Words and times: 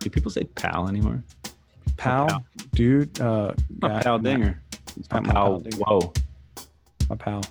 Do 0.00 0.10
people 0.10 0.30
say 0.30 0.44
pal 0.44 0.88
anymore? 0.88 1.22
Pal, 1.96 2.28
pal. 2.28 2.44
dude, 2.74 3.20
uh, 3.20 3.52
My 3.80 4.00
pal 4.02 4.18
Dinger. 4.18 4.62
My 5.10 5.20
my 5.20 5.32
pal. 5.32 5.32
pal 5.32 5.60
Dinger. 5.60 5.76
Whoa. 5.84 6.12
my 7.10 7.16
pal. 7.16 7.42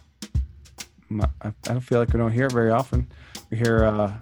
My, 1.09 1.27
I, 1.41 1.47
I 1.47 1.51
don't 1.63 1.79
feel 1.81 1.99
like 1.99 2.11
we 2.13 2.17
don't 2.19 2.31
hear 2.31 2.45
it 2.47 2.51
very 2.51 2.71
often. 2.71 3.07
We 3.49 3.57
hear, 3.57 3.85
uh, 3.85 4.13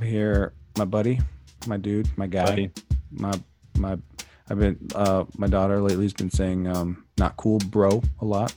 we 0.00 0.06
hear 0.08 0.52
my 0.78 0.84
buddy, 0.84 1.20
my 1.66 1.76
dude, 1.76 2.08
my 2.16 2.26
guy, 2.26 2.44
Buddy. 2.46 2.70
my 3.10 3.32
my. 3.78 3.98
I've 4.50 4.58
been 4.58 4.78
uh, 4.94 5.24
my 5.38 5.46
daughter 5.46 5.80
lately 5.80 6.04
has 6.04 6.12
been 6.12 6.30
saying 6.30 6.66
um, 6.68 7.04
"not 7.18 7.36
cool, 7.36 7.58
bro" 7.70 8.02
a 8.20 8.24
lot. 8.24 8.54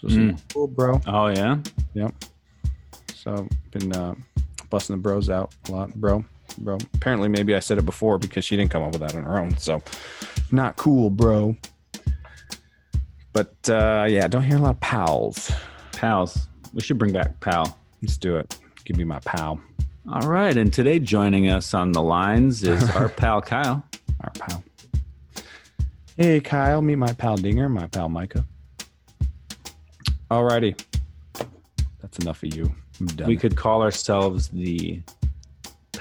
So 0.00 0.08
Mm. 0.08 0.38
cool, 0.52 0.66
bro. 0.68 1.00
Oh 1.06 1.28
yeah. 1.28 1.58
Yep. 1.94 2.14
So 3.14 3.48
been 3.70 3.92
uh, 3.94 4.14
busting 4.70 4.96
the 4.96 5.00
bros 5.02 5.30
out 5.30 5.54
a 5.68 5.72
lot, 5.72 5.94
bro, 5.94 6.24
bro. 6.58 6.78
Apparently, 6.94 7.28
maybe 7.28 7.54
I 7.54 7.60
said 7.60 7.78
it 7.78 7.84
before 7.86 8.18
because 8.18 8.44
she 8.44 8.56
didn't 8.56 8.70
come 8.70 8.82
up 8.82 8.92
with 8.92 9.00
that 9.00 9.14
on 9.14 9.24
her 9.24 9.38
own. 9.38 9.56
So, 9.58 9.82
not 10.50 10.76
cool, 10.76 11.10
bro. 11.10 11.56
But 13.32 13.54
uh, 13.68 14.06
yeah, 14.08 14.28
don't 14.28 14.42
hear 14.44 14.56
a 14.56 14.60
lot 14.60 14.70
of 14.70 14.80
pals. 14.80 15.50
Pals. 15.92 16.48
We 16.72 16.80
should 16.80 16.98
bring 16.98 17.12
back 17.12 17.38
pal. 17.40 17.78
Let's 18.02 18.16
do 18.16 18.36
it. 18.36 18.58
Give 18.84 18.96
me 18.96 19.04
my 19.04 19.18
pal, 19.20 19.60
All 20.10 20.28
right. 20.28 20.56
And 20.56 20.72
today 20.72 20.98
joining 20.98 21.50
us 21.50 21.74
on 21.74 21.92
the 21.92 22.02
lines 22.02 22.62
is 22.62 22.88
our 22.96 23.08
pal 23.08 23.42
Kyle. 23.42 23.84
our 24.20 24.30
pal. 24.30 24.62
Hey, 26.16 26.40
Kyle, 26.40 26.80
meet 26.80 26.96
my 26.96 27.12
pal 27.12 27.36
Dinger, 27.36 27.68
my 27.68 27.86
pal 27.88 28.08
Micah. 28.08 28.44
All 30.30 30.44
righty. 30.44 30.74
that's 32.00 32.18
enough 32.20 32.42
of 32.42 32.54
you. 32.54 32.72
I'm 33.00 33.06
done. 33.06 33.28
We 33.28 33.36
could 33.36 33.56
call 33.56 33.82
ourselves 33.82 34.48
the 34.48 35.02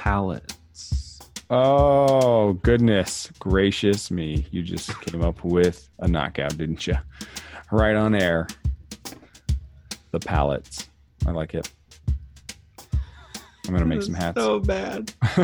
pallets. 0.05 1.19
Oh, 1.49 2.53
goodness 2.61 3.31
gracious 3.39 4.11
me. 4.11 4.45
You 4.51 4.61
just 4.61 4.99
came 5.01 5.23
up 5.23 5.43
with 5.43 5.89
a 5.99 6.07
knockout, 6.07 6.55
didn't 6.57 6.85
you? 6.85 6.95
Right 7.71 7.95
on 7.95 8.13
air. 8.13 8.47
The 10.11 10.19
pallets. 10.19 10.89
I 11.25 11.31
like 11.31 11.55
it. 11.55 11.71
I'm 13.67 13.73
going 13.75 13.79
to 13.79 13.85
make 13.85 14.03
some 14.03 14.13
hats. 14.13 14.39
So 14.39 14.59
bad. 14.59 15.11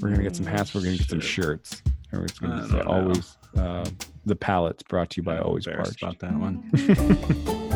We're 0.00 0.08
going 0.08 0.16
to 0.16 0.22
get 0.24 0.34
some 0.34 0.46
hats. 0.46 0.74
We're 0.74 0.82
going 0.82 0.94
to 0.94 0.98
get 0.98 1.08
some 1.10 1.20
shirts. 1.20 1.82
And 2.10 2.20
We're 2.20 2.48
going 2.48 2.62
to 2.62 2.68
say 2.68 2.80
always 2.80 3.36
uh, 3.56 3.88
the 4.26 4.34
pallets 4.36 4.82
brought 4.82 5.10
to 5.10 5.18
you 5.18 5.22
by 5.22 5.38
Always 5.38 5.68
Embarrassed 5.68 6.00
Parched. 6.00 6.20
about 6.20 6.32
that 6.32 6.40
one. 6.40 7.64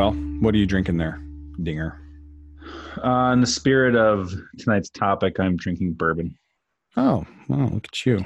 Well, 0.00 0.12
what 0.12 0.54
are 0.54 0.56
you 0.56 0.64
drinking 0.64 0.96
there, 0.96 1.20
Dinger? 1.62 2.00
Uh, 3.04 3.32
in 3.34 3.42
the 3.42 3.46
spirit 3.46 3.94
of 3.94 4.32
tonight's 4.58 4.88
topic, 4.88 5.38
I'm 5.38 5.58
drinking 5.58 5.92
bourbon. 5.92 6.38
Oh, 6.96 7.26
well, 7.48 7.66
look 7.68 7.84
at 7.86 8.06
you. 8.06 8.24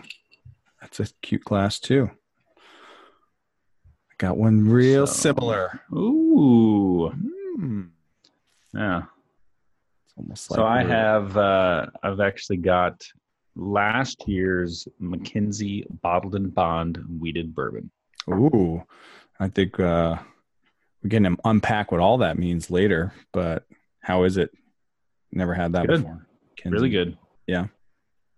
That's 0.81 1.01
a 1.01 1.07
cute 1.21 1.43
glass, 1.43 1.81
too. 1.81 2.13
I 2.57 4.15
got 4.19 4.37
one 4.37 4.69
real 4.69 5.09
So- 5.09 5.15
similar. 5.15 5.81
Ooh. 5.93 7.11
Mm, 7.59 7.89
Yeah. 8.73 9.03
it's 10.05 10.15
almost 10.17 10.53
like 10.53 10.57
So 10.59 10.65
I 10.65 10.85
have 10.85 11.37
uh 11.37 11.87
I've 12.05 12.21
actually 12.21 12.59
got 12.59 13.03
last 13.57 14.29
year's 14.29 14.87
McKenzie 15.03 15.87
bottled 16.03 16.37
and 16.37 16.55
bond 16.55 16.99
wheated 17.19 17.53
bourbon. 17.53 17.91
Ooh, 18.31 18.85
I 19.41 19.49
think 19.49 19.81
uh, 19.81 20.19
we're 21.05 21.11
going 21.11 21.25
to 21.25 21.37
unpack 21.45 21.93
what 21.93 22.01
all 22.01 22.19
that 22.19 22.39
means 22.39 22.71
later. 22.71 23.13
But 23.33 23.65
how 24.01 24.25
is 24.25 24.39
it? 24.39 24.51
Never 25.31 25.53
had 25.55 25.73
that 25.73 25.87
Good. 25.87 26.03
before. 26.03 26.27
Kinsey. 26.57 26.73
Really 26.75 26.89
good. 26.91 27.19
Yeah. 27.47 27.67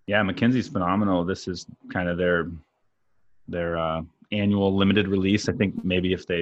Yeah, 0.06 0.22
McKenzie's 0.22 0.68
phenomenal. 0.68 1.24
This 1.24 1.46
is 1.46 1.66
kind 1.92 2.08
of 2.08 2.18
their 2.18 2.50
their 3.48 3.78
uh 3.78 4.02
annual 4.32 4.74
limited 4.76 5.06
release. 5.06 5.48
I 5.48 5.52
think 5.52 5.84
maybe 5.84 6.12
if 6.12 6.26
they 6.26 6.40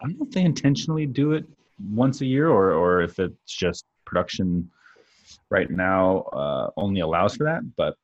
I 0.00 0.06
don't 0.06 0.18
know 0.18 0.26
if 0.26 0.30
they 0.30 0.42
intentionally 0.42 1.06
do 1.06 1.32
it 1.32 1.44
once 1.90 2.22
a 2.22 2.26
year 2.26 2.48
or 2.48 2.72
or 2.72 3.02
if 3.02 3.18
it's 3.18 3.54
just 3.54 3.84
production 4.06 4.70
right 5.50 5.70
now 5.70 6.20
uh, 6.32 6.70
only 6.76 7.00
allows 7.00 7.36
for 7.36 7.44
that, 7.44 7.62
but 7.76 7.96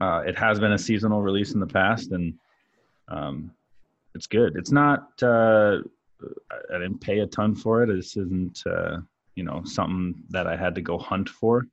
uh, 0.00 0.22
it 0.26 0.36
has 0.38 0.58
been 0.58 0.72
a 0.72 0.78
seasonal 0.78 1.22
release 1.22 1.52
in 1.52 1.60
the 1.60 1.66
past, 1.66 2.12
and 2.12 2.34
um, 3.08 3.50
it's 4.14 4.26
good. 4.26 4.56
It's 4.56 4.72
not. 4.72 5.10
Uh, 5.22 5.78
I 6.70 6.78
didn't 6.78 7.00
pay 7.00 7.20
a 7.20 7.26
ton 7.26 7.54
for 7.54 7.82
it. 7.82 7.94
This 7.94 8.16
isn't, 8.16 8.62
uh, 8.66 8.98
you 9.36 9.44
know, 9.44 9.62
something 9.64 10.14
that 10.30 10.46
I 10.46 10.56
had 10.56 10.74
to 10.74 10.80
go 10.80 10.98
hunt 10.98 11.28
for. 11.28 11.66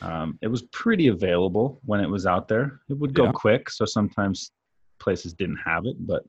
Um, 0.00 0.38
it 0.42 0.48
was 0.48 0.62
pretty 0.62 1.08
available 1.08 1.80
when 1.84 2.00
it 2.00 2.08
was 2.08 2.26
out 2.26 2.48
there. 2.48 2.80
It 2.88 2.94
would 2.94 3.14
go 3.14 3.24
Yeah. 3.24 3.32
quick, 3.32 3.70
so 3.70 3.84
sometimes 3.84 4.52
places 4.98 5.34
didn't 5.34 5.58
have 5.58 5.86
it, 5.86 5.96
but 6.06 6.24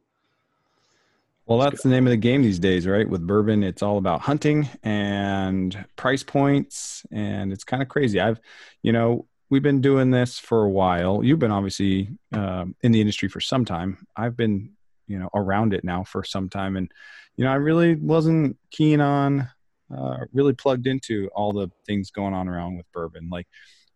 Well, 1.45 1.59
that's 1.59 1.81
the 1.83 1.87
name 1.89 2.05
of 2.05 2.11
the 2.11 2.17
game 2.17 2.41
these 2.41 2.59
days, 2.59 2.85
right? 2.85 3.07
With 3.07 3.25
bourbon, 3.25 3.63
it's 3.63 3.81
all 3.81 3.97
about 3.97 4.19
hunting 4.19 4.67
and 4.83 5.85
price 5.95 6.21
points, 6.21 7.05
and 7.09 7.53
it's 7.53 7.63
kind 7.63 7.81
of 7.81 7.87
crazy. 7.87 8.19
I've, 8.19 8.41
you 8.83 8.91
know, 8.91 9.25
we've 9.49 9.63
been 9.63 9.79
doing 9.79 10.11
this 10.11 10.37
for 10.39 10.63
a 10.63 10.69
while. 10.69 11.23
You've 11.23 11.39
been 11.39 11.51
obviously 11.51 12.09
um, 12.33 12.75
in 12.81 12.91
the 12.91 12.99
industry 12.99 13.29
for 13.29 13.39
some 13.39 13.63
time. 13.63 14.05
I've 14.17 14.35
been, 14.35 14.71
you 15.07 15.19
know, 15.19 15.29
around 15.33 15.73
it 15.73 15.83
now 15.83 16.03
for 16.03 16.23
some 16.23 16.49
time, 16.49 16.77
and 16.77 16.91
you 17.35 17.45
know, 17.45 17.51
I 17.51 17.55
really 17.55 17.95
wasn't 17.95 18.57
keen 18.71 18.99
on, 18.99 19.47
uh, 19.95 20.17
really 20.33 20.53
plugged 20.53 20.87
into 20.87 21.29
all 21.35 21.53
the 21.53 21.69
things 21.85 22.11
going 22.11 22.33
on 22.33 22.47
around 22.47 22.77
with 22.77 22.91
bourbon. 22.91 23.29
Like 23.31 23.47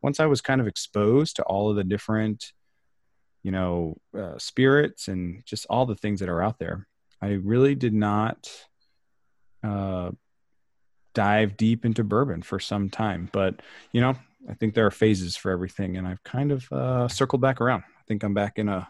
once 0.01 0.19
I 0.19 0.27
was 0.27 0.41
kind 0.41 0.61
of 0.61 0.67
exposed 0.67 1.35
to 1.37 1.43
all 1.43 1.69
of 1.69 1.75
the 1.75 1.83
different, 1.83 2.53
you 3.43 3.51
know, 3.51 3.97
uh, 4.17 4.37
spirits 4.37 5.07
and 5.07 5.43
just 5.45 5.65
all 5.69 5.85
the 5.85 5.95
things 5.95 6.19
that 6.19 6.29
are 6.29 6.41
out 6.41 6.59
there. 6.59 6.87
I 7.21 7.33
really 7.33 7.75
did 7.75 7.93
not 7.93 8.49
uh, 9.63 10.11
dive 11.13 11.57
deep 11.57 11.85
into 11.85 12.03
bourbon 12.03 12.41
for 12.41 12.59
some 12.59 12.89
time, 12.89 13.29
but 13.31 13.61
you 13.91 14.01
know, 14.01 14.15
I 14.49 14.53
think 14.55 14.73
there 14.73 14.87
are 14.87 14.91
phases 14.91 15.35
for 15.35 15.51
everything, 15.51 15.97
and 15.97 16.07
I've 16.07 16.23
kind 16.23 16.51
of 16.51 16.71
uh, 16.71 17.07
circled 17.07 17.41
back 17.41 17.61
around. 17.61 17.83
I 17.83 18.03
think 18.07 18.23
I'm 18.23 18.33
back 18.33 18.57
in 18.57 18.69
a 18.69 18.87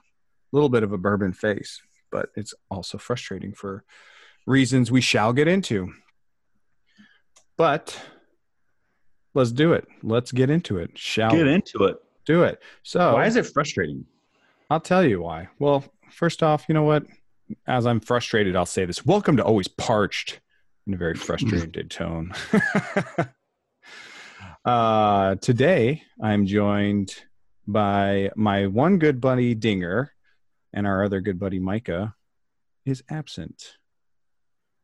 little 0.54 0.70
bit 0.70 0.84
of 0.84 0.94
a 0.94 0.98
bourbon 0.98 1.34
phase, 1.34 1.82
but 2.12 2.30
it's 2.36 2.54
also 2.70 2.98
frustrating 2.98 3.54
for 3.54 3.84
reasons 4.46 4.92
we 4.92 5.02
shall 5.02 5.34
get 5.34 5.48
into. 5.48 5.94
But 7.58 8.00
let's 9.34 9.52
do 9.52 9.74
it. 9.74 9.88
Let's 10.04 10.32
get 10.32 10.50
into 10.50 10.78
it. 10.78 10.98
Shall 10.98 11.32
get 11.32 11.48
into 11.48 11.86
it. 11.86 11.98
do 12.26 12.44
it? 12.44 12.62
So 12.84 13.14
Why 13.14 13.26
is 13.26 13.36
it 13.36 13.48
frustrating? 13.48 14.06
I'll 14.70 14.80
tell 14.80 15.04
you 15.04 15.22
why. 15.22 15.50
Well, 15.60 15.84
first 16.12 16.44
off, 16.44 16.66
you 16.68 16.74
know 16.74 16.84
what? 16.84 17.04
As 17.68 17.86
I'm 17.86 18.00
frustrated, 18.00 18.56
I'll 18.56 18.66
say 18.66 18.86
this. 18.86 19.06
Welcome 19.06 19.38
to 19.38 19.44
Always 19.44 19.68
Parched 19.68 20.40
in 20.88 20.94
a 20.94 20.98
very 20.98 21.16
frustrated 21.16 21.92
tone. 21.92 22.34
uh, 24.66 25.36
today, 25.36 26.04
I'm 26.22 26.46
joined 26.46 27.14
by 27.68 28.32
my 28.36 28.68
one 28.68 28.98
good 28.98 29.22
buddy, 29.22 29.54
Dinger, 29.54 30.14
and 30.74 30.86
our 30.88 31.04
other 31.04 31.22
good 31.22 31.40
buddy, 31.40 31.60
Micah, 31.60 32.16
is 32.86 33.04
absent. 33.10 33.78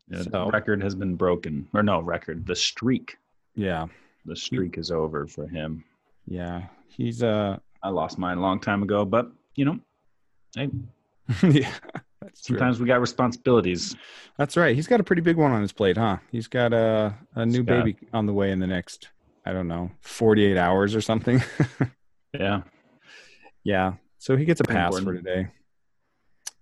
Yeah, 0.10 0.22
So- 0.24 0.30
the 0.46 0.52
record 0.52 0.82
has 0.84 0.96
been 0.96 1.16
broken, 1.16 1.68
or 1.74 1.84
no 1.84 2.00
record. 2.02 2.46
The 2.46 2.56
streak, 2.56 3.18
Yeah. 3.56 3.88
the 4.26 4.36
streak 4.36 4.78
is 4.78 4.92
over 4.92 5.28
for 5.28 5.48
him. 5.48 5.84
Yeah. 6.26 6.68
He's, 6.90 7.24
uh, 7.24 7.58
I 7.84 7.90
lost 7.90 8.18
mine 8.18 8.38
a 8.38 8.42
long 8.42 8.60
time 8.60 8.84
ago, 8.84 9.06
but 9.06 9.32
you 9.56 9.66
know, 9.66 9.80
hey, 10.56 10.70
yeah. 11.44 11.74
That's 12.22 12.42
true. 12.42 12.58
sometimes 12.58 12.80
we 12.80 12.88
got 12.88 13.00
responsibilities. 13.00 13.96
That's 14.38 14.58
right. 14.58 14.76
He's 14.76 14.88
got 14.88 15.00
a 15.00 15.04
pretty 15.04 15.22
big 15.22 15.38
one 15.38 15.52
on 15.52 15.62
his 15.62 15.72
plate, 15.72 15.98
huh? 15.98 16.18
He's 16.32 16.48
got 16.48 16.74
a 16.74 17.16
a 17.36 17.46
new 17.46 17.64
got- 17.64 17.84
baby 17.86 17.98
on 18.14 18.26
the 18.26 18.34
way 18.34 18.52
in 18.52 18.60
the 18.60 18.68
next, 18.68 19.10
I 19.46 19.54
don't 19.54 19.68
know, 19.68 19.92
48 20.02 20.58
hours 20.58 20.96
or 20.96 21.02
something. 21.02 21.42
Yeah, 22.38 22.62
yeah. 23.64 23.94
So 24.20 24.36
he 24.36 24.46
gets 24.46 24.60
a 24.60 24.64
pass 24.66 25.00
for 25.00 25.14
today. 25.14 25.48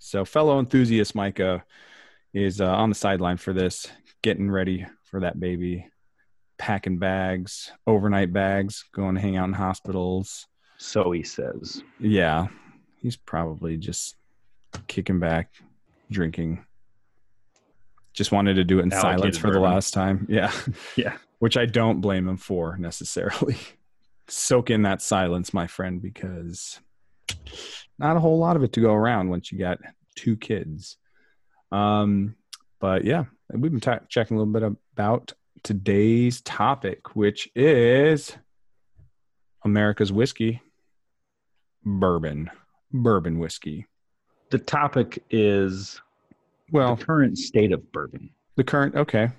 So 0.05 0.23
fellow 0.23 0.59
enthusiast 0.59 1.15
Micah 1.15 1.65
is 2.31 2.61
uh, 2.61 2.67
on 2.67 2.89
the 2.89 2.95
sideline 2.95 3.37
for 3.37 3.53
this, 3.53 3.87
getting 4.21 4.51
ready 4.51 4.85
for 5.05 5.21
that 5.21 5.39
baby, 5.39 5.89
packing 6.59 6.99
bags, 6.99 7.71
overnight 7.87 8.31
bags, 8.31 8.85
going 8.93 9.15
to 9.15 9.21
hang 9.21 9.35
out 9.35 9.47
in 9.47 9.53
hospitals. 9.53 10.45
so 10.77 11.09
he 11.09 11.23
says. 11.23 11.81
Yeah. 11.99 12.49
He's 13.01 13.15
probably 13.15 13.77
just 13.77 14.15
kicking 14.85 15.19
back, 15.19 15.49
drinking. 16.11 16.63
Just 18.13 18.31
wanted 18.31 18.57
to 18.57 18.63
do 18.63 18.77
it 18.77 18.83
in 18.83 18.93
Allocated 18.93 19.19
silence 19.19 19.37
for 19.39 19.49
the 19.49 19.59
last 19.59 19.91
time. 19.95 20.27
Yeah. 20.29 20.51
Yeah, 20.95 21.17
which 21.39 21.57
I 21.57 21.65
don't 21.65 22.01
blame 22.01 22.27
him 22.27 22.37
for 22.37 22.77
necessarily. 22.77 23.57
Soak 24.27 24.69
in 24.69 24.83
that 24.83 25.01
silence, 25.01 25.51
my 25.51 25.65
friend, 25.65 25.99
because 25.99 26.79
not 27.99 28.17
a 28.17 28.19
whole 28.19 28.37
lot 28.39 28.55
of 28.55 28.63
it 28.63 28.73
to 28.73 28.81
go 28.81 28.93
around 28.93 29.29
once 29.29 29.51
you 29.51 29.59
got 29.59 29.79
two 30.15 30.35
kids. 30.37 30.97
Um, 31.71 32.35
but 32.79 33.03
yeah, 33.05 33.25
we've 33.51 33.71
been 33.71 33.79
ta- 33.81 33.99
checking 34.09 34.37
a 34.37 34.39
little 34.39 34.53
bit 34.53 34.77
about 34.93 35.33
today's 35.63 36.41
topic, 36.41 37.15
which 37.15 37.49
is 37.55 38.35
America's 39.63 40.11
whiskey, 40.11 40.61
bourbon, 41.83 42.49
bourbon 42.91 43.39
whiskey. 43.39 43.85
The 44.51 44.59
topic 44.59 45.23
is 45.29 45.99
Well, 46.71 46.95
the 46.95 47.03
current 47.05 47.37
state 47.37 47.71
of 47.71 47.91
bourbon. 47.91 48.29
the 48.55 48.63
current, 48.63 48.95
okay. 48.95 49.29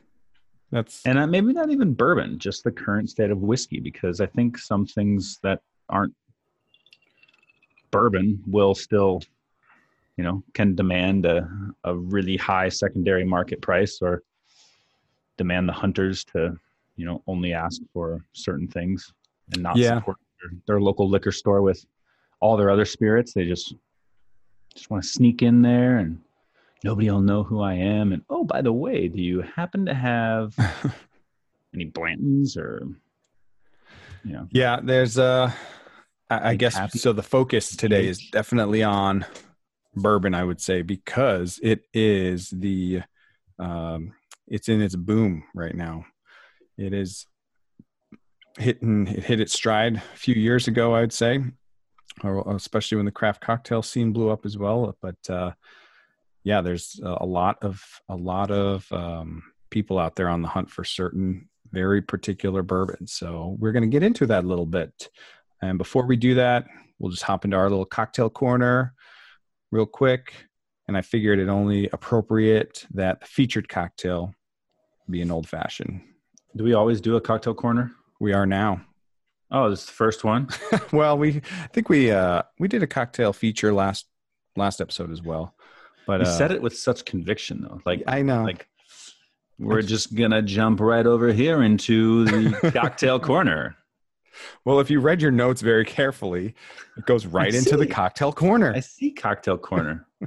That's 0.73 1.07
And 1.07 1.17
uh, 1.19 1.27
maybe 1.29 1.53
not 1.53 1.71
even 1.71 1.95
bourbon, 1.95 2.39
just 2.41 2.65
the 2.65 2.73
current 2.73 3.09
state 3.09 3.31
of 3.31 3.39
whiskey, 3.39 3.79
because 3.79 4.21
I 4.21 4.27
think 4.27 4.59
some 4.59 4.85
things 4.85 5.39
that 5.45 5.61
aren't 5.89 6.15
bourbon 7.91 8.43
will 8.47 8.75
still, 8.75 9.23
you 10.17 10.25
know, 10.25 10.43
can 10.55 10.75
demand 10.75 11.27
a, 11.27 11.49
a 11.85 11.95
really 11.95 12.37
high 12.37 12.69
secondary 12.69 13.25
market 13.25 13.61
price 13.63 13.99
or 14.01 14.23
demand 15.37 15.69
the 15.69 15.73
hunters 15.73 16.25
to, 16.25 16.59
you 16.97 17.05
know, 17.05 17.23
only 17.27 17.53
ask 17.53 17.81
for 17.93 18.25
certain 18.33 18.69
things 18.69 19.13
and 19.53 19.63
not 19.63 19.79
Yeah. 19.79 19.99
support 19.99 20.17
their, 20.41 20.51
their 20.67 20.81
local 20.81 21.09
liquor 21.09 21.33
store 21.33 21.63
with 21.63 21.85
all 22.41 22.57
their 22.57 22.71
other 22.71 22.85
spirits. 22.85 23.33
They 23.33 23.45
just 23.45 23.75
just 24.75 24.91
want 24.91 25.03
to 25.03 25.09
sneak 25.09 25.43
in 25.43 25.63
there 25.63 25.99
and 25.99 26.21
nobody 26.85 27.11
will 27.11 27.23
know 27.23 27.43
who 27.43 27.61
I 27.63 27.75
am. 27.75 28.13
And 28.13 28.23
oh, 28.29 28.45
by 28.45 28.61
the 28.61 28.73
way, 28.73 29.09
do 29.09 29.23
you 29.23 29.41
happen 29.41 29.87
to 29.87 29.95
have 29.95 30.55
any 31.75 31.87
Blantons 31.87 32.57
or 32.59 32.87
you 34.25 34.33
know 34.33 34.49
Yeah, 34.51 34.81
there's 34.83 35.19
uh 35.19 35.51
I, 36.31 36.51
I 36.51 36.55
guess 36.57 36.77
happy 36.77 36.99
so 36.99 37.13
the 37.13 37.23
focus 37.23 37.77
today 37.77 38.07
is 38.07 38.19
definitely 38.31 38.83
on 38.83 39.25
bourbon, 39.95 40.35
I 40.35 40.45
would 40.45 40.61
say, 40.61 40.83
because 40.83 41.59
it 41.63 41.83
is 41.93 42.51
the 42.51 43.03
um 43.59 44.13
it's 44.47 44.69
in 44.69 44.81
its 44.81 44.97
boom 44.97 45.45
right 45.55 45.75
now. 45.75 46.05
It 46.79 46.93
is 46.93 47.27
hitting 48.59 49.07
it 49.07 49.25
hit 49.25 49.41
its 49.41 49.53
stride 49.53 49.97
a 49.97 50.17
few 50.17 50.35
years 50.35 50.69
ago, 50.69 50.95
I'd 50.95 51.13
say. 51.13 51.43
Or 52.25 52.55
especially 52.55 52.97
when 52.97 53.05
the 53.05 53.13
craft 53.13 53.43
cocktail 53.43 53.83
scene 53.83 54.13
blew 54.13 54.31
up 54.31 54.47
as 54.47 54.57
well. 54.57 54.97
But 55.01 55.31
uh 55.31 55.53
yeah, 56.45 56.61
there's 56.61 57.01
a 57.03 57.27
lot 57.27 57.59
of 57.63 57.83
a 58.09 58.17
lot 58.17 58.51
of 58.51 58.91
um 58.93 59.43
people 59.71 59.99
out 59.99 60.17
there 60.17 60.29
on 60.29 60.43
the 60.43 60.49
hunt 60.49 60.71
for 60.71 60.85
certain 60.85 61.49
very 61.73 62.01
particular 62.01 62.63
bourbon. 62.63 63.07
So 63.07 63.57
we're 63.59 63.73
going 63.73 63.83
to 63.83 63.89
get 63.89 64.03
into 64.03 64.27
that 64.27 64.45
a 64.45 64.47
little 64.47 64.67
bit. 64.67 65.09
And 65.63 65.79
before 65.79 66.07
we 66.07 66.17
do 66.17 66.35
that, 66.35 66.67
we'll 66.99 67.11
just 67.11 67.23
hop 67.23 67.45
into 67.45 67.57
our 67.57 67.69
little 67.69 67.85
cocktail 67.85 68.31
corner 68.31 68.95
real 69.71 69.87
quick. 69.87 70.33
And 70.89 70.97
I 70.97 71.03
figured 71.03 71.39
it 71.39 71.49
only 71.49 71.89
appropriate 71.93 72.87
that 72.95 73.21
the 73.21 73.27
featured 73.27 73.69
cocktail 73.69 74.35
be 75.11 75.21
an 75.23 75.31
old 75.31 75.49
fashioned. 75.49 76.01
do 76.55 76.65
we 76.65 76.75
always 76.75 77.01
do 77.01 77.17
a 77.17 77.21
cocktail 77.21 77.55
corner? 77.55 77.93
We 78.21 78.33
are 78.33 78.47
now. 78.47 78.81
Oh, 79.51 79.71
this 79.71 79.81
is 79.81 79.87
the 79.87 79.93
first 79.93 80.25
one. 80.25 80.49
well, 80.93 81.17
we 81.17 81.41
I 81.63 81.67
think 81.69 81.89
we 81.89 82.11
uh 82.11 82.43
we 82.59 82.69
did 82.69 82.83
a 82.83 82.87
cocktail 82.87 83.33
feature 83.33 83.73
last 83.73 84.07
last 84.57 84.81
episode 84.81 85.11
as 85.11 85.23
well. 85.23 85.55
But 86.07 86.21
You 86.21 86.27
uh, 86.27 86.37
said 86.37 86.53
it 86.53 86.63
with 86.63 86.77
such 86.77 87.05
conviction 87.05 87.63
though. 87.63 87.81
Like 87.85 88.03
I 88.07 88.23
know. 88.23 88.43
like 88.43 88.67
we're 89.59 89.83
just 89.83 90.15
gonna 90.15 90.43
jump 90.43 90.81
right 90.81 91.07
over 91.07 91.33
here 91.33 91.63
into 91.63 92.25
the 92.25 92.71
cocktail 92.75 93.21
corner. 93.21 93.77
Well, 94.65 94.81
if 94.81 94.91
you 94.91 95.01
read 95.01 95.23
your 95.23 95.31
notes 95.31 95.61
very 95.61 95.85
carefully, 95.85 96.55
it 96.97 97.07
goes 97.07 97.27
right 97.27 97.55
I 97.55 97.59
into 97.59 97.77
the 97.77 97.87
cocktail 97.87 98.33
corner. 98.33 98.73
I 98.75 98.81
see 98.81 99.11
cocktail 99.11 99.59
corner. 99.59 100.07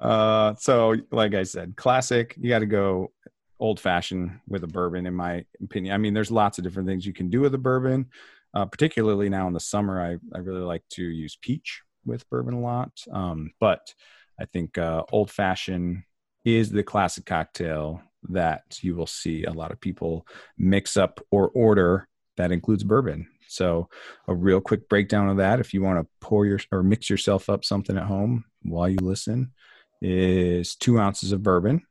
Uh, 0.00 0.54
so 0.58 0.94
like 1.10 1.34
I 1.34 1.44
said, 1.44 1.76
classic. 1.76 2.34
You 2.38 2.50
got 2.50 2.58
to 2.58 2.66
go 2.66 3.10
old 3.58 3.80
fashioned 3.80 4.38
with 4.46 4.62
a 4.62 4.66
bourbon, 4.66 5.06
in 5.06 5.14
my 5.14 5.46
opinion. 5.62 5.94
I 5.94 5.98
mean, 5.98 6.12
there's 6.12 6.30
lots 6.30 6.58
of 6.58 6.64
different 6.64 6.86
things 6.86 7.06
you 7.06 7.14
can 7.14 7.30
do 7.30 7.40
with 7.40 7.54
a 7.54 7.58
bourbon. 7.58 8.10
Uh, 8.52 8.66
particularly 8.66 9.30
now 9.30 9.48
in 9.48 9.54
the 9.54 9.60
summer, 9.60 10.00
I 10.00 10.18
I 10.36 10.40
really 10.40 10.60
like 10.60 10.82
to 10.90 11.02
use 11.02 11.38
peach 11.40 11.80
with 12.04 12.28
bourbon 12.28 12.54
a 12.54 12.60
lot. 12.60 12.92
Um, 13.10 13.52
but 13.58 13.94
I 14.38 14.44
think 14.44 14.76
uh, 14.78 15.04
old 15.10 15.30
fashioned 15.30 16.02
is 16.44 16.70
the 16.70 16.82
classic 16.82 17.24
cocktail 17.24 18.02
that 18.28 18.78
you 18.82 18.94
will 18.94 19.06
see 19.06 19.44
a 19.44 19.52
lot 19.52 19.72
of 19.72 19.80
people 19.80 20.26
mix 20.58 20.96
up 20.96 21.20
or 21.30 21.48
order 21.48 22.08
that 22.36 22.52
includes 22.52 22.84
bourbon. 22.84 23.28
So 23.48 23.88
a 24.26 24.34
real 24.34 24.60
quick 24.60 24.88
breakdown 24.88 25.28
of 25.28 25.36
that, 25.36 25.60
if 25.60 25.74
you 25.74 25.82
want 25.82 26.00
to 26.00 26.08
pour 26.20 26.46
your 26.46 26.58
or 26.72 26.82
mix 26.82 27.08
yourself 27.08 27.48
up 27.48 27.64
something 27.64 27.96
at 27.96 28.04
home 28.04 28.44
while 28.62 28.88
you 28.88 28.98
listen, 29.00 29.52
is 30.00 30.74
two 30.74 30.98
ounces 30.98 31.32
of 31.32 31.42
bourbon. 31.42 31.82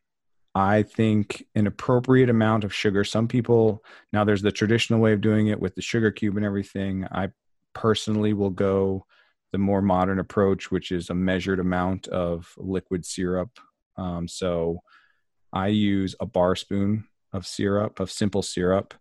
I 0.56 0.84
think 0.84 1.46
an 1.56 1.66
appropriate 1.66 2.30
amount 2.30 2.64
of 2.64 2.74
sugar. 2.74 3.04
Some 3.04 3.28
people 3.28 3.84
now 4.12 4.24
there's 4.24 4.42
the 4.42 4.52
traditional 4.52 5.00
way 5.00 5.14
of 5.14 5.22
doing 5.22 5.48
it 5.48 5.60
with 5.60 5.74
the 5.76 5.82
sugar 5.82 6.12
cube 6.12 6.38
and 6.38 6.46
everything. 6.46 7.08
I 7.12 7.30
personally 7.74 8.34
will 8.34 8.52
go 8.52 9.06
the 9.52 9.58
more 9.58 9.82
modern 9.82 10.20
approach, 10.20 10.72
which 10.72 10.92
is 10.92 11.10
a 11.10 11.16
measured 11.16 11.60
amount 11.60 12.08
of 12.08 12.54
liquid 12.58 13.06
syrup. 13.06 13.60
Um, 13.98 14.28
so 14.28 14.82
I 15.52 15.68
use 15.68 16.16
a 16.20 16.26
bar 16.26 16.56
spoon 16.56 17.06
of 17.32 17.48
syrup, 17.48 18.00
of 18.00 18.12
simple 18.12 18.42
syrup. 18.42 18.94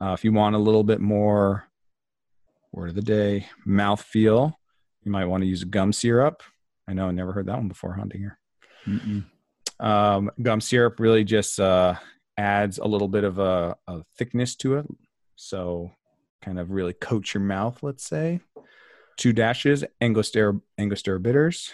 Uh, 0.00 0.12
if 0.12 0.24
you 0.24 0.32
want 0.32 0.56
a 0.56 0.58
little 0.58 0.84
bit 0.84 1.00
more, 1.00 1.68
word 2.72 2.90
of 2.90 2.94
the 2.94 3.02
day, 3.02 3.46
mouth 3.66 4.00
feel, 4.02 4.58
you 5.02 5.12
might 5.12 5.26
want 5.26 5.42
to 5.42 5.48
use 5.48 5.64
gum 5.64 5.92
syrup. 5.92 6.42
I 6.88 6.92
know 6.92 7.08
I 7.08 7.10
never 7.10 7.32
heard 7.32 7.46
that 7.46 7.56
one 7.56 7.68
before, 7.68 7.96
Huntinger. 7.96 8.36
Um, 9.78 10.30
gum 10.40 10.60
syrup 10.60 11.00
really 11.00 11.24
just 11.24 11.58
uh, 11.60 11.94
adds 12.36 12.78
a 12.78 12.86
little 12.86 13.08
bit 13.08 13.24
of 13.24 13.38
a, 13.38 13.76
a 13.86 14.02
thickness 14.16 14.56
to 14.56 14.76
it. 14.76 14.86
So, 15.36 15.92
kind 16.42 16.58
of 16.58 16.70
really 16.70 16.92
coat 16.92 17.32
your 17.34 17.42
mouth, 17.42 17.82
let's 17.82 18.04
say. 18.04 18.40
Two 19.16 19.32
dashes 19.32 19.84
Angostura, 20.00 20.58
Angostura 20.78 21.20
bitters. 21.20 21.72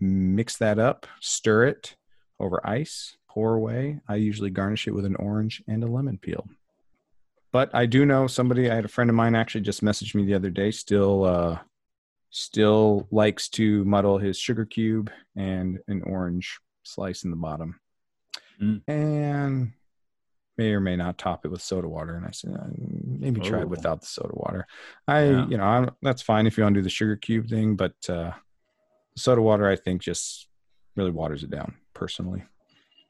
Mix 0.00 0.56
that 0.58 0.78
up, 0.78 1.06
stir 1.20 1.64
it 1.64 1.96
over 2.40 2.66
ice, 2.66 3.16
pour 3.28 3.54
away. 3.54 4.00
I 4.08 4.16
usually 4.16 4.50
garnish 4.50 4.88
it 4.88 4.92
with 4.92 5.04
an 5.04 5.16
orange 5.16 5.62
and 5.68 5.84
a 5.84 5.86
lemon 5.86 6.18
peel. 6.18 6.46
But 7.52 7.70
I 7.74 7.86
do 7.86 8.06
know 8.06 8.26
somebody, 8.26 8.70
I 8.70 8.74
had 8.74 8.84
a 8.86 8.88
friend 8.88 9.10
of 9.10 9.16
mine 9.16 9.34
actually 9.34 9.60
just 9.60 9.84
messaged 9.84 10.14
me 10.14 10.24
the 10.24 10.34
other 10.34 10.50
day, 10.50 10.70
still 10.70 11.24
uh, 11.24 11.58
still 12.30 13.06
likes 13.10 13.48
to 13.50 13.84
muddle 13.84 14.16
his 14.18 14.38
sugar 14.38 14.64
cube 14.64 15.10
and 15.36 15.78
an 15.86 16.02
orange 16.06 16.58
slice 16.82 17.24
in 17.24 17.30
the 17.30 17.36
bottom 17.36 17.78
Mm. 18.60 18.82
and 18.86 19.72
may 20.58 20.72
or 20.72 20.80
may 20.80 20.94
not 20.94 21.16
top 21.18 21.44
it 21.44 21.48
with 21.50 21.62
soda 21.62 21.88
water 21.88 22.14
and 22.14 22.26
i 22.26 22.30
said 22.30 22.52
uh, 22.54 22.66
maybe 22.76 23.40
try 23.40 23.58
Oh. 23.58 23.62
it 23.62 23.68
without 23.68 24.00
the 24.02 24.06
soda 24.06 24.32
water 24.34 24.66
i 25.08 25.24
Yeah. 25.24 25.46
you 25.48 25.56
know 25.56 25.64
I'm, 25.64 25.90
that's 26.02 26.22
fine 26.22 26.46
if 26.46 26.56
you 26.56 26.62
want 26.64 26.74
to 26.74 26.80
do 26.80 26.84
the 26.84 26.90
sugar 26.90 27.16
cube 27.16 27.48
thing 27.48 27.76
but 27.76 27.94
uh 28.08 28.32
soda 29.16 29.40
water 29.42 29.66
i 29.68 29.74
think 29.74 30.02
just 30.02 30.48
really 30.96 31.10
waters 31.10 31.42
it 31.42 31.50
down 31.50 31.74
personally 31.94 32.44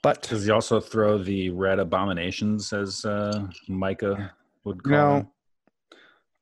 but 0.02 0.23
Does 0.23 0.44
he 0.44 0.50
also 0.50 0.80
throw 0.80 1.18
the 1.18 1.50
red 1.50 1.78
abominations 1.78 2.73
as 2.73 3.04
uh, 3.04 3.47
Micah 3.68 4.32
would 4.64 4.82
call 4.82 4.92
No, 4.92 5.16
them, 5.18 5.28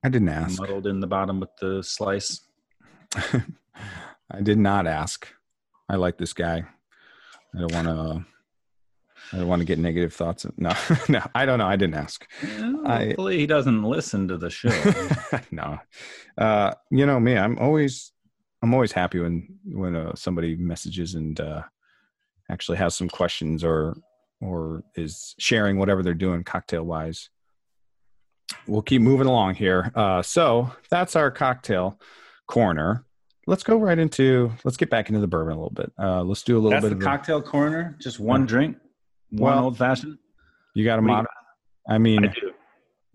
i 0.04 0.08
didn't 0.08 0.28
ask. 0.30 0.58
Muddled 0.60 0.86
in 0.86 1.00
the 1.00 1.06
bottom 1.06 1.40
with 1.40 1.50
the 1.60 1.82
slice? 1.82 2.40
i 3.14 4.40
did 4.42 4.58
not 4.58 4.86
ask. 4.86 5.28
I 5.88 5.96
like 5.96 6.16
this 6.18 6.32
guy. 6.32 6.64
I 7.54 7.58
don't 7.60 7.72
want 7.74 7.86
to 7.88 8.24
i 9.32 9.36
don't 9.36 9.48
want 9.48 9.60
to 9.60 9.66
get 9.66 9.78
negative 9.78 10.14
thoughts. 10.14 10.46
No 10.56 10.72
no 11.08 11.20
i 11.34 11.44
don't 11.44 11.58
know. 11.58 11.66
I 11.66 11.76
didn't 11.76 11.94
ask. 11.96 12.26
Well, 12.42 12.86
I- 12.86 13.06
hopefully, 13.06 13.38
he 13.38 13.46
doesn't 13.46 13.82
listen 13.82 14.28
to 14.28 14.38
the 14.38 14.50
show. 14.50 14.70
no, 15.50 15.78
uh, 16.38 16.72
you 16.90 17.04
know 17.06 17.20
me. 17.20 17.36
I'm 17.36 17.58
always, 17.58 18.12
I'm 18.62 18.72
always 18.74 18.92
happy 18.92 19.18
when 19.20 19.48
when 19.66 19.94
uh, 19.96 20.14
somebody 20.14 20.56
messages 20.56 21.14
and 21.14 21.38
uh, 21.40 21.62
actually 22.50 22.78
has 22.78 22.94
some 22.94 23.08
questions 23.08 23.64
or 23.64 23.96
or 24.40 24.82
is 24.94 25.34
sharing 25.38 25.78
whatever 25.78 26.02
they're 26.02 26.14
doing 26.14 26.42
cocktail 26.44 26.82
wise. 26.82 27.28
We'll 28.66 28.82
keep 28.82 29.02
moving 29.02 29.26
along 29.26 29.54
here. 29.56 29.92
Uh, 29.94 30.22
so 30.22 30.70
that's 30.90 31.14
our 31.16 31.30
cocktail 31.30 32.00
corner. 32.46 33.04
Let's 33.46 33.62
go 33.62 33.76
right 33.78 33.98
into. 33.98 34.50
Let's 34.64 34.76
get 34.76 34.90
back 34.90 35.08
into 35.08 35.20
the 35.20 35.26
bourbon 35.26 35.52
a 35.54 35.56
little 35.56 35.70
bit. 35.74 35.92
Uh, 35.98 36.22
let's 36.22 36.42
do 36.42 36.54
a 36.56 36.60
little 36.60 36.70
That's 36.70 36.82
bit 36.84 36.88
the 36.90 36.94
of. 36.94 37.00
the- 37.00 37.06
cocktail 37.06 37.42
corner. 37.42 37.96
Just 38.00 38.18
one 38.20 38.46
drink, 38.46 38.76
one 39.30 39.54
Well, 39.54 39.64
old 39.64 39.78
fashioned. 39.78 40.18
you 40.74 40.84
got 40.84 40.98
a 40.98 41.02
mod. 41.02 41.26
I 41.88 41.98
mean, 41.98 42.24
I 42.24 42.28
do. 42.28 42.52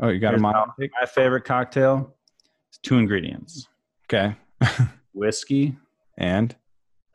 oh, 0.01 0.09
you 0.09 0.19
got 0.19 0.29
a 0.29 0.31
Here's 0.31 0.41
mod. 0.41 0.55
how- 0.55 0.73
My 0.77 1.05
favorite 1.07 1.43
cocktail 1.45 2.15
is 2.71 2.79
two 2.79 2.97
ingredients: 2.97 3.67
Okay, 4.05 4.35
whiskey, 5.13 5.77
and 6.17 6.55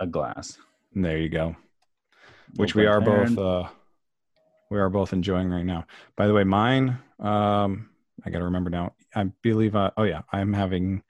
a 0.00 0.06
glass. 0.06 0.58
And 0.94 1.04
there 1.04 1.18
you 1.18 1.28
go. 1.28 1.56
Which 2.57 2.75
we 2.75 2.87
are 2.87 3.00
both 3.00 3.37
uh 3.38 3.69
we 4.71 4.78
are 4.78 4.88
both 4.90 5.12
enjoying 5.12 5.49
right 5.49 5.64
now 5.66 5.85
by 6.16 6.26
the 6.26 6.33
way 6.35 6.45
mine 6.45 6.99
um 7.19 7.88
i 8.25 8.30
gotta 8.30 8.45
remember 8.45 8.71
now 8.71 8.92
i 9.14 9.25
believe 9.42 9.75
uh, 9.76 9.90
oh 9.97 10.02
yeah 10.04 10.23
i'm 10.33 10.52
having 10.52 11.02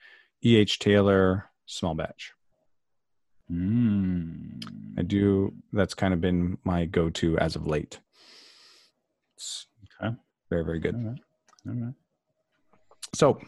eh 0.45 0.65
taylor 0.79 1.47
small 1.67 1.95
batch 1.95 2.33
Mm. 3.53 4.63
I 4.97 5.03
do. 5.03 5.53
That's 5.73 5.93
kind 5.95 6.15
of 6.15 6.21
been 6.21 6.57
my 6.63 6.85
go-to 6.85 7.37
as 7.39 7.57
of 7.57 7.67
late. 7.67 7.99
It's 9.37 9.67
Okay. 10.01 10.15
very 10.49 10.65
very 10.65 10.79
good. 10.79 10.95
All 10.95 11.01
right. 11.01 11.19
All 11.69 11.75
right. 11.87 11.95
So, 13.13 13.41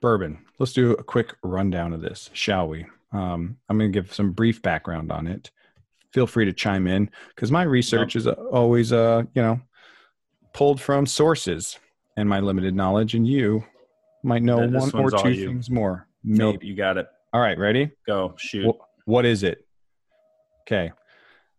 bourbon. 0.00 0.44
Let's 0.58 0.72
do 0.72 0.92
a 0.94 1.04
quick 1.04 1.36
rundown 1.44 1.92
of 1.92 2.00
this, 2.00 2.28
shall 2.32 2.66
we? 2.66 2.86
Um, 3.12 3.58
I'm 3.68 3.78
going 3.78 3.92
to 3.92 3.96
give 4.00 4.12
some 4.12 4.32
brief 4.32 4.62
background 4.62 5.12
on 5.12 5.28
it. 5.28 5.52
Feel 6.12 6.26
free 6.26 6.44
to 6.44 6.52
chime 6.52 6.86
in 6.86 7.10
because 7.28 7.52
my 7.52 7.62
research 7.62 8.16
is 8.16 8.26
always, 8.26 8.92
uh, 8.92 9.22
you 9.34 9.42
know, 9.42 9.60
pulled 10.52 10.80
from 10.80 11.06
sources 11.06 11.78
and 12.16 12.28
my 12.28 12.40
limited 12.40 12.74
knowledge, 12.74 13.14
and 13.14 13.26
you 13.26 13.64
might 14.22 14.42
know 14.42 14.58
one 14.66 14.90
or 14.94 15.10
two 15.10 15.34
things 15.34 15.70
more. 15.70 16.06
Maybe. 16.24 16.38
Nope, 16.38 16.64
you 16.64 16.74
got 16.74 16.98
it. 16.98 17.06
All 17.32 17.40
right, 17.40 17.56
ready? 17.58 17.90
Go 18.06 18.34
shoot. 18.36 18.66
Wh- 18.66 19.08
what 19.08 19.24
is 19.24 19.42
it? 19.42 19.66
Okay. 20.62 20.92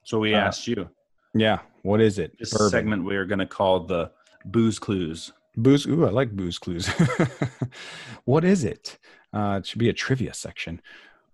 so 0.04 0.20
we 0.20 0.36
uh, 0.36 0.40
asked 0.40 0.68
you. 0.68 0.90
Yeah. 1.34 1.60
What 1.84 2.02
is 2.02 2.20
it? 2.20 2.38
This 2.38 2.52
segment 2.70 3.04
we 3.04 3.16
are 3.16 3.26
going 3.26 3.40
to 3.40 3.46
call 3.46 3.82
the 3.86 4.12
booze 4.46 4.80
clues. 4.80 5.32
Booze. 5.58 5.88
Ooh, 5.88 6.06
I 6.06 6.10
like 6.10 6.32
booze 6.32 6.60
clues. 6.60 6.88
what 8.26 8.44
is 8.44 8.64
it? 8.64 9.00
Uh, 9.34 9.58
it 9.60 9.66
should 9.66 9.80
be 9.80 9.90
a 9.90 9.94
trivia 9.94 10.34
section. 10.34 10.82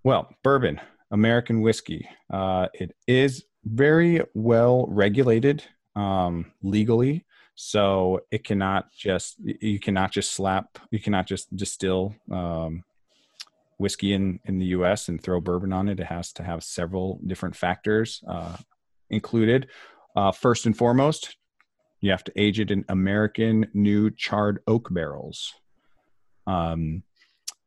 Well, 0.04 0.30
bourbon, 0.44 0.80
American 1.12 1.62
whiskey. 1.62 2.08
Uh, 2.32 2.68
it 2.74 2.96
is 3.08 3.46
very 3.64 4.22
well 4.34 4.86
regulated 4.90 5.64
um, 5.96 6.52
legally, 6.62 7.26
so 7.56 8.22
it 8.32 8.44
cannot 8.44 8.92
just 8.94 9.36
you 9.40 9.80
cannot 9.80 10.12
just 10.12 10.32
slap 10.32 10.78
you 10.92 11.00
cannot 11.00 11.26
just 11.28 11.56
distill 11.56 12.16
um, 12.32 12.84
whiskey 13.78 14.14
in 14.14 14.40
in 14.46 14.60
the 14.60 14.68
U.S. 14.68 15.10
and 15.10 15.22
throw 15.22 15.40
bourbon 15.40 15.74
on 15.74 15.90
it. 15.90 16.00
It 16.00 16.06
has 16.06 16.34
to 16.34 16.44
have 16.44 16.64
several 16.64 17.20
different 17.26 17.56
factors 17.56 18.24
uh, 18.28 18.58
included. 19.10 19.68
Uh, 20.16 20.32
first 20.32 20.66
and 20.66 20.76
foremost, 20.76 21.38
you 22.02 22.12
have 22.12 22.24
to 22.24 22.32
age 22.36 22.60
it 22.60 22.72
in 22.72 22.86
American 22.90 23.68
new 23.74 24.10
charred 24.12 24.60
oak 24.68 24.90
barrels. 24.92 25.54
Um, 26.46 27.04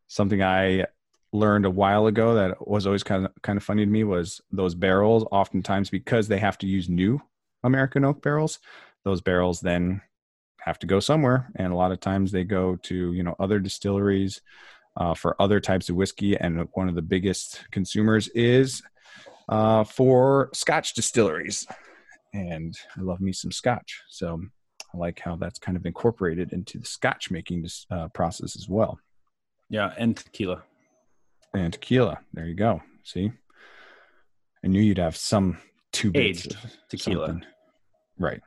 something 0.09 0.43
I 0.43 0.87
learned 1.33 1.65
a 1.65 1.71
while 1.71 2.07
ago 2.07 2.35
that 2.35 2.67
was 2.67 2.87
always 2.87 3.03
kind 3.03 3.27
of 3.27 3.33
kind 3.43 3.57
of 3.57 3.63
funny 3.63 3.85
to 3.85 3.91
me 3.91 4.05
was 4.05 4.41
those 4.51 4.75
barrels. 4.75 5.25
Oftentimes, 5.31 5.91
because 5.91 6.29
they 6.29 6.39
have 6.39 6.59
to 6.59 6.67
use 6.67 6.89
new 6.89 7.21
American 7.63 8.05
oak 8.05 8.23
barrels, 8.23 8.59
those 9.05 9.21
barrels 9.21 9.61
then 9.61 10.01
have 10.61 10.79
to 10.81 10.87
go 10.87 11.01
somewhere, 11.01 11.51
and 11.57 11.73
a 11.73 11.77
lot 11.77 11.93
of 11.93 12.01
times 12.01 12.33
they 12.33 12.45
go 12.45 12.77
to 12.77 13.13
you 13.13 13.23
know 13.23 13.37
other 13.39 13.59
distilleries 13.59 14.41
uh, 14.97 15.15
for 15.15 15.41
other 15.41 15.61
types 15.61 15.89
of 15.89 15.97
whiskey. 15.97 16.37
And 16.37 16.69
one 16.73 16.89
of 16.89 16.95
the 16.95 17.03
biggest 17.03 17.65
consumers 17.71 18.29
is 18.29 18.83
uh, 19.49 19.85
for 19.85 20.51
Scotch 20.53 20.95
distilleries 20.95 21.67
and 22.33 22.77
I 22.97 23.03
love 23.03 23.21
me 23.21 23.33
some 23.33 23.53
scotch. 23.53 24.03
So 24.09 24.41
I 24.95 24.97
like 24.97 25.21
how 25.21 25.37
that's 25.37 25.59
kind 25.59 25.77
of 25.77 25.87
incorporated 25.87 26.53
into 26.53 26.79
the 26.79 26.87
scotch 26.87 27.31
making 27.31 27.67
uh, 27.91 28.09
process 28.09 28.57
as 28.57 28.69
well. 28.69 28.99
Yeah, 29.69 29.93
and 29.99 30.17
tequila. 30.17 30.63
And 31.53 31.73
tequila. 31.73 32.21
There 32.33 32.47
you 32.47 32.55
go. 32.55 32.83
See, 33.05 33.33
I 34.65 34.69
knew 34.69 34.81
you'd 34.81 34.99
have 34.99 35.17
some 35.17 35.59
two 35.93 36.13
Aged 36.15 36.57
tequila. 36.89 37.29
something. 37.29 37.47
Right. 38.19 38.41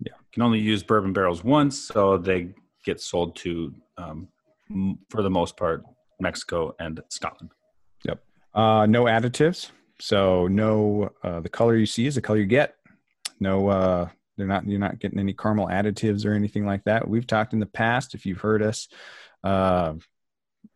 Yeah. 0.00 0.12
Can 0.32 0.42
only 0.42 0.58
use 0.58 0.82
bourbon 0.82 1.12
barrels 1.12 1.42
once, 1.42 1.80
so 1.80 2.18
they 2.18 2.50
get 2.84 3.00
sold 3.00 3.36
to, 3.36 3.74
um, 3.96 4.28
for 5.08 5.22
the 5.22 5.30
most 5.30 5.56
part, 5.56 5.84
Mexico 6.20 6.74
and 6.78 7.00
Scotland. 7.08 7.52
Yep. 8.04 8.22
Uh, 8.54 8.86
no 8.86 9.04
additives. 9.04 9.70
So 9.98 10.46
no, 10.48 11.10
uh, 11.22 11.40
the 11.40 11.48
color 11.48 11.76
you 11.76 11.86
see 11.86 12.06
is 12.06 12.16
the 12.16 12.20
color 12.20 12.38
you 12.38 12.46
get. 12.46 12.74
No, 13.40 13.68
uh, 13.68 14.08
they're 14.36 14.46
not. 14.46 14.66
You're 14.66 14.80
not 14.80 14.98
getting 14.98 15.18
any 15.18 15.32
caramel 15.32 15.68
additives 15.68 16.26
or 16.26 16.32
anything 16.34 16.66
like 16.66 16.84
that. 16.84 17.08
We've 17.08 17.26
talked 17.26 17.54
in 17.54 17.60
the 17.60 17.66
past. 17.66 18.14
If 18.14 18.26
you've 18.26 18.40
heard 18.40 18.62
us, 18.62 18.88
uh, 19.44 19.94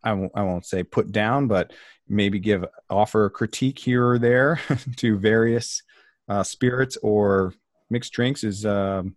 I 0.02 0.12
won't. 0.12 0.66
Say 0.66 0.82
put 0.82 1.12
down, 1.12 1.46
but 1.46 1.72
maybe 2.08 2.38
give 2.38 2.64
offer 2.88 3.26
a 3.26 3.30
critique 3.30 3.78
here 3.78 4.06
or 4.06 4.18
there 4.18 4.60
to 4.96 5.18
various 5.18 5.82
uh, 6.28 6.42
spirits 6.42 6.96
or 7.02 7.54
mixed 7.90 8.12
drinks. 8.12 8.44
Is 8.44 8.64
um, 8.64 9.16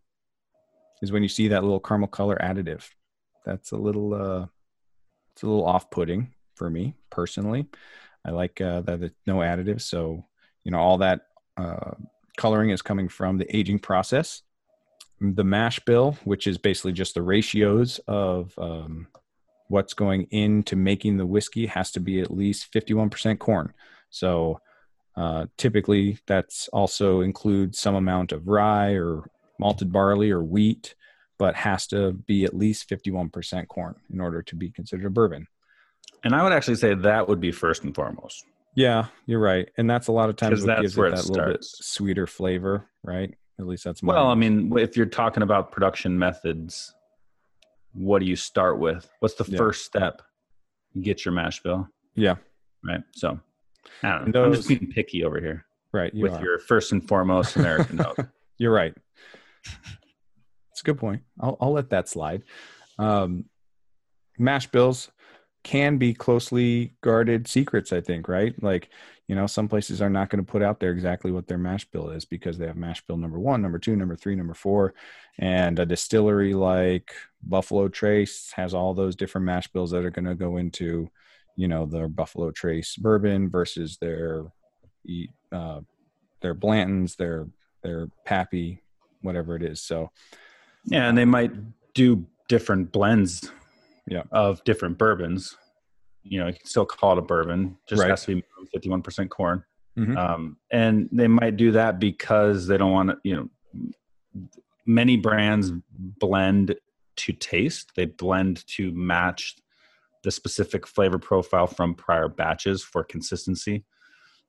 is 1.02 1.12
when 1.12 1.24
you 1.24 1.30
see 1.30 1.50
that 1.50 1.64
little 1.64 1.80
caramel 1.80 2.08
color 2.08 2.38
additive. 2.42 2.88
That's 3.46 3.72
a 3.72 3.78
little. 3.78 4.14
Uh, 4.14 4.48
it's 5.34 5.42
a 5.42 5.48
little 5.48 5.66
off-putting 5.66 6.32
for 6.56 6.70
me 6.70 6.94
personally. 7.10 7.68
I 8.26 8.32
like 8.32 8.62
uh, 8.62 8.82
that 8.82 9.02
it's 9.02 9.16
no 9.28 9.38
additives. 9.38 9.82
So, 9.82 10.26
you 10.64 10.72
know, 10.72 10.80
all 10.80 11.00
that 11.00 11.22
uh, 11.58 11.92
coloring 12.38 12.70
is 12.70 12.82
coming 12.82 13.10
from 13.10 13.38
the 13.38 13.56
aging 13.56 13.80
process. 13.80 14.44
The 15.20 15.44
mash 15.44 15.80
bill, 15.82 16.18
which 16.24 16.48
is 16.48 16.58
basically 16.58 16.94
just 16.94 17.16
the 17.16 17.22
ratios 17.22 18.00
of 18.08 18.54
um, 18.58 19.08
what's 19.68 19.94
going 19.94 20.28
into 20.32 20.76
making 20.76 21.18
the 21.18 21.26
whiskey, 21.26 21.66
has 21.68 21.92
to 21.92 22.00
be 22.00 22.20
at 22.20 22.32
least 22.32 22.72
51% 22.72 23.40
corn. 23.40 23.74
So, 24.10 24.60
uh, 25.16 25.46
typically, 25.58 26.18
that's 26.28 26.68
also 26.70 27.22
includes 27.22 27.80
some 27.80 27.96
amount 27.96 28.32
of 28.32 28.48
rye 28.48 28.94
or 28.94 29.30
malted 29.60 29.92
barley 29.92 30.32
or 30.32 30.44
wheat, 30.44 30.96
but 31.38 31.56
has 31.56 31.88
to 31.88 32.14
be 32.14 32.46
at 32.46 32.56
least 32.56 32.90
51% 32.90 33.68
corn 33.68 33.96
in 34.12 34.20
order 34.20 34.42
to 34.44 34.56
be 34.56 34.70
considered 34.70 35.06
a 35.06 35.10
bourbon. 35.10 35.48
And 36.24 36.36
I 36.36 36.44
would 36.44 36.54
actually 36.54 36.76
say 36.76 36.94
that 36.94 37.28
would 37.28 37.40
be 37.40 37.52
first 37.52 37.84
and 37.84 37.94
foremost. 37.94 38.46
Yeah, 38.76 39.08
you're 39.28 39.40
right, 39.40 39.70
and 39.78 39.88
that's 39.90 40.08
a 40.08 40.12
lot 40.12 40.30
of 40.30 40.36
times 40.36 40.62
what 40.62 40.68
that's 40.68 40.82
gives 40.82 40.98
where 40.98 41.08
it 41.08 41.14
it 41.14 41.18
that 41.18 41.30
little 41.30 41.52
bit 41.52 41.64
sweeter 41.64 42.26
flavor, 42.26 42.90
right? 43.04 43.34
At 43.60 43.68
least 43.68 43.84
that's 43.84 44.02
my 44.02 44.14
Well, 44.14 44.28
I 44.28 44.36
mean, 44.36 44.76
if 44.78 44.98
you're 44.98 45.06
talking 45.06 45.44
about 45.44 45.72
production 45.72 46.18
methods, 46.18 46.94
what 47.94 48.20
do 48.20 48.26
you 48.26 48.36
start 48.36 48.80
with? 48.80 49.10
What's 49.20 49.36
the 49.36 49.46
Yeah. 49.48 49.58
first 49.58 49.86
step? 49.86 50.22
Get 51.02 51.26
your 51.26 51.34
mash 51.34 51.62
bill, 51.64 51.88
yeah, 52.16 52.36
right? 52.84 53.02
So, 53.14 53.40
I 54.04 54.20
don't 54.20 54.34
know. 54.34 54.46
I'm 54.46 54.54
just 54.54 54.68
being 54.68 54.92
picky 54.92 55.24
over 55.24 55.40
here 55.40 55.66
right. 55.92 56.14
You 56.14 56.24
with 56.24 56.34
are. 56.34 56.44
your 56.44 56.60
first 56.60 56.92
and 56.92 57.08
foremost 57.08 57.56
American 57.56 58.00
oak. 58.02 58.18
You're 58.58 58.74
right. 58.74 58.94
It's 60.72 60.82
a 60.82 60.84
good 60.84 60.98
point. 61.00 61.24
I'll 61.40 61.58
I'll 61.60 61.72
let 61.72 61.90
that 61.90 62.08
slide. 62.10 62.44
Um, 63.00 63.46
mash 64.38 64.68
bills 64.68 65.12
can 65.64 65.98
be 65.98 66.14
closely 66.14 66.94
guarded 67.02 67.48
secrets. 67.48 67.92
I 67.94 68.02
think, 68.02 68.28
right? 68.28 68.54
Like, 68.62 68.90
you 69.28 69.36
know, 69.36 69.48
some 69.48 69.68
places 69.68 70.02
are 70.02 70.10
not 70.10 70.30
going 70.30 70.44
to 70.44 70.52
put 70.52 70.62
out 70.62 70.80
there 70.80 70.92
exactly 70.92 71.32
what 71.32 71.48
their 71.48 71.58
mash 71.58 71.86
bill 71.86 72.10
is 72.10 72.26
because 72.26 72.58
they 72.58 72.68
have 72.68 72.76
mash 72.76 73.06
bill 73.06 73.18
number 73.18 73.40
one, 73.40 73.62
number 73.62 73.80
two, 73.80 73.96
number 73.96 74.16
three, 74.16 74.36
number 74.36 74.54
four, 74.54 74.94
and 75.40 75.80
a 75.80 75.86
distillery 75.86 76.54
like 76.54 77.14
Buffalo 77.42 77.88
Trace 77.88 78.52
has 78.56 78.74
all 78.74 78.94
those 78.94 79.16
different 79.16 79.46
mash 79.46 79.68
bills 79.70 79.92
that 79.92 80.04
are 80.04 80.10
going 80.10 80.26
to 80.26 80.36
go 80.36 80.58
into, 80.58 81.10
you 81.56 81.68
know, 81.68 81.86
their 81.86 82.10
Buffalo 82.10 82.52
Trace 82.52 82.98
bourbon 82.98 83.50
versus 83.50 83.98
their, 83.98 84.46
uh, 85.52 85.80
their 86.42 86.56
Blantons, 86.56 87.16
their 87.16 87.48
their 87.82 88.08
Pappy, 88.26 88.82
whatever 89.22 89.56
it 89.56 89.64
is. 89.64 89.82
So 89.82 90.10
Yeah, 90.86 91.08
and 91.08 91.18
they 91.18 91.26
might 91.26 91.52
do 91.94 92.26
different 92.48 92.92
blends 92.92 93.52
Yeah. 94.06 94.24
of 94.32 94.64
different 94.64 94.98
bourbons. 94.98 95.58
You 96.24 96.40
know, 96.40 96.48
you 96.48 96.54
can 96.54 96.66
still 96.66 96.86
call 96.86 97.14
it 97.14 97.18
a 97.20 97.22
bourbon, 97.22 97.78
just 97.88 98.02
Right. 98.02 98.10
has 98.10 98.26
to 98.26 98.36
be 98.36 98.44
51% 98.74 99.30
corn. 99.30 99.64
Mhm. 99.98 100.18
Um, 100.18 100.58
and 100.72 101.10
they 101.12 101.28
might 101.28 101.58
do 101.58 101.72
that 101.72 102.00
because 102.00 102.68
they 102.68 102.78
don't 102.78 102.92
want 102.92 103.10
to, 103.10 103.18
you 103.24 103.36
know, 103.36 103.50
many 104.86 105.18
brands 105.18 105.72
blend 105.98 106.76
to 107.16 107.34
taste, 107.34 107.92
they 107.96 108.06
blend 108.06 108.66
to 108.68 108.92
match 108.94 109.56
the 110.24 110.32
specific 110.32 110.88
flavor 110.88 111.20
profile 111.20 111.68
from 111.68 111.94
prior 111.94 112.28
batches 112.28 112.84
for 112.84 113.04
consistency. 113.04 113.84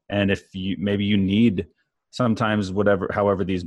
And 0.08 0.30
if 0.30 0.54
you 0.54 0.76
maybe 0.78 1.04
you 1.04 1.16
need 1.16 1.66
sometimes 2.10 2.70
whatever 2.70 3.08
however 3.12 3.44
these 3.44 3.64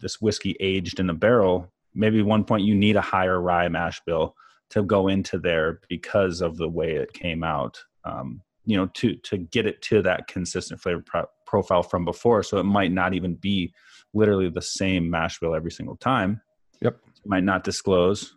this 0.00 0.20
whiskey 0.20 0.56
aged 0.60 0.98
in 0.98 1.10
a 1.10 1.14
barrel, 1.14 1.72
maybe 1.94 2.22
one 2.22 2.44
point 2.44 2.64
you 2.64 2.74
need 2.74 2.96
a 2.96 3.00
higher 3.00 3.40
rye 3.40 3.68
mash 3.68 4.00
bill 4.06 4.34
to 4.70 4.82
go 4.82 5.08
into 5.08 5.38
there 5.38 5.80
because 5.88 6.40
of 6.40 6.56
the 6.56 6.68
way 6.68 6.96
it 6.96 7.12
came 7.12 7.42
out. 7.42 7.78
Um, 8.04 8.42
you 8.64 8.76
know, 8.76 8.86
to 8.94 9.14
to 9.16 9.38
get 9.38 9.66
it 9.66 9.80
to 9.82 10.02
that 10.02 10.26
consistent 10.26 10.80
flavor 10.80 11.02
pro- 11.06 11.26
profile 11.46 11.82
from 11.82 12.04
before. 12.04 12.42
So 12.42 12.58
it 12.58 12.64
might 12.64 12.92
not 12.92 13.14
even 13.14 13.36
be 13.36 13.72
literally 14.12 14.50
the 14.50 14.62
same 14.62 15.08
mash 15.08 15.38
bill 15.38 15.54
every 15.54 15.70
single 15.70 15.96
time. 15.96 16.40
Yep. 16.80 16.98
It 17.24 17.28
might 17.28 17.44
not 17.44 17.64
disclose. 17.64 18.34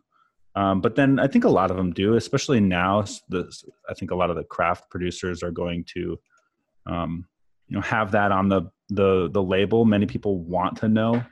Um, 0.55 0.81
but 0.81 0.95
then 0.95 1.19
I 1.19 1.27
think 1.27 1.45
a 1.45 1.49
lot 1.49 1.71
of 1.71 1.77
them 1.77 1.93
do, 1.93 2.15
especially 2.15 2.59
now. 2.59 3.05
The, 3.29 3.51
I 3.89 3.93
think 3.93 4.11
a 4.11 4.15
lot 4.15 4.29
of 4.29 4.35
the 4.35 4.43
craft 4.43 4.89
producers 4.89 5.43
are 5.43 5.51
going 5.51 5.85
to, 5.95 6.19
um, 6.85 7.25
you 7.67 7.75
know, 7.75 7.81
have 7.81 8.11
that 8.11 8.31
on 8.31 8.49
the 8.49 8.63
the 8.89 9.29
the 9.31 9.43
label. 9.43 9.85
Many 9.85 10.05
people 10.05 10.39
want 10.39 10.77
to 10.77 10.87
know 10.87 11.23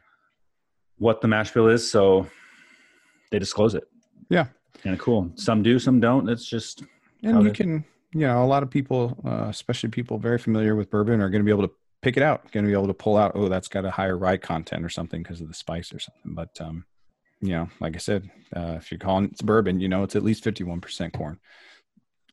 what 0.97 1.21
the 1.21 1.27
mash 1.27 1.51
bill 1.51 1.67
is, 1.67 1.89
so 1.89 2.27
they 3.31 3.39
disclose 3.39 3.75
it. 3.75 3.83
Yeah. 4.29 4.47
Kind 4.81 4.93
of 4.93 4.99
cool. 4.99 5.31
Some 5.35 5.63
do, 5.63 5.79
some 5.79 5.99
don't. 5.99 6.29
It's 6.29 6.45
just 6.45 6.83
and 7.23 7.43
you 7.43 7.51
can 7.51 7.85
you 8.13 8.21
know, 8.21 8.43
a 8.43 8.45
lot 8.45 8.63
of 8.63 8.69
people, 8.69 9.17
uh, 9.25 9.47
especially 9.49 9.89
people 9.89 10.17
very 10.17 10.37
familiar 10.37 10.75
with 10.75 10.89
bourbon, 10.89 11.21
are 11.21 11.29
going 11.29 11.41
to 11.41 11.45
be 11.45 11.51
able 11.51 11.67
to 11.67 11.73
pick 12.01 12.17
it 12.17 12.23
out. 12.23 12.51
Going 12.51 12.65
to 12.65 12.69
be 12.69 12.73
able 12.73 12.87
to 12.87 12.93
pull 12.93 13.17
out, 13.17 13.33
oh, 13.35 13.49
that's 13.49 13.67
got 13.67 13.85
a 13.85 13.91
higher 13.91 14.17
rye 14.17 14.37
content 14.37 14.83
or 14.83 14.89
something 14.89 15.21
because 15.21 15.41
of 15.41 15.47
the 15.47 15.53
spice 15.53 15.93
or 15.93 15.99
something. 15.99 16.33
But 16.33 16.59
um, 16.61 16.85
you 17.41 17.49
know, 17.49 17.69
like 17.79 17.95
I 17.95 17.99
said, 17.99 18.29
uh, 18.55 18.75
if 18.77 18.91
you're 18.91 18.99
calling 18.99 19.25
it 19.25 19.37
bourbon, 19.45 19.79
you 19.79 19.89
know, 19.89 20.03
it's 20.03 20.15
at 20.15 20.23
least 20.23 20.43
51% 20.43 21.13
corn. 21.13 21.39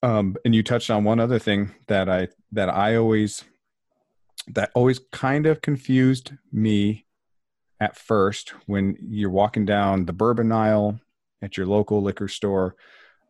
Um, 0.03 0.37
and 0.45 0.55
you 0.55 0.63
touched 0.63 0.91
on 0.91 1.05
one 1.05 1.19
other 1.21 1.39
thing 1.39 1.75
that 1.89 2.09
I 2.09 2.29
that 2.53 2.69
I 2.69 2.97
always 2.97 3.45
that 4.49 4.71
always 4.75 5.01
kind 5.13 5.47
of 5.47 5.63
confused 5.63 6.33
me 6.53 7.07
at 7.81 7.97
first 7.97 8.51
when 8.67 8.97
you're 9.01 9.31
walking 9.31 9.65
down 9.65 10.05
the 10.05 10.13
bourbon 10.13 10.53
aisle 10.53 11.01
at 11.45 11.57
your 11.57 11.67
local 11.67 12.03
liquor 12.03 12.29
store, 12.29 12.75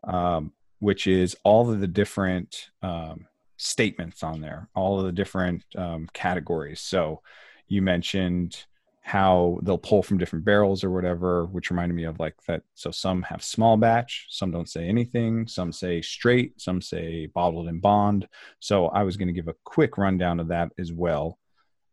um, 0.05 0.53
which 0.79 1.07
is 1.07 1.37
all 1.45 1.71
of 1.71 1.81
the 1.81 1.87
different 1.87 2.71
um, 2.83 3.27
statements 3.57 4.23
on 4.23 4.41
there, 4.41 4.69
all 4.75 4.99
of 4.99 5.07
the 5.07 5.13
different 5.13 5.65
um, 5.77 6.09
categories. 6.13 6.81
So 6.81 7.21
you 7.69 7.83
mentioned 7.83 8.65
how 9.03 9.59
they'll 9.63 9.77
pull 9.77 10.03
from 10.03 10.17
different 10.17 10.47
barrels 10.47 10.83
or 10.83 10.91
whatever, 10.91 11.45
which 11.47 11.71
reminded 11.71 11.95
me 11.95 12.05
of 12.05 12.19
like 12.19 12.35
that. 12.47 12.63
So 12.75 12.91
some 12.91 13.23
have 13.23 13.43
small 13.43 13.77
batch, 13.77 14.27
some 14.31 14.51
don't 14.51 14.69
say 14.69 14.89
anything, 14.89 15.47
some 15.47 15.73
say 15.73 16.01
straight, 16.01 16.59
some 16.61 16.81
say 16.81 17.27
bottled 17.27 17.69
in 17.69 17.81
bond. 17.81 18.27
So 18.61 18.87
I 18.87 19.03
was 19.03 19.19
going 19.19 19.29
to 19.29 19.35
give 19.35 19.49
a 19.49 19.57
quick 19.65 19.99
rundown 19.99 20.41
of 20.41 20.49
that 20.49 20.73
as 20.79 20.91
well, 20.91 21.39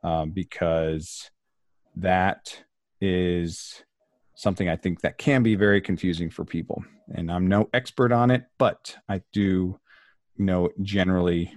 um, 0.04 0.32
because 0.32 1.30
that 1.98 2.63
is 3.01 3.84
something 4.42 4.68
I 4.68 4.76
think 4.76 5.02
that 5.02 5.20
can 5.20 5.44
be 5.44 5.54
very 5.54 5.80
confusing 5.80 6.32
for 6.32 6.44
people. 6.44 6.84
And 7.14 7.32
I'm 7.32 7.46
no 7.46 7.70
expert 7.76 8.12
on 8.12 8.32
it, 8.32 8.46
but 8.58 8.98
I 9.08 9.22
do 9.32 9.80
know 10.36 10.70
generally 10.82 11.54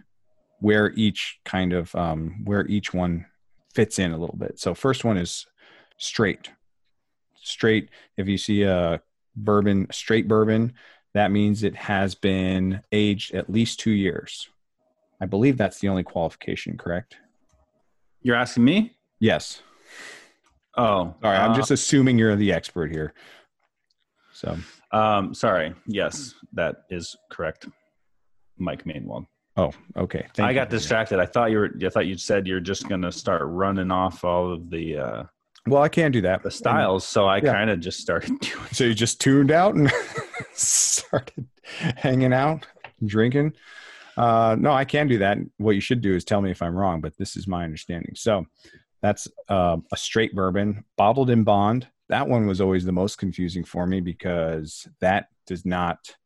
where 0.61 0.93
each 0.95 1.39
kind 1.47 1.73
of 1.73 1.95
um, 1.95 2.45
where 2.45 2.67
each 2.67 2.93
one 2.93 3.25
fits 3.75 3.99
in 3.99 4.13
a 4.13 4.19
little 4.19 4.37
bit. 4.37 4.61
So 4.61 4.75
first 4.75 5.03
one 5.03 5.17
is 5.17 5.47
straight. 5.97 6.51
Straight. 7.37 7.89
If 8.19 8.29
you 8.29 8.37
see 8.37 8.65
a 8.65 9.01
bourbon, 9.35 9.87
straight 9.91 10.29
bourbon, 10.29 10.75
that 11.15 11.31
means 11.31 11.63
it 11.63 11.77
has 11.77 12.15
been 12.15 12.83
aged 12.93 13.35
at 13.35 13.49
least 13.49 13.81
two 13.81 13.93
years. 13.93 14.51
I 15.23 15.27
believe 15.27 15.57
that's 15.57 15.79
the 15.79 15.89
only 15.89 16.03
qualification, 16.03 16.77
correct? 16.77 17.17
You're 18.21 18.37
asking 18.37 18.65
me? 18.65 18.95
Yes. 19.21 19.63
Oh, 20.77 21.15
sorry. 21.23 21.37
I'm 21.37 21.53
uh, 21.53 21.57
just 21.57 21.71
assuming 21.71 22.19
you're 22.19 22.37
the 22.37 22.53
expert 22.53 22.91
here. 22.91 23.15
So, 24.33 24.57
um, 24.91 25.35
sorry. 25.35 25.75
Yes, 25.87 26.35
that 26.53 26.77
is 26.91 27.17
correct. 27.31 27.69
Mike 28.59 28.85
Mainwald. 28.85 29.27
Oh, 29.57 29.73
okay. 29.97 30.27
Thank 30.35 30.49
I 30.49 30.53
got 30.53 30.69
distracted. 30.69 31.21
I 31.21 31.27
thought 31.27 31.51
you 31.51 31.59
were. 31.59 31.71
I 31.85 31.89
thought 31.89 32.07
you 32.07 32.17
said 32.17 32.47
you're 32.47 32.61
just 32.61 32.89
going 32.89 33.03
to 33.03 33.13
start 33.13 33.43
running 33.45 33.91
off 33.93 34.25
all 34.25 34.53
of 34.53 34.69
the. 34.71 34.99
Uh, 34.99 35.23
well, 35.67 35.83
I 35.83 35.89
can't 35.89 36.13
do 36.13 36.21
that. 36.23 36.43
The 36.43 36.51
styles. 36.51 37.07
So 37.07 37.27
I 37.27 37.37
yeah. 37.37 37.53
kind 37.53 37.71
of 37.71 37.81
just 37.81 38.01
started 38.01 38.39
doing. 38.41 38.67
So 38.73 38.85
you 38.85 38.95
just 38.95 39.21
tuned 39.21 39.53
out 39.53 39.77
and 39.77 39.91
started 40.55 41.47
hanging 41.97 42.33
out, 42.33 42.67
drinking. 43.05 43.53
Uh, 44.17 44.57
no, 44.59 44.73
I 44.73 44.85
can 44.85 45.07
do 45.09 45.19
that. 45.19 45.39
What 45.59 45.75
you 45.77 45.81
should 45.81 46.01
do 46.01 46.15
is 46.15 46.25
tell 46.25 46.41
me 46.41 46.51
if 46.51 46.61
I'm 46.61 46.75
wrong, 46.75 47.01
but 47.01 47.17
this 47.17 47.37
is 47.37 47.47
my 47.47 47.65
understanding. 47.65 48.15
So 48.17 48.47
that's 49.05 49.29
uh, 49.51 49.77
a 49.93 49.97
straight 49.99 50.35
bourbon, 50.35 50.83
bottled 50.97 51.29
in 51.29 51.45
bond. 51.45 51.89
That 52.09 52.27
one 52.27 52.47
was 52.47 52.63
always 52.63 52.87
the 52.87 52.93
most 52.93 53.19
confusing 53.19 53.63
for 53.63 53.87
me 53.87 54.01
because 54.01 54.89
that 55.03 55.29
does 55.47 55.67
not 55.67 56.17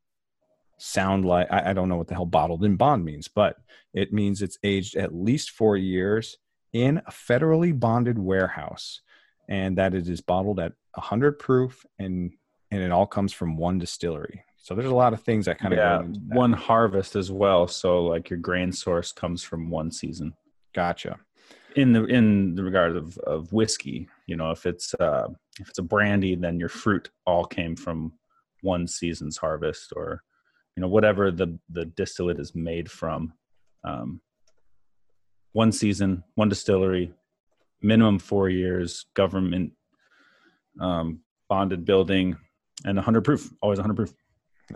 sound 0.78 1.24
like 1.24 1.50
I, 1.50 1.70
I, 1.70 1.72
don't 1.72 1.88
know 1.88 1.96
what 1.96 2.06
the 2.06 2.14
hell 2.14 2.24
bottled 2.24 2.62
in 2.62 2.76
bond 2.76 3.04
means, 3.04 3.26
but 3.26 3.56
it 3.94 4.12
means 4.12 4.42
it's 4.42 4.58
aged 4.62 4.94
at 4.94 5.12
least 5.12 5.50
four 5.50 5.76
years 5.76 6.36
in 6.72 6.98
a 6.98 7.10
federally 7.10 7.76
bonded 7.76 8.16
warehouse, 8.16 9.00
and 9.48 9.76
that 9.76 9.92
it 9.92 10.08
is 10.08 10.20
bottled 10.20 10.60
at 10.60 10.74
100 10.94 11.40
proof, 11.40 11.84
and 11.98 12.32
and 12.70 12.80
it 12.80 12.92
all 12.92 13.08
comes 13.08 13.32
from 13.32 13.56
one 13.56 13.78
distillery. 13.78 14.44
So 14.56 14.76
there's 14.76 14.92
a 14.92 14.94
lot 14.94 15.14
of 15.14 15.22
things 15.22 15.46
that 15.46 15.58
kind 15.58 15.74
of 15.74 15.78
yeah, 15.78 16.02
one 16.28 16.52
harvest 16.52 17.16
as 17.16 17.32
well. 17.32 17.66
So 17.66 18.04
like 18.04 18.30
your 18.30 18.38
grain 18.38 18.70
source 18.70 19.10
comes 19.10 19.42
from 19.42 19.68
one 19.68 19.90
season. 19.90 20.34
Gotcha. 20.72 21.18
In 21.76 21.92
the 21.92 22.04
in 22.06 22.54
the 22.54 22.64
regard 22.64 22.96
of 22.96 23.18
of 23.18 23.52
whiskey, 23.52 24.08
you 24.26 24.36
know, 24.36 24.50
if 24.50 24.66
it's 24.66 24.94
uh, 24.94 25.28
if 25.60 25.68
it's 25.68 25.78
a 25.78 25.82
brandy, 25.82 26.34
then 26.34 26.58
your 26.58 26.68
fruit 26.68 27.10
all 27.26 27.44
came 27.44 27.76
from 27.76 28.12
one 28.62 28.86
season's 28.86 29.36
harvest, 29.36 29.92
or 29.94 30.22
you 30.76 30.80
know 30.80 30.88
whatever 30.88 31.30
the 31.30 31.58
the 31.70 31.84
distillate 31.84 32.38
is 32.38 32.54
made 32.54 32.90
from 32.90 33.32
um, 33.84 34.20
one 35.52 35.72
season 35.72 36.22
one 36.36 36.48
distillery 36.48 37.12
minimum 37.82 38.18
four 38.18 38.48
years 38.48 39.06
government 39.14 39.72
um, 40.80 41.20
bonded 41.48 41.84
building 41.84 42.36
and 42.84 42.96
100 42.96 43.22
proof 43.22 43.52
always 43.60 43.78
100 43.78 43.94
proof. 43.94 44.14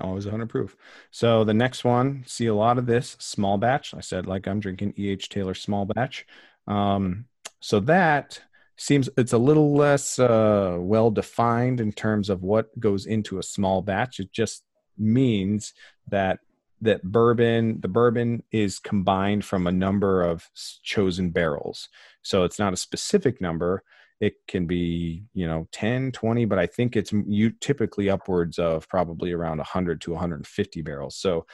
Always 0.00 0.24
100 0.24 0.48
proof. 0.48 0.74
So 1.10 1.44
the 1.44 1.52
next 1.52 1.84
one 1.84 2.24
see 2.26 2.46
a 2.46 2.54
lot 2.54 2.78
of 2.78 2.86
this 2.86 3.14
small 3.20 3.58
batch. 3.58 3.94
I 3.94 4.00
said 4.00 4.26
like 4.26 4.48
i'm 4.48 4.58
drinking 4.58 4.94
eh 4.98 5.16
taylor 5.28 5.54
small 5.54 5.84
batch 5.84 6.26
um, 6.66 7.26
so 7.60 7.80
that 7.80 8.40
seems 8.76 9.08
it's 9.16 9.32
a 9.32 9.38
little 9.38 9.74
less 9.74 10.18
uh, 10.18 10.76
well 10.78 11.10
defined 11.10 11.80
in 11.80 11.92
terms 11.92 12.28
of 12.28 12.42
what 12.42 12.78
goes 12.80 13.06
into 13.06 13.38
a 13.38 13.42
small 13.42 13.82
batch. 13.82 14.18
It 14.18 14.32
just 14.32 14.64
means 14.98 15.72
that 16.08 16.40
that 16.80 17.02
bourbon 17.04 17.80
the 17.80 17.88
bourbon 17.88 18.42
is 18.50 18.80
combined 18.80 19.44
from 19.44 19.66
a 19.66 19.72
number 19.72 20.22
of 20.22 20.50
chosen 20.82 21.30
barrels. 21.30 21.88
So 22.22 22.42
it's 22.42 22.58
not 22.58 22.72
a 22.72 22.76
specific 22.76 23.40
number. 23.40 23.84
It 24.20 24.34
can 24.48 24.66
be 24.66 25.24
you 25.32 25.46
know 25.46 25.68
10 25.72 26.12
20 26.12 26.44
but 26.44 26.58
i 26.58 26.66
think 26.66 26.96
it's 26.96 27.12
you 27.26 27.50
typically 27.50 28.08
upwards 28.08 28.58
of 28.58 28.88
probably 28.88 29.32
around 29.32 29.58
100 29.58 30.00
to 30.02 30.10
150 30.12 30.82
barrels. 30.82 31.16
So 31.16 31.46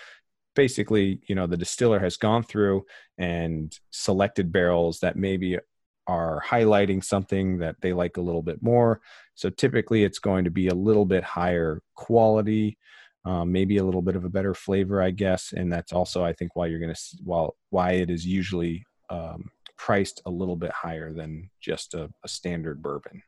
basically 0.63 1.21
you 1.29 1.35
know 1.35 1.47
the 1.47 1.63
distiller 1.65 2.01
has 2.01 2.17
gone 2.17 2.43
through 2.43 2.85
and 3.17 3.79
selected 3.91 4.53
barrels 4.53 4.99
that 5.01 5.17
maybe 5.17 5.59
are 6.07 6.43
highlighting 6.47 7.05
something 7.05 7.59
that 7.59 7.77
they 7.83 7.93
like 7.93 8.17
a 8.17 8.27
little 8.29 8.43
bit 8.43 8.61
more 8.63 9.01
so 9.35 9.49
typically 9.51 10.05
it's 10.05 10.19
going 10.19 10.45
to 10.45 10.51
be 10.51 10.69
a 10.69 10.75
little 10.75 11.07
bit 11.07 11.23
higher 11.23 11.81
quality 11.95 12.77
um, 13.25 13.53
maybe 13.53 13.77
a 13.77 13.85
little 13.85 14.01
bit 14.01 14.17
of 14.17 14.25
a 14.25 14.31
better 14.31 14.55
flavor, 14.55 15.03
I 15.03 15.11
guess. 15.11 15.53
And 15.55 15.71
that's 15.71 15.93
also, 15.93 16.25
I 16.25 16.33
think, 16.33 16.57
why 16.57 16.67
you're 16.67 16.79
going 16.79 16.95
to, 16.95 17.01
while 17.23 17.57
why 17.69 17.93
it 17.93 18.09
is 18.09 18.25
usually 18.25 18.87
um, 19.11 19.51
priced 19.77 20.23
a 20.25 20.31
little 20.31 20.57
bit 20.57 20.71
higher 20.71 21.13
than 21.13 21.51
just 21.61 21.93
a, 21.93 22.11
a 22.25 22.29
standard 22.29 22.81
bourbon, 22.81 23.23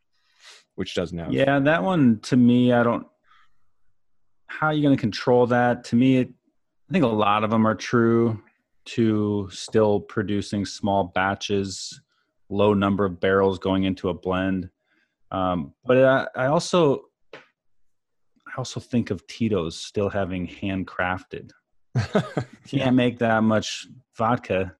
which 0.76 0.94
doesn't. 0.94 1.32
Yeah, 1.32 1.58
that 1.58 1.82
one 1.82 2.20
to 2.20 2.36
me, 2.36 2.72
I 2.72 2.82
don't. 2.82 3.06
How 4.46 4.68
are 4.68 4.72
you 4.72 4.82
going 4.82 4.96
to 4.96 5.00
control 5.00 5.46
that? 5.48 5.84
To 5.84 5.96
me, 5.96 6.18
it, 6.18 6.30
I 6.90 6.92
think 6.92 7.04
a 7.04 7.08
lot 7.08 7.44
of 7.44 7.50
them 7.50 7.66
are 7.66 7.74
true 7.76 8.42
to 8.86 9.48
still 9.52 10.00
producing 10.00 10.66
small 10.66 11.04
batches, 11.04 12.00
low 12.48 12.74
number 12.74 13.04
of 13.04 13.20
barrels 13.20 13.60
going 13.60 13.84
into 13.84 14.08
a 14.08 14.14
blend. 14.14 14.68
Um, 15.30 15.72
but 15.84 15.98
I, 15.98 16.26
I 16.34 16.46
also 16.46 17.02
I 17.30 18.58
also 18.58 18.80
think 18.80 19.10
of 19.10 19.24
Tito's 19.28 19.78
still 19.78 20.08
having 20.08 20.48
handcrafted. 20.48 21.50
yeah. 21.94 22.32
Can't 22.66 22.96
make 22.96 23.20
that 23.20 23.44
much 23.44 23.86
vodka 24.16 24.74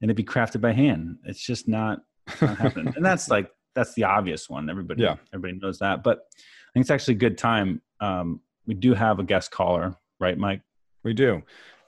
and 0.00 0.10
it'd 0.10 0.16
be 0.16 0.24
crafted 0.24 0.60
by 0.60 0.72
hand. 0.72 1.18
It's 1.24 1.44
just 1.44 1.68
not, 1.68 2.00
not 2.40 2.58
happening. 2.58 2.92
and 2.96 3.04
that's 3.04 3.28
like 3.30 3.50
that's 3.76 3.94
the 3.94 4.02
obvious 4.04 4.50
one. 4.50 4.68
Everybody 4.68 5.04
yeah. 5.04 5.14
everybody 5.32 5.60
knows 5.60 5.78
that. 5.78 6.02
But 6.02 6.26
I 6.32 6.72
think 6.72 6.82
it's 6.82 6.90
actually 6.90 7.14
a 7.14 7.18
good 7.18 7.38
time. 7.38 7.82
Um, 8.00 8.40
we 8.66 8.74
do 8.74 8.94
have 8.94 9.20
a 9.20 9.22
guest 9.24 9.52
caller, 9.52 9.96
right, 10.18 10.36
Mike? 10.36 10.62
We 11.04 11.12
do. 11.12 11.42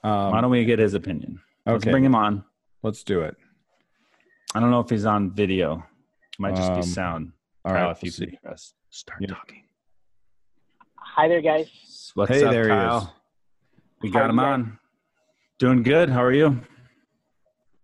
Um, 0.05 0.31
Why 0.31 0.41
don't 0.41 0.51
we 0.51 0.65
get 0.65 0.79
his 0.79 0.95
opinion? 0.95 1.41
Okay. 1.67 1.73
Let's 1.73 1.85
bring 1.87 2.05
him 2.05 2.15
on. 2.15 2.45
Let's 2.83 3.03
do 3.03 3.23
it. 3.23 3.35
I 4.55 4.61
don't 4.61 4.71
know 4.71 4.81
if 4.81 4.91
he's 4.91 5.07
on 5.07 5.33
video. 5.33 5.85
It 6.33 6.39
might 6.39 6.55
just 6.55 6.71
um, 6.71 6.77
be 6.77 6.83
sound. 6.87 7.33
All 7.65 7.73
Kyle, 7.73 7.87
right, 7.87 7.97
if 7.97 8.03
you 8.03 8.13
we'll 8.19 8.31
see. 8.31 8.39
press 8.43 8.75
start 8.91 9.21
yeah. 9.21 9.29
talking. 9.29 9.65
Hi 10.95 11.29
there, 11.29 11.41
guys. 11.41 12.13
What's 12.15 12.31
hey, 12.31 12.45
up, 12.45 12.53
there 12.53 12.69
Kyle? 12.69 13.01
He 13.01 13.07
is. 13.07 13.13
We 14.03 14.11
got 14.11 14.25
How 14.25 14.31
him 14.31 14.39
on. 14.39 14.79
Doing 15.59 15.83
good. 15.83 16.11
How 16.11 16.23
are 16.23 16.33
you? 16.33 16.61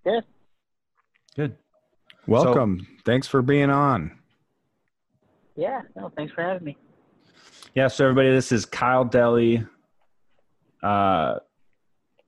Good. 0.05 0.25
Good. 1.35 1.57
Welcome. 2.27 2.81
So, 2.81 3.03
thanks 3.07 3.27
for 3.27 3.41
being 3.43 3.71
on. 3.71 4.19
Yeah. 5.57 5.81
No, 5.97 6.13
thanks 6.15 6.33
for 6.35 6.43
having 6.43 6.65
me. 6.65 6.77
Yeah. 7.75 7.89
So 7.89 8.05
everybody, 8.05 8.31
this 8.31 8.53
is 8.53 8.67
Kyle 8.67 9.05
Deli. 9.05 9.67
Uh, 10.83 11.39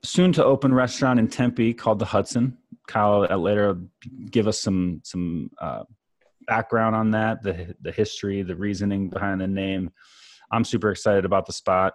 soon 0.02 0.32
to 0.32 0.44
open 0.44 0.72
restaurant 0.72 1.18
in 1.18 1.28
Tempe 1.28 1.74
called 1.74 1.98
the 1.98 2.04
Hudson. 2.04 2.58
Kyle 2.86 3.20
later 3.38 3.78
give 4.30 4.46
us 4.46 4.60
some 4.60 5.00
some 5.04 5.50
uh, 5.60 5.84
background 6.46 6.94
on 6.94 7.10
that, 7.12 7.42
the 7.42 7.74
the 7.80 7.90
history, 7.90 8.42
the 8.42 8.54
reasoning 8.54 9.08
behind 9.08 9.40
the 9.40 9.46
name. 9.46 9.90
I'm 10.52 10.64
super 10.64 10.90
excited 10.90 11.24
about 11.24 11.46
the 11.46 11.52
spot. 11.52 11.94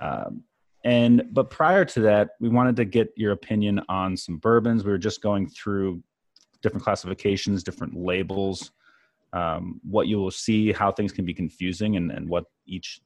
Um, 0.00 0.44
and 0.84 1.24
but 1.30 1.50
prior 1.50 1.84
to 1.86 2.00
that, 2.00 2.30
we 2.40 2.48
wanted 2.48 2.76
to 2.76 2.84
get 2.84 3.12
your 3.16 3.32
opinion 3.32 3.80
on 3.88 4.16
some 4.16 4.38
bourbons. 4.38 4.84
We 4.84 4.90
were 4.90 4.98
just 4.98 5.22
going 5.22 5.48
through 5.48 6.02
different 6.62 6.84
classifications, 6.84 7.62
different 7.62 7.96
labels, 7.96 8.72
um, 9.32 9.80
what 9.88 10.08
you 10.08 10.18
will 10.18 10.30
see, 10.30 10.72
how 10.72 10.92
things 10.92 11.12
can 11.12 11.24
be 11.24 11.34
confusing, 11.34 11.96
and, 11.96 12.10
and 12.10 12.28
what 12.28 12.44
each 12.66 13.00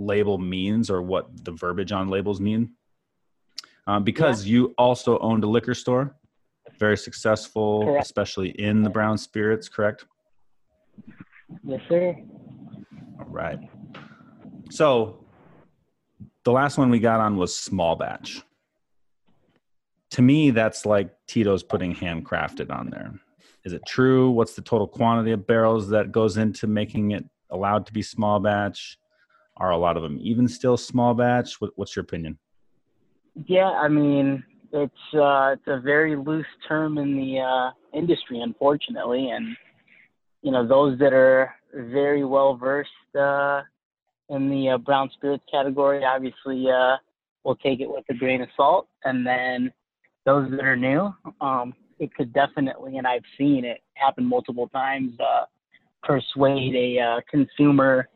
label 0.00 0.38
means 0.38 0.90
or 0.90 1.02
what 1.02 1.44
the 1.44 1.52
verbiage 1.52 1.92
on 1.92 2.08
labels 2.08 2.40
mean. 2.40 2.70
Um, 3.86 4.04
because 4.04 4.44
yeah. 4.44 4.52
you 4.52 4.74
also 4.78 5.18
owned 5.18 5.44
a 5.44 5.46
liquor 5.46 5.74
store, 5.74 6.16
very 6.78 6.96
successful, 6.96 7.84
correct. 7.84 8.04
especially 8.04 8.50
in 8.50 8.82
the 8.82 8.90
brown 8.90 9.18
spirits, 9.18 9.68
correct? 9.68 10.06
Yes, 11.64 11.80
sir. 11.88 12.16
All 13.18 13.26
right. 13.26 13.58
So 14.70 15.24
the 16.44 16.52
last 16.52 16.78
one 16.78 16.90
we 16.90 17.00
got 17.00 17.20
on 17.20 17.36
was 17.36 17.54
small 17.54 17.96
batch. 17.96 18.42
To 20.12 20.22
me, 20.22 20.50
that's 20.50 20.86
like 20.86 21.10
Tito's 21.26 21.62
putting 21.62 21.94
handcrafted 21.94 22.70
on 22.70 22.90
there. 22.90 23.12
Is 23.64 23.72
it 23.72 23.82
true? 23.86 24.30
What's 24.30 24.54
the 24.54 24.62
total 24.62 24.86
quantity 24.86 25.32
of 25.32 25.46
barrels 25.46 25.88
that 25.90 26.12
goes 26.12 26.36
into 26.36 26.66
making 26.66 27.10
it 27.12 27.24
allowed 27.50 27.86
to 27.86 27.92
be 27.92 28.02
small 28.02 28.40
batch? 28.40 28.98
Are 29.60 29.70
a 29.70 29.76
lot 29.76 29.98
of 29.98 30.02
them 30.02 30.18
even 30.22 30.48
still 30.48 30.78
small 30.78 31.12
batch? 31.12 31.60
What, 31.60 31.72
what's 31.76 31.94
your 31.94 32.02
opinion? 32.02 32.38
Yeah, 33.46 33.70
I 33.70 33.88
mean, 33.88 34.42
it's 34.72 35.14
uh, 35.14 35.52
it's 35.52 35.66
a 35.66 35.80
very 35.80 36.16
loose 36.16 36.46
term 36.66 36.96
in 36.96 37.14
the 37.16 37.40
uh, 37.40 37.70
industry, 37.96 38.40
unfortunately, 38.40 39.30
and 39.30 39.56
you 40.42 40.50
know 40.50 40.66
those 40.66 40.98
that 40.98 41.12
are 41.12 41.54
very 41.74 42.24
well 42.24 42.56
versed 42.56 42.90
uh, 43.18 43.60
in 44.30 44.48
the 44.48 44.70
uh, 44.70 44.78
brown 44.78 45.10
spirits 45.12 45.44
category 45.50 46.04
obviously 46.04 46.66
uh, 46.70 46.96
will 47.44 47.56
take 47.56 47.80
it 47.80 47.88
with 47.88 48.04
a 48.08 48.14
grain 48.14 48.40
of 48.40 48.48
salt, 48.56 48.88
and 49.04 49.26
then 49.26 49.70
those 50.24 50.50
that 50.50 50.64
are 50.64 50.76
new, 50.76 51.14
um, 51.40 51.74
it 51.98 52.14
could 52.14 52.32
definitely, 52.32 52.96
and 52.98 53.06
I've 53.06 53.24
seen 53.36 53.64
it 53.64 53.82
happen 53.94 54.24
multiple 54.24 54.68
times, 54.68 55.12
uh, 55.20 55.44
persuade 56.02 56.74
a 56.74 57.22
consumer 57.30 58.08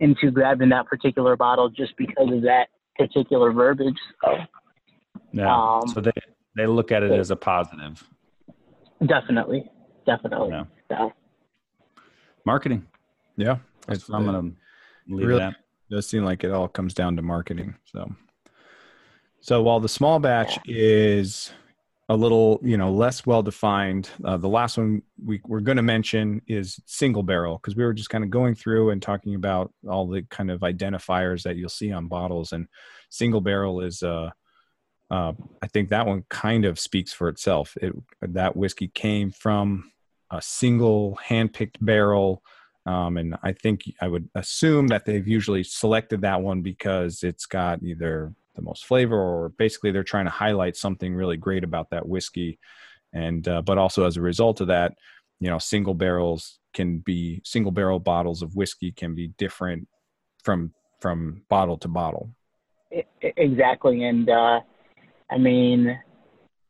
into 0.00 0.30
grabbing 0.30 0.68
that 0.70 0.86
particular 0.86 1.36
bottle 1.36 1.68
just 1.68 1.96
because 1.96 2.30
of 2.30 2.42
that 2.42 2.68
particular 2.96 3.52
verbiage. 3.52 3.96
So, 4.24 4.36
yeah. 5.32 5.54
Um, 5.54 5.88
so 5.88 6.00
they 6.00 6.12
they 6.56 6.66
look 6.66 6.92
at 6.92 7.02
it 7.02 7.12
as 7.12 7.30
a 7.30 7.36
positive. 7.36 8.02
Definitely, 9.04 9.70
definitely. 10.06 10.50
Yeah. 10.50 10.64
So. 10.88 11.12
Marketing. 12.44 12.86
Yeah, 13.36 13.58
it's, 13.88 14.08
I'm 14.08 14.24
gonna 14.24 14.52
leave 15.08 15.28
really 15.28 15.40
that. 15.40 15.56
Does 15.90 16.08
seem 16.08 16.24
like 16.24 16.42
it 16.42 16.50
all 16.50 16.68
comes 16.68 16.94
down 16.94 17.16
to 17.16 17.22
marketing. 17.22 17.76
So, 17.84 18.10
so 19.40 19.62
while 19.62 19.80
the 19.80 19.88
small 19.88 20.18
batch 20.18 20.58
is 20.64 21.52
a 22.08 22.16
little 22.16 22.60
you 22.62 22.76
know 22.76 22.92
less 22.92 23.26
well 23.26 23.42
defined 23.42 24.10
uh, 24.24 24.36
the 24.36 24.48
last 24.48 24.78
one 24.78 25.02
we, 25.24 25.40
we're 25.46 25.60
going 25.60 25.76
to 25.76 25.82
mention 25.82 26.40
is 26.46 26.80
single 26.86 27.22
barrel 27.22 27.58
because 27.58 27.74
we 27.74 27.84
were 27.84 27.92
just 27.92 28.10
kind 28.10 28.22
of 28.22 28.30
going 28.30 28.54
through 28.54 28.90
and 28.90 29.02
talking 29.02 29.34
about 29.34 29.72
all 29.88 30.06
the 30.06 30.22
kind 30.30 30.50
of 30.50 30.60
identifiers 30.60 31.42
that 31.42 31.56
you'll 31.56 31.68
see 31.68 31.92
on 31.92 32.06
bottles 32.06 32.52
and 32.52 32.68
single 33.10 33.40
barrel 33.40 33.80
is 33.80 34.02
uh, 34.02 34.30
uh, 35.10 35.32
i 35.62 35.66
think 35.66 35.88
that 35.88 36.06
one 36.06 36.24
kind 36.28 36.64
of 36.64 36.78
speaks 36.78 37.12
for 37.12 37.28
itself. 37.28 37.76
It, 37.82 37.92
that 38.22 38.56
whiskey 38.56 38.88
came 38.88 39.32
from 39.32 39.90
a 40.30 40.40
single 40.40 41.16
hand-picked 41.16 41.84
barrel 41.84 42.42
um, 42.84 43.16
and 43.16 43.36
i 43.42 43.52
think 43.52 43.82
i 44.00 44.06
would 44.06 44.28
assume 44.36 44.86
that 44.88 45.04
they've 45.04 45.26
usually 45.26 45.64
selected 45.64 46.20
that 46.20 46.40
one 46.40 46.62
because 46.62 47.24
it's 47.24 47.46
got 47.46 47.82
either 47.82 48.32
the 48.56 48.62
most 48.62 48.86
flavor 48.86 49.16
or 49.16 49.50
basically 49.50 49.92
they're 49.92 50.02
trying 50.02 50.24
to 50.24 50.30
highlight 50.30 50.76
something 50.76 51.14
really 51.14 51.36
great 51.36 51.64
about 51.64 51.90
that 51.90 52.08
whiskey. 52.08 52.58
And 53.12 53.46
uh, 53.46 53.62
but 53.62 53.78
also 53.78 54.04
as 54.04 54.16
a 54.16 54.22
result 54.22 54.60
of 54.60 54.66
that 54.68 54.94
you 55.40 55.50
know 55.50 55.58
single 55.58 55.94
barrels 55.94 56.58
can 56.72 56.98
be 56.98 57.40
single 57.44 57.72
barrel 57.72 57.98
bottles 57.98 58.42
of 58.42 58.54
whiskey 58.56 58.92
can 58.92 59.14
be 59.14 59.28
different 59.38 59.86
from 60.42 60.72
from 61.00 61.42
bottle 61.48 61.78
to 61.78 61.88
bottle. 61.88 62.30
Exactly. 63.22 64.04
And 64.04 64.28
uh 64.28 64.60
i 65.30 65.38
mean 65.38 65.98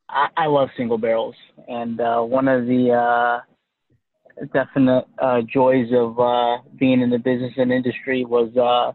i, 0.09 0.29
I 0.37 0.47
love 0.47 0.69
single 0.77 0.99
barrels. 0.99 1.35
And 1.69 2.01
uh 2.01 2.21
one 2.23 2.49
of 2.49 2.67
the 2.67 2.93
uh 2.93 4.47
definite 4.53 5.07
uh 5.19 5.43
joys 5.43 5.89
of 5.93 6.19
uh 6.19 6.59
being 6.79 7.01
in 7.01 7.11
the 7.11 7.19
business 7.19 7.53
and 7.57 7.73
industry 7.73 8.25
was 8.25 8.55
uh 8.57 8.93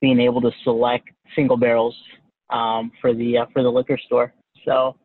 being 0.00 0.20
able 0.20 0.40
to 0.42 0.50
select 0.62 1.08
single 1.34 1.56
barrels 1.56 1.96
um, 2.50 2.92
for 3.00 3.14
the 3.14 3.38
uh, 3.38 3.46
for 3.52 3.62
the 3.62 3.70
liquor 3.70 3.98
store. 4.06 4.32
So, 4.64 4.96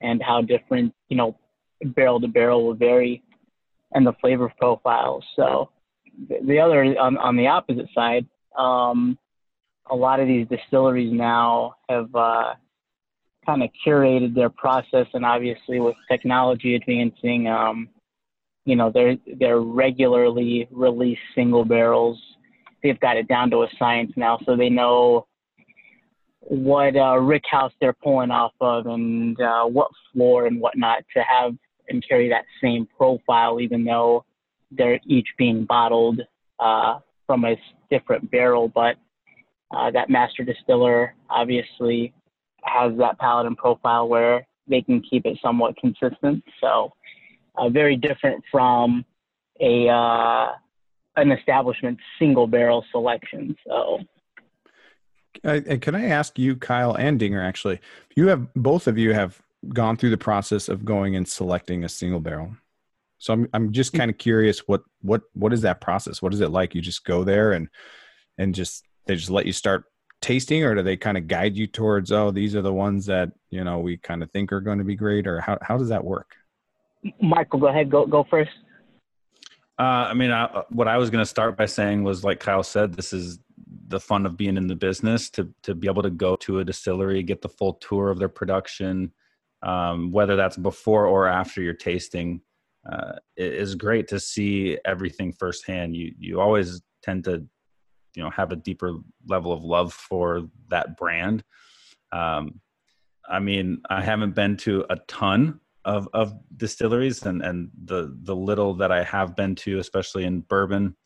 and 0.00 0.22
how 0.22 0.42
different 0.42 0.94
you 1.08 1.16
know 1.16 1.36
barrel 1.84 2.20
to 2.20 2.28
barrel 2.28 2.66
will 2.66 2.74
vary, 2.74 3.22
and 3.92 4.06
the 4.06 4.12
flavor 4.20 4.52
profiles. 4.58 5.24
So, 5.36 5.70
the 6.28 6.58
other 6.58 6.82
on, 6.98 7.16
on 7.18 7.36
the 7.36 7.46
opposite 7.46 7.88
side, 7.94 8.26
um, 8.58 9.18
a 9.90 9.94
lot 9.94 10.20
of 10.20 10.28
these 10.28 10.46
distilleries 10.48 11.12
now 11.12 11.74
have 11.88 12.14
uh, 12.14 12.54
kind 13.44 13.62
of 13.62 13.70
curated 13.86 14.34
their 14.34 14.50
process, 14.50 15.06
and 15.14 15.24
obviously 15.24 15.80
with 15.80 15.96
technology 16.10 16.74
advancing, 16.74 17.48
um, 17.48 17.88
you 18.64 18.76
know 18.76 18.90
they're 18.92 19.16
they're 19.38 19.60
regularly 19.60 20.68
release 20.70 21.18
single 21.34 21.64
barrels. 21.64 22.20
They've 22.82 22.98
got 22.98 23.16
it 23.16 23.28
down 23.28 23.50
to 23.50 23.62
a 23.62 23.68
science 23.78 24.12
now, 24.16 24.38
so 24.44 24.56
they 24.56 24.68
know 24.68 25.26
what 26.44 26.96
uh, 26.96 27.16
rick 27.18 27.44
house 27.50 27.72
they're 27.80 27.92
pulling 27.92 28.30
off 28.30 28.52
of 28.60 28.86
and 28.86 29.40
uh, 29.40 29.64
what 29.64 29.90
floor 30.12 30.46
and 30.46 30.60
whatnot 30.60 31.04
to 31.14 31.22
have 31.22 31.54
and 31.88 32.04
carry 32.06 32.28
that 32.28 32.44
same 32.62 32.86
profile, 32.96 33.60
even 33.60 33.84
though 33.84 34.24
they're 34.70 35.00
each 35.06 35.28
being 35.38 35.64
bottled 35.64 36.20
uh, 36.58 36.98
from 37.26 37.44
a 37.44 37.56
different 37.90 38.30
barrel. 38.30 38.68
But 38.68 38.96
uh, 39.70 39.90
that 39.90 40.10
master 40.10 40.44
distiller 40.44 41.14
obviously 41.30 42.12
has 42.64 42.92
that 42.98 43.18
palate 43.18 43.46
and 43.46 43.56
profile 43.56 44.08
where 44.08 44.46
they 44.68 44.82
can 44.82 45.02
keep 45.02 45.26
it 45.26 45.38
somewhat 45.42 45.76
consistent. 45.76 46.42
So 46.60 46.92
uh, 47.56 47.68
very 47.68 47.96
different 47.96 48.42
from 48.50 49.04
a 49.60 49.88
uh, 49.88 50.52
an 51.16 51.30
establishment 51.30 51.98
single 52.18 52.46
barrel 52.46 52.84
selection. 52.90 53.54
So 53.66 53.98
uh, 55.44 55.60
can 55.80 55.94
I 55.94 56.06
ask 56.06 56.38
you, 56.38 56.56
Kyle 56.56 56.94
and 56.94 57.18
Dinger? 57.18 57.42
Actually, 57.42 57.80
you 58.16 58.28
have 58.28 58.52
both 58.54 58.86
of 58.86 58.98
you 58.98 59.12
have 59.12 59.40
gone 59.68 59.96
through 59.96 60.10
the 60.10 60.18
process 60.18 60.68
of 60.68 60.84
going 60.84 61.16
and 61.16 61.26
selecting 61.26 61.84
a 61.84 61.88
single 61.88 62.20
barrel. 62.20 62.56
So 63.18 63.32
I'm 63.32 63.48
I'm 63.52 63.72
just 63.72 63.92
kind 63.92 64.10
of 64.10 64.18
curious 64.18 64.60
what 64.66 64.82
what 65.00 65.22
what 65.34 65.52
is 65.52 65.62
that 65.62 65.80
process? 65.80 66.20
What 66.20 66.34
is 66.34 66.40
it 66.40 66.50
like? 66.50 66.74
You 66.74 66.80
just 66.80 67.04
go 67.04 67.24
there 67.24 67.52
and 67.52 67.68
and 68.38 68.54
just 68.54 68.84
they 69.06 69.14
just 69.14 69.30
let 69.30 69.46
you 69.46 69.52
start 69.52 69.84
tasting, 70.20 70.64
or 70.64 70.74
do 70.74 70.82
they 70.82 70.96
kind 70.96 71.16
of 71.16 71.28
guide 71.28 71.56
you 71.56 71.66
towards 71.66 72.10
oh 72.12 72.30
these 72.30 72.56
are 72.56 72.62
the 72.62 72.72
ones 72.72 73.06
that 73.06 73.30
you 73.50 73.62
know 73.64 73.78
we 73.78 73.96
kind 73.96 74.22
of 74.22 74.30
think 74.32 74.52
are 74.52 74.60
going 74.60 74.78
to 74.78 74.84
be 74.84 74.96
great, 74.96 75.26
or 75.26 75.40
how 75.40 75.58
how 75.62 75.76
does 75.76 75.88
that 75.88 76.04
work? 76.04 76.34
Michael, 77.20 77.60
go 77.60 77.68
ahead. 77.68 77.90
Go 77.90 78.06
go 78.06 78.26
first. 78.28 78.50
Uh, 79.78 80.06
I 80.10 80.14
mean, 80.14 80.30
I, 80.30 80.62
what 80.68 80.86
I 80.86 80.98
was 80.98 81.10
going 81.10 81.22
to 81.22 81.28
start 81.28 81.56
by 81.56 81.66
saying 81.66 82.04
was, 82.04 82.22
like 82.22 82.40
Kyle 82.40 82.62
said, 82.62 82.94
this 82.94 83.12
is 83.12 83.38
the 83.92 84.00
fun 84.00 84.26
of 84.26 84.36
being 84.36 84.56
in 84.56 84.66
the 84.66 84.74
business 84.74 85.30
to 85.30 85.48
to 85.62 85.74
be 85.74 85.86
able 85.86 86.02
to 86.02 86.10
go 86.10 86.34
to 86.36 86.58
a 86.58 86.64
distillery, 86.64 87.22
get 87.22 87.42
the 87.42 87.48
full 87.48 87.74
tour 87.74 88.10
of 88.10 88.18
their 88.18 88.28
production, 88.28 89.12
um, 89.62 90.10
whether 90.10 90.34
that's 90.34 90.56
before 90.56 91.06
or 91.06 91.28
after 91.28 91.62
your 91.62 91.74
tasting, 91.74 92.40
uh, 92.90 93.12
it 93.36 93.54
is 93.54 93.74
great 93.74 94.08
to 94.08 94.18
see 94.18 94.76
everything 94.84 95.32
firsthand. 95.32 95.94
You 95.94 96.12
you 96.18 96.40
always 96.40 96.82
tend 97.02 97.24
to, 97.24 97.44
you 98.14 98.22
know, 98.22 98.30
have 98.30 98.50
a 98.50 98.56
deeper 98.56 98.94
level 99.28 99.52
of 99.52 99.62
love 99.62 99.92
for 99.92 100.48
that 100.68 100.96
brand. 100.96 101.44
Um, 102.10 102.60
I 103.28 103.38
mean, 103.38 103.82
I 103.88 104.02
haven't 104.02 104.34
been 104.34 104.56
to 104.58 104.84
a 104.90 104.96
ton 105.06 105.60
of 105.84 106.08
of 106.12 106.34
distilleries, 106.56 107.24
and 107.24 107.42
and 107.42 107.70
the 107.84 108.16
the 108.22 108.34
little 108.34 108.74
that 108.74 108.90
I 108.90 109.04
have 109.04 109.36
been 109.36 109.54
to, 109.56 109.78
especially 109.78 110.24
in 110.24 110.40
bourbon, 110.40 110.96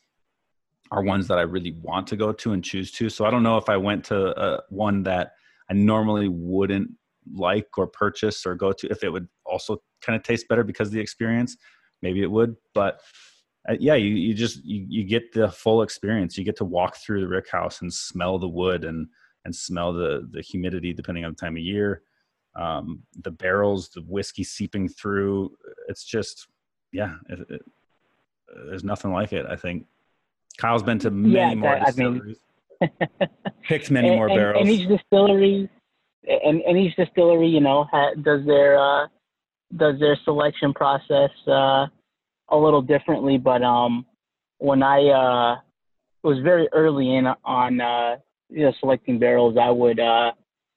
are 0.90 1.02
ones 1.02 1.28
that 1.28 1.38
I 1.38 1.42
really 1.42 1.72
want 1.82 2.06
to 2.08 2.16
go 2.16 2.32
to 2.32 2.52
and 2.52 2.62
choose 2.62 2.92
to. 2.92 3.08
So 3.08 3.24
I 3.24 3.30
don't 3.30 3.42
know 3.42 3.56
if 3.56 3.68
I 3.68 3.76
went 3.76 4.04
to 4.06 4.34
uh, 4.36 4.60
one 4.68 5.02
that 5.04 5.32
I 5.70 5.74
normally 5.74 6.28
wouldn't 6.28 6.90
like 7.34 7.66
or 7.76 7.86
purchase 7.86 8.46
or 8.46 8.54
go 8.54 8.72
to, 8.72 8.86
if 8.88 9.02
it 9.02 9.10
would 9.10 9.28
also 9.44 9.82
kind 10.00 10.16
of 10.16 10.22
taste 10.22 10.48
better 10.48 10.64
because 10.64 10.88
of 10.88 10.94
the 10.94 11.00
experience. 11.00 11.56
Maybe 12.02 12.22
it 12.22 12.30
would, 12.30 12.56
but 12.74 13.00
uh, 13.68 13.74
yeah, 13.80 13.94
you, 13.94 14.14
you 14.14 14.34
just 14.34 14.64
you, 14.64 14.86
you 14.88 15.04
get 15.04 15.32
the 15.32 15.48
full 15.48 15.82
experience. 15.82 16.38
You 16.38 16.44
get 16.44 16.56
to 16.56 16.64
walk 16.64 16.96
through 16.96 17.20
the 17.20 17.28
rick 17.28 17.50
house 17.50 17.80
and 17.82 17.92
smell 17.92 18.38
the 18.38 18.48
wood 18.48 18.84
and 18.84 19.08
and 19.44 19.54
smell 19.54 19.92
the 19.92 20.28
the 20.30 20.42
humidity 20.42 20.92
depending 20.92 21.24
on 21.24 21.32
the 21.32 21.36
time 21.36 21.56
of 21.56 21.62
year. 21.62 22.02
Um, 22.54 23.02
the 23.22 23.30
barrels, 23.30 23.90
the 23.90 24.02
whiskey 24.02 24.44
seeping 24.44 24.88
through. 24.88 25.56
It's 25.88 26.04
just 26.04 26.48
yeah, 26.92 27.14
it, 27.28 27.40
it, 27.50 27.62
there's 28.68 28.84
nothing 28.84 29.12
like 29.12 29.32
it. 29.32 29.46
I 29.46 29.56
think 29.56 29.86
Kyle's 30.58 30.82
been 30.82 30.98
to 31.00 31.10
many 31.10 31.34
yeah, 31.34 31.54
more 31.54 31.76
I 31.76 31.92
mean, 31.92 32.36
picked 33.68 33.90
many 33.90 34.08
and, 34.08 34.16
more 34.16 34.28
and, 34.28 34.36
barrels. 34.36 34.60
And 34.62 34.70
each 34.70 34.88
distillery, 34.88 35.68
and, 36.26 36.62
and 36.62 36.78
each 36.78 36.96
distillery, 36.96 37.48
you 37.48 37.60
know, 37.60 37.86
ha, 37.90 38.10
does 38.22 38.44
their 38.46 38.78
uh, 38.78 39.06
does 39.76 39.98
their 39.98 40.18
selection 40.24 40.72
process 40.72 41.30
uh, 41.46 41.86
a 42.48 42.56
little 42.56 42.82
differently. 42.82 43.38
But 43.38 43.62
um, 43.62 44.06
when 44.58 44.82
I 44.82 45.06
uh, 45.08 45.56
was 46.22 46.38
very 46.42 46.68
early 46.72 47.16
in 47.16 47.26
on 47.44 47.80
uh, 47.80 48.16
you 48.48 48.64
know 48.64 48.72
selecting 48.80 49.18
barrels, 49.18 49.56
I 49.60 49.70
would 49.70 50.00
uh, 50.00 50.32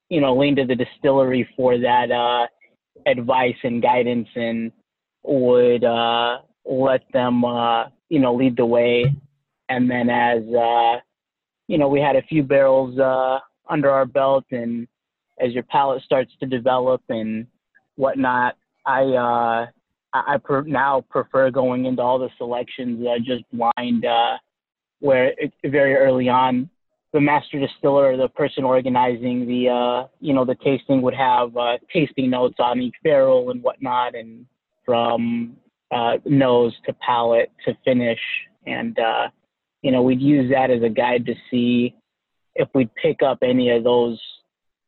you 0.09 0.21
know 0.21 0.35
lean 0.35 0.55
to 0.57 0.65
the 0.65 0.75
distillery 0.75 1.47
for 1.55 1.77
that 1.77 2.11
uh, 2.11 2.47
advice 3.09 3.57
and 3.63 3.81
guidance, 3.81 4.27
and 4.35 4.71
would 5.23 5.83
uh, 5.83 6.39
let 6.65 7.01
them 7.13 7.45
uh, 7.45 7.85
you 8.09 8.19
know 8.19 8.33
lead 8.33 8.57
the 8.57 8.65
way. 8.65 9.05
And 9.69 9.89
then 9.89 10.09
as 10.09 10.43
uh, 10.53 10.99
you 11.67 11.77
know, 11.77 11.87
we 11.87 12.01
had 12.01 12.15
a 12.15 12.23
few 12.23 12.43
barrels 12.43 12.97
uh, 12.99 13.39
under 13.69 13.89
our 13.91 14.05
belt, 14.05 14.45
and 14.51 14.87
as 15.39 15.53
your 15.53 15.63
palate 15.63 16.03
starts 16.03 16.31
to 16.39 16.47
develop 16.47 17.01
and 17.09 17.45
whatnot, 17.95 18.57
I 18.85 19.03
uh, 19.03 19.67
I, 20.13 20.37
per- 20.43 20.63
now 20.63 21.05
prefer 21.09 21.51
going 21.51 21.85
into 21.85 22.01
all 22.01 22.17
the 22.17 22.29
selections 22.37 23.05
uh, 23.05 23.19
just 23.19 23.43
blind, 23.53 24.05
uh, 24.05 24.37
where 24.99 25.33
it, 25.37 25.53
very 25.63 25.95
early 25.95 26.27
on, 26.27 26.69
the 27.13 27.21
master 27.21 27.59
distiller, 27.59 28.17
the 28.17 28.29
person 28.29 28.63
organizing 28.63 29.47
the 29.47 29.69
uh, 29.69 30.07
you 30.19 30.33
know 30.33 30.45
the 30.45 30.55
tasting 30.63 31.03
would 31.03 31.13
have 31.13 31.55
uh, 31.55 31.77
tasting 31.93 32.31
notes 32.31 32.55
on 32.59 32.81
each 32.81 32.95
barrel 33.03 33.51
and 33.51 33.61
whatnot, 33.61 34.15
and 34.15 34.45
from 34.85 35.55
uh, 35.91 36.13
nose 36.25 36.73
to 36.87 36.93
palate 36.93 37.51
to 37.65 37.77
finish, 37.85 38.19
and 38.65 38.97
uh, 38.97 39.27
you 39.81 39.91
know 39.91 40.01
we'd 40.01 40.21
use 40.21 40.51
that 40.51 40.71
as 40.71 40.83
a 40.83 40.89
guide 40.89 41.25
to 41.25 41.33
see 41.49 41.95
if 42.55 42.67
we'd 42.73 42.93
pick 42.95 43.21
up 43.21 43.39
any 43.41 43.69
of 43.69 43.83
those 43.83 44.19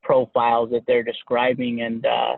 profiles 0.04 0.69
that 0.71 0.82
they're 0.88 1.04
describing, 1.04 1.82
and 1.82 2.06
uh, 2.06 2.38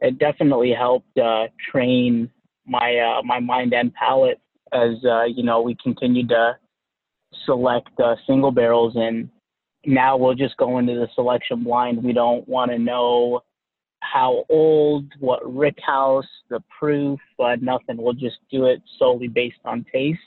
it 0.00 0.18
definitely 0.18 0.72
helped 0.72 1.16
uh, 1.18 1.46
train 1.70 2.30
my 2.66 2.96
uh, 2.96 3.22
my 3.22 3.40
mind 3.40 3.72
and 3.72 3.92
palate 3.94 4.40
as 4.72 4.96
uh, 5.04 5.24
you 5.24 5.42
know 5.42 5.60
we 5.60 5.76
continued 5.82 6.28
to 6.28 6.56
select 7.46 7.88
uh, 8.02 8.14
single 8.26 8.52
barrels 8.52 8.94
and 8.96 9.28
now 9.86 10.16
we'll 10.16 10.34
just 10.34 10.56
go 10.56 10.78
into 10.78 10.94
the 10.94 11.08
selection 11.14 11.64
blind. 11.64 12.02
We 12.02 12.12
don't 12.12 12.46
want 12.48 12.70
to 12.70 12.78
know 12.78 13.40
how 14.00 14.44
old, 14.48 15.06
what 15.18 15.40
rick 15.44 15.76
house, 15.84 16.26
the 16.50 16.62
proof, 16.78 17.18
uh, 17.38 17.56
nothing. 17.60 17.96
We'll 17.96 18.12
just 18.12 18.36
do 18.50 18.66
it 18.66 18.82
solely 18.98 19.28
based 19.28 19.58
on 19.64 19.84
taste 19.92 20.20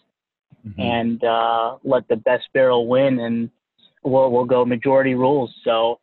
Mhm. 0.66 0.80
and 0.80 1.24
uh, 1.24 1.78
let 1.84 2.08
the 2.08 2.16
best 2.16 2.48
barrel 2.54 2.88
win, 2.88 3.20
and 3.20 3.50
we'll 4.04 4.32
we'll 4.32 4.46
go 4.46 4.66
majority 4.66 5.16
rules. 5.16 5.54
So 5.64 6.00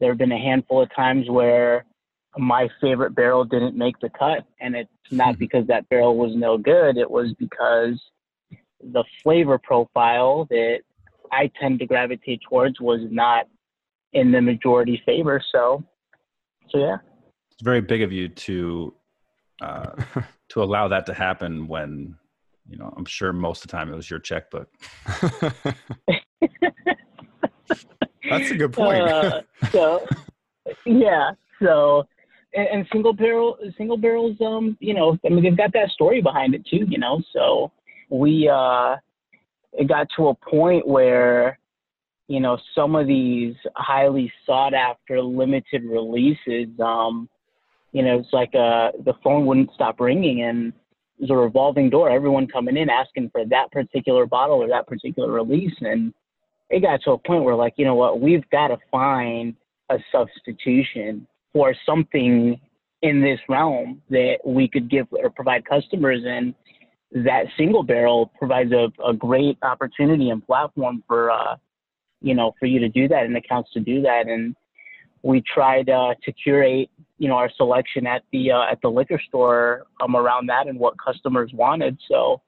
there 0.00 0.10
have 0.10 0.18
been 0.18 0.32
a 0.32 0.38
handful 0.38 0.82
of 0.82 0.94
times 0.94 1.28
where 1.28 1.84
my 2.38 2.68
favorite 2.80 3.14
barrel 3.14 3.44
didn't 3.44 3.76
make 3.76 3.98
the 4.00 4.10
cut, 4.10 4.44
and 4.60 4.76
it's 4.76 4.90
not 5.10 5.38
because 5.38 5.66
that 5.68 5.88
barrel 5.88 6.16
was 6.16 6.34
no 6.34 6.58
good. 6.58 6.96
It 6.96 7.10
was 7.10 7.32
because 7.38 8.00
the 8.82 9.04
flavor 9.22 9.58
profile 9.58 10.46
that 10.50 10.80
I 11.32 11.50
tend 11.60 11.78
to 11.80 11.86
gravitate 11.86 12.40
towards 12.48 12.80
was 12.80 13.00
not 13.10 13.46
in 14.12 14.32
the 14.32 14.40
majority 14.40 15.02
favor. 15.04 15.42
So, 15.52 15.84
so 16.70 16.78
yeah. 16.78 16.96
it's 17.50 17.62
very 17.62 17.80
big 17.80 18.02
of 18.02 18.12
you 18.12 18.28
to 18.28 18.94
uh, 19.60 19.90
to 20.50 20.62
allow 20.62 20.88
that 20.88 21.06
to 21.06 21.14
happen 21.14 21.66
when 21.68 22.16
you 22.68 22.76
know 22.76 22.92
i'm 22.96 23.04
sure 23.04 23.32
most 23.32 23.64
of 23.64 23.70
the 23.70 23.76
time 23.76 23.92
it 23.92 23.96
was 23.96 24.10
your 24.10 24.18
checkbook 24.18 24.68
That's 28.30 28.50
a 28.50 28.56
good 28.56 28.72
point. 28.72 29.02
Uh, 29.02 29.42
so 29.70 30.06
yeah, 30.84 31.32
so 31.62 32.04
and, 32.54 32.68
and 32.68 32.86
single 32.92 33.12
barrel 33.12 33.58
single 33.76 33.96
barrels, 33.96 34.36
um, 34.40 34.76
you 34.80 34.94
know, 34.94 35.18
I 35.24 35.28
mean 35.28 35.44
they've 35.44 35.56
got 35.56 35.72
that 35.72 35.90
story 35.90 36.20
behind 36.20 36.54
it 36.54 36.66
too, 36.66 36.86
you 36.88 36.98
know. 36.98 37.22
So 37.32 37.72
we 38.10 38.48
uh, 38.52 38.96
it 39.72 39.88
got 39.88 40.08
to 40.16 40.28
a 40.28 40.34
point 40.34 40.86
where 40.86 41.58
you 42.28 42.40
know 42.40 42.58
some 42.74 42.94
of 42.94 43.06
these 43.06 43.54
highly 43.76 44.32
sought 44.44 44.74
after 44.74 45.22
limited 45.22 45.84
releases, 45.84 46.68
um, 46.80 47.28
you 47.92 48.02
know, 48.02 48.18
it's 48.18 48.32
like 48.32 48.54
uh 48.54 48.92
the 49.04 49.14
phone 49.22 49.46
wouldn't 49.46 49.72
stop 49.74 50.00
ringing 50.00 50.42
and 50.42 50.72
was 51.18 51.30
a 51.30 51.36
revolving 51.36 51.90
door. 51.90 52.10
Everyone 52.10 52.46
coming 52.46 52.76
in 52.76 52.90
asking 52.90 53.30
for 53.30 53.44
that 53.46 53.70
particular 53.72 54.26
bottle 54.26 54.62
or 54.62 54.68
that 54.68 54.86
particular 54.86 55.30
release, 55.30 55.74
and 55.80 56.12
it 56.70 56.80
got 56.80 57.00
to 57.02 57.12
a 57.12 57.18
point 57.18 57.44
where 57.44 57.54
like 57.54 57.74
you 57.76 57.84
know 57.84 57.94
what? 57.94 58.20
We've 58.20 58.48
got 58.50 58.68
to 58.68 58.78
find 58.90 59.54
a 59.90 59.98
substitution 60.12 61.26
for 61.52 61.74
something 61.86 62.60
in 63.02 63.20
this 63.20 63.38
realm 63.48 64.02
that 64.10 64.38
we 64.44 64.68
could 64.68 64.90
give 64.90 65.06
or 65.12 65.30
provide 65.30 65.64
customers. 65.64 66.22
And 66.26 66.54
that 67.24 67.44
single 67.56 67.82
barrel 67.82 68.32
provides 68.38 68.72
a, 68.72 68.88
a 69.06 69.14
great 69.14 69.58
opportunity 69.62 70.30
and 70.30 70.44
platform 70.44 71.04
for 71.06 71.30
uh 71.30 71.56
you 72.20 72.34
know 72.34 72.52
for 72.58 72.66
you 72.66 72.80
to 72.80 72.88
do 72.88 73.06
that 73.08 73.24
and 73.24 73.36
accounts 73.36 73.72
to 73.72 73.80
do 73.80 74.02
that. 74.02 74.26
And 74.26 74.54
we 75.22 75.42
tried 75.42 75.88
uh, 75.88 76.14
to 76.22 76.32
curate 76.32 76.90
you 77.18 77.28
know 77.28 77.34
our 77.34 77.50
selection 77.56 78.06
at 78.06 78.22
the 78.32 78.52
uh, 78.52 78.70
at 78.70 78.80
the 78.82 78.88
liquor 78.88 79.20
store 79.28 79.86
um, 80.00 80.16
around 80.16 80.48
that 80.48 80.66
and 80.66 80.78
what 80.78 80.94
customers 81.02 81.50
wanted 81.54 81.98
so 82.08 82.40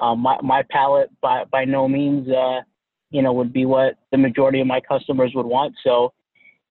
um, 0.00 0.20
my 0.20 0.38
my 0.42 0.62
palate 0.70 1.10
by 1.20 1.44
by 1.44 1.64
no 1.64 1.88
means 1.88 2.28
uh, 2.28 2.60
you 3.10 3.22
know, 3.22 3.32
would 3.32 3.52
be 3.52 3.64
what 3.64 3.94
the 4.10 4.18
majority 4.18 4.60
of 4.60 4.66
my 4.66 4.80
customers 4.80 5.32
would 5.34 5.46
want. 5.46 5.74
So 5.82 6.12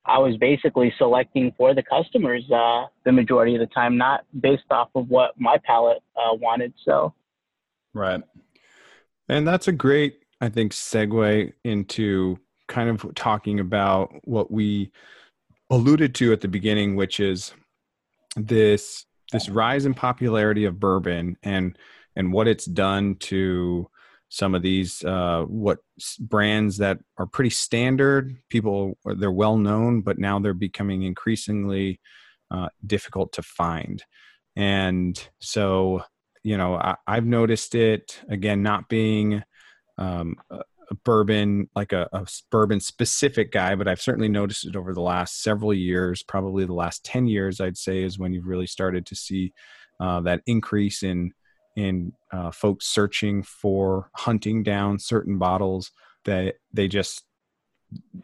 I 0.05 0.19
was 0.19 0.37
basically 0.37 0.93
selecting 0.97 1.53
for 1.57 1.73
the 1.73 1.83
customers 1.83 2.43
uh, 2.51 2.85
the 3.05 3.11
majority 3.11 3.55
of 3.55 3.59
the 3.59 3.67
time, 3.67 3.97
not 3.97 4.25
based 4.39 4.63
off 4.69 4.89
of 4.95 5.09
what 5.09 5.31
my 5.39 5.57
palate 5.65 6.01
uh, 6.15 6.35
wanted. 6.35 6.73
So, 6.85 7.13
right 7.93 8.21
And 9.27 9.47
that's 9.47 9.67
a 9.67 9.71
great, 9.71 10.23
I 10.39 10.49
think, 10.49 10.73
segue 10.73 11.53
into 11.63 12.39
kind 12.67 12.89
of 12.89 13.13
talking 13.15 13.59
about 13.59 14.13
what 14.23 14.51
we 14.51 14.91
alluded 15.69 16.15
to 16.15 16.33
at 16.33 16.41
the 16.41 16.47
beginning, 16.47 16.95
which 16.95 17.19
is 17.19 17.53
this 18.35 19.05
this 19.31 19.49
rise 19.49 19.85
in 19.85 19.93
popularity 19.93 20.65
of 20.65 20.79
bourbon 20.79 21.37
and 21.43 21.77
and 22.15 22.31
what 22.31 22.47
it's 22.47 22.65
done 22.65 23.15
to 23.15 23.87
some 24.29 24.55
of 24.55 24.61
these 24.61 25.03
uh, 25.03 25.43
what 25.43 25.79
brands 26.19 26.77
that 26.77 26.99
are 27.17 27.27
pretty 27.27 27.49
standard. 27.49 28.35
People 28.49 28.97
they're 29.05 29.31
well 29.31 29.57
known, 29.57 30.01
but 30.01 30.17
now 30.17 30.39
they're 30.39 30.53
becoming 30.53 31.03
increasingly 31.03 31.99
uh, 32.51 32.69
difficult 32.85 33.33
to 33.33 33.41
find. 33.41 34.03
And 34.55 35.21
so, 35.39 36.03
you 36.43 36.57
know, 36.57 36.75
I, 36.75 36.95
I've 37.05 37.25
noticed 37.25 37.75
it 37.75 38.19
again, 38.29 38.63
not 38.63 38.89
being 38.89 39.43
um, 39.97 40.35
a, 40.91 40.95
bourbon 40.95 41.69
like 41.75 41.93
a, 41.93 42.07
a 42.13 42.25
bourbon 42.51 42.79
specific 42.79 43.51
guy, 43.51 43.75
but 43.75 43.87
I've 43.87 44.01
certainly 44.01 44.29
noticed 44.29 44.65
it 44.65 44.75
over 44.75 44.93
the 44.93 45.01
last 45.01 45.41
several 45.41 45.73
years. 45.73 46.23
Probably 46.23 46.65
the 46.65 46.73
last 46.73 47.03
ten 47.03 47.27
years, 47.27 47.59
I'd 47.59 47.77
say, 47.77 48.03
is 48.03 48.19
when 48.19 48.33
you've 48.33 48.47
really 48.47 48.67
started 48.67 49.05
to 49.07 49.15
see 49.15 49.53
uh, 49.99 50.21
that 50.21 50.41
increase 50.45 51.03
in 51.03 51.33
in 51.75 52.11
uh, 52.33 52.51
folks 52.51 52.87
searching 52.87 53.43
for 53.43 54.09
hunting 54.15 54.63
down 54.63 54.97
certain 54.97 55.37
bottles 55.37 55.91
that 56.25 56.55
they 56.73 56.87
just 56.87 57.23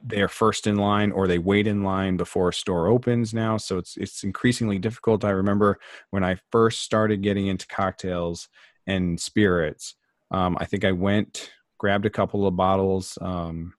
they're 0.03 0.27
first 0.27 0.67
in 0.67 0.75
line 0.75 1.11
or 1.11 1.27
they 1.27 1.37
wait 1.37 1.67
in 1.67 1.83
line 1.83 2.17
before 2.17 2.49
a 2.49 2.53
store 2.53 2.87
opens 2.87 3.33
now 3.33 3.55
so 3.55 3.77
it's 3.77 3.95
it's 3.95 4.23
increasingly 4.23 4.77
difficult 4.77 5.23
i 5.23 5.29
remember 5.29 5.79
when 6.09 6.23
i 6.23 6.35
first 6.51 6.81
started 6.81 7.21
getting 7.21 7.47
into 7.47 7.65
cocktails 7.67 8.49
and 8.87 9.19
spirits 9.21 9.95
um, 10.31 10.57
i 10.59 10.65
think 10.65 10.83
i 10.83 10.91
went 10.91 11.51
grabbed 11.83 12.05
a 12.05 12.09
couple 12.09 12.47
of 12.47 12.55
bottles 12.55 13.17
um, 13.21 13.73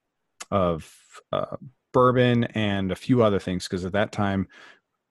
of 0.50 0.94
uh, 1.32 1.56
bourbon 1.94 2.44
and 2.44 2.92
a 2.92 2.96
few 2.96 3.22
other 3.22 3.38
things 3.38 3.66
because 3.66 3.84
at 3.84 3.92
that 3.92 4.12
time 4.12 4.46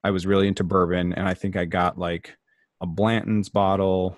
i 0.04 0.12
was 0.12 0.28
really 0.28 0.48
into 0.48 0.64
bourbon 0.64 1.14
and 1.14 1.28
i 1.28 1.34
think 1.34 1.56
i 1.56 1.66
got 1.66 1.98
like 1.98 2.36
a 2.82 2.86
blanton's 2.86 3.50
bottle 3.50 4.18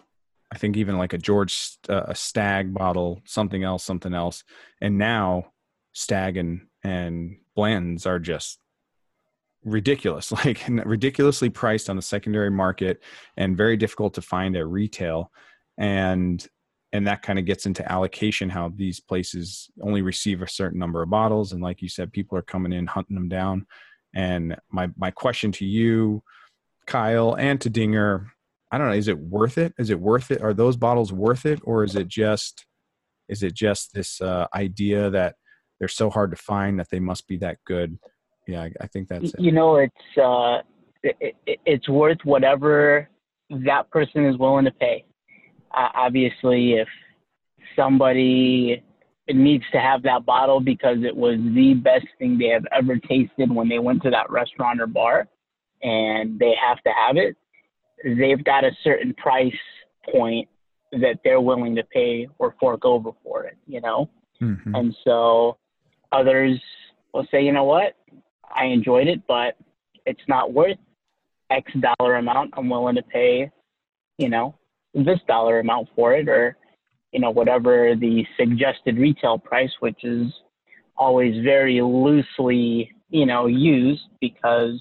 I 0.51 0.57
think 0.57 0.77
even 0.77 0.97
like 0.97 1.13
a 1.13 1.17
George 1.17 1.77
uh, 1.89 2.03
a 2.07 2.15
Stagg 2.15 2.73
bottle, 2.73 3.21
something 3.25 3.63
else, 3.63 3.83
something 3.83 4.13
else, 4.13 4.43
and 4.79 4.97
now 4.97 5.51
Stagg 5.93 6.37
and 6.37 6.67
and 6.83 7.37
Blanton's 7.55 8.05
are 8.05 8.19
just 8.19 8.59
ridiculous, 9.63 10.31
like 10.45 10.63
ridiculously 10.67 11.49
priced 11.49 11.89
on 11.89 11.95
the 11.95 12.01
secondary 12.01 12.51
market 12.51 13.03
and 13.35 13.57
very 13.57 13.75
difficult 13.75 14.13
to 14.13 14.21
find 14.21 14.55
at 14.55 14.67
retail, 14.67 15.31
and 15.77 16.47
and 16.95 17.07
that 17.07 17.21
kind 17.21 17.37
of 17.37 17.45
gets 17.45 17.65
into 17.65 17.89
allocation 17.91 18.49
how 18.49 18.71
these 18.75 18.99
places 18.99 19.69
only 19.81 20.01
receive 20.01 20.41
a 20.41 20.47
certain 20.47 20.79
number 20.79 21.01
of 21.01 21.09
bottles, 21.09 21.51
and 21.51 21.61
like 21.61 21.81
you 21.81 21.89
said, 21.89 22.11
people 22.11 22.37
are 22.37 22.43
coming 22.43 22.73
in 22.73 22.87
hunting 22.87 23.15
them 23.15 23.29
down. 23.29 23.65
And 24.13 24.55
my 24.71 24.89
my 24.97 25.11
question 25.11 25.51
to 25.53 25.65
you, 25.65 26.23
Kyle, 26.87 27.35
and 27.35 27.59
to 27.61 27.69
Dinger 27.69 28.27
I 28.71 28.77
don't 28.77 28.87
know. 28.87 28.93
Is 28.93 29.07
it 29.07 29.17
worth 29.17 29.57
it? 29.57 29.73
Is 29.77 29.89
it 29.89 29.99
worth 29.99 30.31
it? 30.31 30.41
Are 30.41 30.53
those 30.53 30.75
bottles 30.75 31.13
worth 31.13 31.45
it, 31.45 31.59
or 31.63 31.83
is 31.83 31.95
it 31.95 32.07
just 32.07 32.65
is 33.29 33.41
it 33.41 33.53
just 33.53 33.93
this 33.93 34.19
uh, 34.21 34.47
idea 34.53 35.09
that 35.11 35.35
they're 35.79 35.87
so 35.87 36.09
hard 36.09 36.31
to 36.31 36.37
find 36.37 36.79
that 36.79 36.89
they 36.89 36.99
must 36.99 37.27
be 37.27 37.37
that 37.37 37.57
good. 37.65 37.97
Yeah, 38.47 38.63
I, 38.63 38.71
I 38.81 38.87
think 38.87 39.07
that's 39.07 39.33
it. 39.33 39.39
You 39.39 39.51
know, 39.51 39.77
it's 39.77 40.17
uh, 40.21 40.61
it, 41.03 41.35
it, 41.45 41.59
it's 41.65 41.89
worth 41.89 42.17
whatever 42.23 43.09
that 43.49 43.89
person 43.91 44.25
is 44.25 44.37
willing 44.37 44.65
to 44.65 44.71
pay. 44.71 45.05
Uh, 45.75 45.89
obviously, 45.93 46.73
if 46.73 46.87
somebody 47.75 48.81
needs 49.27 49.63
to 49.71 49.79
have 49.79 50.03
that 50.03 50.25
bottle 50.25 50.59
because 50.59 50.97
it 51.03 51.15
was 51.15 51.37
the 51.53 51.73
best 51.73 52.05
thing 52.19 52.37
they 52.37 52.47
have 52.47 52.65
ever 52.71 52.97
tasted 52.97 53.51
when 53.51 53.67
they 53.67 53.79
went 53.79 54.01
to 54.03 54.09
that 54.09 54.29
restaurant 54.29 54.79
or 54.79 54.87
bar, 54.87 55.27
and 55.81 56.39
they 56.39 56.53
have 56.55 56.81
to 56.83 56.91
have 56.91 57.17
it, 57.17 57.35
they've 58.03 58.43
got 58.43 58.63
a 58.63 58.71
certain 58.83 59.13
price 59.15 59.53
point 60.11 60.47
that 60.91 61.19
they're 61.23 61.41
willing 61.41 61.75
to 61.75 61.83
pay 61.83 62.27
or 62.37 62.55
fork 62.59 62.85
over 62.85 63.11
for 63.23 63.43
it, 63.43 63.57
you 63.67 63.81
know? 63.81 64.09
Mhm. 64.39 64.77
And 64.77 64.95
so 65.03 65.57
others 66.11 66.61
will 67.13 67.27
say, 67.31 67.43
you 67.43 67.51
know 67.51 67.63
what, 67.63 67.95
I 68.53 68.65
enjoyed 68.65 69.07
it, 69.07 69.25
but 69.27 69.57
it's 70.05 70.27
not 70.27 70.53
worth 70.53 70.77
X 71.49 71.71
dollar 71.73 72.15
amount. 72.15 72.53
I'm 72.55 72.69
willing 72.69 72.95
to 72.95 73.03
pay, 73.03 73.51
you 74.17 74.29
know, 74.29 74.55
this 74.95 75.19
dollar 75.27 75.59
amount 75.59 75.89
for 75.95 76.13
it 76.13 76.27
or, 76.29 76.57
you 77.11 77.19
know, 77.19 77.29
whatever 77.29 77.95
the 77.95 78.25
suggested 78.37 78.97
retail 78.97 79.37
price, 79.37 79.71
which 79.79 80.03
is 80.03 80.27
always 80.97 81.43
very 81.43 81.81
loosely, 81.81 82.91
you 83.09 83.25
know, 83.25 83.47
used 83.47 84.03
because 84.21 84.79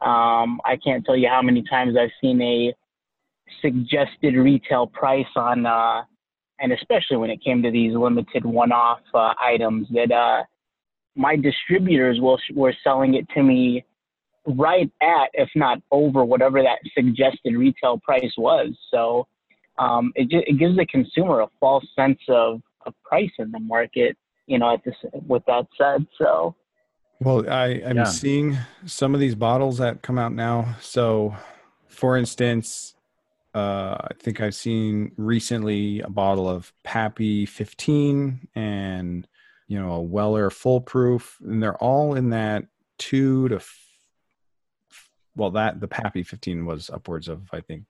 um, 0.00 0.60
I 0.64 0.76
can't 0.84 1.04
tell 1.04 1.16
you 1.16 1.28
how 1.28 1.42
many 1.42 1.62
times 1.68 1.96
I've 1.98 2.10
seen 2.20 2.40
a 2.42 2.74
suggested 3.60 4.34
retail 4.34 4.86
price 4.86 5.26
on 5.36 5.66
uh, 5.66 6.02
and 6.62 6.72
especially 6.72 7.16
when 7.16 7.30
it 7.30 7.42
came 7.42 7.62
to 7.62 7.70
these 7.70 7.94
limited 7.94 8.44
one-off 8.46 9.00
uh, 9.14 9.32
items 9.42 9.88
that 9.92 10.12
uh, 10.12 10.44
my 11.16 11.36
distributors 11.36 12.20
will, 12.20 12.38
were 12.54 12.74
selling 12.84 13.14
it 13.14 13.28
to 13.34 13.42
me 13.42 13.84
right 14.46 14.90
at, 15.00 15.30
if 15.34 15.48
not 15.54 15.78
over, 15.90 16.24
whatever 16.24 16.62
that 16.62 16.78
suggested 16.94 17.54
retail 17.54 17.98
price 17.98 18.32
was. 18.36 18.70
So 18.90 19.26
um, 19.78 20.12
it, 20.16 20.28
ju- 20.30 20.42
it 20.46 20.58
gives 20.58 20.76
the 20.76 20.86
consumer 20.86 21.40
a 21.40 21.48
false 21.60 21.84
sense 21.96 22.18
of, 22.28 22.60
of 22.86 22.94
price 23.04 23.30
in 23.38 23.50
the 23.50 23.60
market. 23.60 24.16
You 24.46 24.58
know, 24.58 24.74
at 24.74 24.84
this, 24.84 24.96
with 25.26 25.44
that 25.46 25.66
said, 25.78 26.04
so 26.18 26.54
Well, 27.20 27.48
I, 27.48 27.80
I'm 27.86 27.96
Yeah. 27.98 28.04
seeing 28.04 28.58
some 28.84 29.14
of 29.14 29.20
these 29.20 29.36
bottles 29.36 29.78
that 29.78 30.02
come 30.02 30.18
out 30.18 30.32
now. 30.32 30.74
So, 30.80 31.36
for 31.86 32.16
instance, 32.16 32.96
uh, 33.54 33.96
I 34.00 34.14
think 34.18 34.40
I've 34.40 34.54
seen 34.56 35.12
recently 35.16 36.00
a 36.00 36.10
bottle 36.10 36.48
of 36.48 36.72
Pappy 36.82 37.46
15 37.46 38.48
and, 38.56 39.28
you 39.68 39.78
know, 39.80 39.92
a 39.92 40.00
Weller 40.02 40.50
Full 40.50 40.80
Proof, 40.80 41.38
and 41.44 41.62
they're 41.62 41.76
all 41.76 42.14
in 42.14 42.30
that 42.30 42.64
two 42.98 43.48
to, 43.50 43.56
f- 43.56 43.81
well, 45.36 45.50
that 45.52 45.80
the 45.80 45.88
Pappy 45.88 46.22
15 46.22 46.66
was 46.66 46.90
upwards 46.90 47.28
of, 47.28 47.48
I 47.52 47.60
think, 47.60 47.84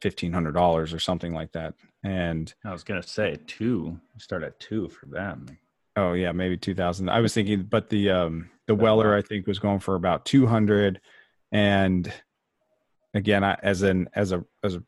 $1,500 0.00 0.94
or 0.94 0.98
something 0.98 1.34
like 1.34 1.52
that. 1.52 1.74
And, 2.02 2.52
I 2.64 2.72
was 2.72 2.84
gonna 2.84 3.02
say 3.02 3.36
two. 3.46 4.00
Start 4.18 4.42
at 4.42 4.58
two 4.58 4.88
for 4.88 5.06
them. 5.06 5.58
Oh 5.96 6.12
yeah, 6.12 6.32
maybe 6.32 6.56
two 6.56 6.74
thousand. 6.74 7.10
I 7.10 7.20
was 7.20 7.34
thinking, 7.34 7.64
but 7.64 7.90
the 7.90 8.10
um 8.10 8.48
the 8.66 8.74
Weller 8.74 9.14
I 9.14 9.22
think 9.22 9.46
was 9.46 9.58
going 9.58 9.80
for 9.80 9.96
about 9.96 10.24
two 10.24 10.46
hundred, 10.46 11.00
and 11.52 12.10
again, 13.12 13.44
I, 13.44 13.58
as 13.62 13.82
an 13.82 14.08
as 14.14 14.32
a 14.32 14.44
as 14.62 14.76
a 14.76 14.82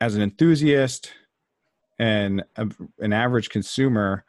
as 0.00 0.14
an 0.14 0.22
enthusiast 0.22 1.12
and 1.98 2.44
a, 2.56 2.68
an 2.98 3.12
average 3.12 3.48
consumer, 3.48 4.24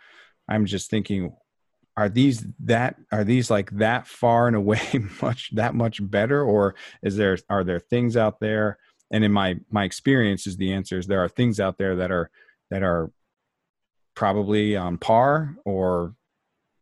I'm 0.47 0.65
just 0.65 0.89
thinking, 0.89 1.36
are 1.97 2.10
these 2.10 2.45
that 2.60 2.95
are 3.12 3.23
these 3.23 3.49
like 3.49 3.71
that 3.71 4.07
far 4.07 4.47
and 4.47 4.55
away 4.55 4.81
much 5.21 5.49
that 5.55 5.75
much 5.75 5.99
better, 6.10 6.43
or 6.43 6.75
is 7.01 7.17
there 7.17 7.38
are 7.49 7.63
there 7.63 7.79
things 7.79 8.15
out 8.15 8.39
there? 8.39 8.77
And 9.12 9.23
in 9.23 9.31
my 9.31 9.55
my 9.71 9.83
experience, 9.83 10.45
is 10.45 10.57
the 10.57 10.71
answer 10.71 10.99
is 10.99 11.07
there 11.07 11.23
are 11.23 11.29
things 11.29 11.60
out 11.60 11.77
there 11.77 11.95
that 11.95 12.12
are 12.12 12.29
that 12.69 12.83
are 12.83 13.12
probably 14.15 14.75
on 14.75 14.97
par 14.97 15.55
or 15.65 16.15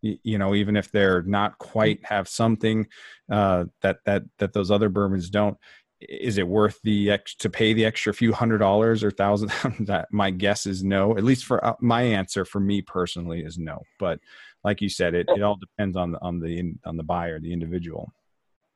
you 0.02 0.38
know 0.38 0.54
even 0.54 0.78
if 0.78 0.92
they're 0.92 1.22
not 1.24 1.58
quite 1.58 2.06
have 2.06 2.28
something 2.28 2.88
uh, 3.32 3.66
that 3.82 3.98
that 4.06 4.24
that 4.38 4.54
those 4.54 4.70
other 4.70 4.90
bourbons 4.90 5.30
don't 5.30 5.58
is 6.02 6.38
it 6.38 6.48
worth 6.48 6.80
the 6.84 7.10
ex 7.10 7.36
to 7.36 7.50
pay 7.50 7.74
the 7.74 7.86
extra 7.86 8.14
few 8.14 8.34
hundred 8.34 8.58
dollars 8.60 9.04
or 9.04 9.12
thousand? 9.12 9.52
That 9.80 10.08
my 10.12 10.32
guess 10.32 10.66
is 10.66 10.84
no 10.84 11.18
at 11.18 11.24
least 11.24 11.46
for 11.46 11.64
uh, 11.66 11.76
my 11.80 12.02
answer 12.02 12.46
for 12.46 12.60
me 12.60 12.82
personally 12.82 13.42
is 13.42 13.58
no. 13.58 13.82
But 14.00 14.20
like 14.66 14.82
you 14.82 14.90
said 14.90 15.14
it, 15.14 15.26
it 15.30 15.42
all 15.42 15.56
depends 15.56 15.96
on 15.96 16.12
the 16.12 16.20
on 16.22 16.40
the 16.40 16.74
on 16.86 16.98
the 16.98 17.04
buyer 17.04 17.40
the 17.40 17.54
individual 17.54 18.12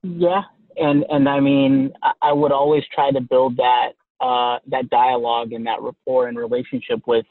Yeah, 0.04 0.44
and 0.78 1.06
and 1.10 1.28
I 1.28 1.40
mean, 1.40 1.92
I- 2.22 2.32
would 2.32 2.52
always 2.52 2.84
try 2.96 3.12
to 3.12 3.22
build 3.22 3.58
that 3.58 3.90
uh, 4.22 4.60
that 4.68 4.90
dialogue 4.90 5.52
and 5.54 5.66
that 5.68 5.82
rapport 5.82 6.28
and 6.28 6.38
relationship 6.38 7.02
with 7.08 7.26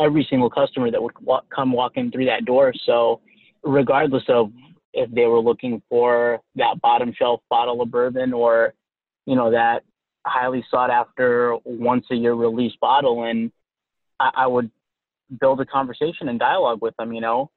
every 0.00 0.26
single 0.28 0.50
customer 0.50 0.90
that 0.90 1.02
would 1.02 1.18
walk, 1.20 1.44
come 1.54 1.72
walking 1.72 2.10
through 2.10 2.26
that 2.26 2.44
door. 2.44 2.72
So, 2.84 3.20
regardless 3.62 4.24
of 4.28 4.52
if 4.92 5.10
they 5.10 5.26
were 5.26 5.40
looking 5.40 5.82
for 5.88 6.40
that 6.56 6.80
bottom 6.82 7.12
shelf 7.16 7.40
bottle 7.50 7.82
of 7.82 7.90
bourbon 7.90 8.32
or, 8.32 8.74
you 9.26 9.36
know, 9.36 9.50
that 9.50 9.84
highly 10.26 10.64
sought 10.70 10.90
after 10.90 11.56
once 11.64 12.04
a 12.10 12.14
year 12.14 12.34
release 12.34 12.72
bottle, 12.80 13.24
and 13.24 13.50
I, 14.20 14.30
I 14.36 14.46
would 14.46 14.70
build 15.40 15.60
a 15.60 15.66
conversation 15.66 16.28
and 16.28 16.38
dialogue 16.38 16.80
with 16.82 16.96
them. 16.96 17.12
You 17.12 17.20
know, 17.20 17.50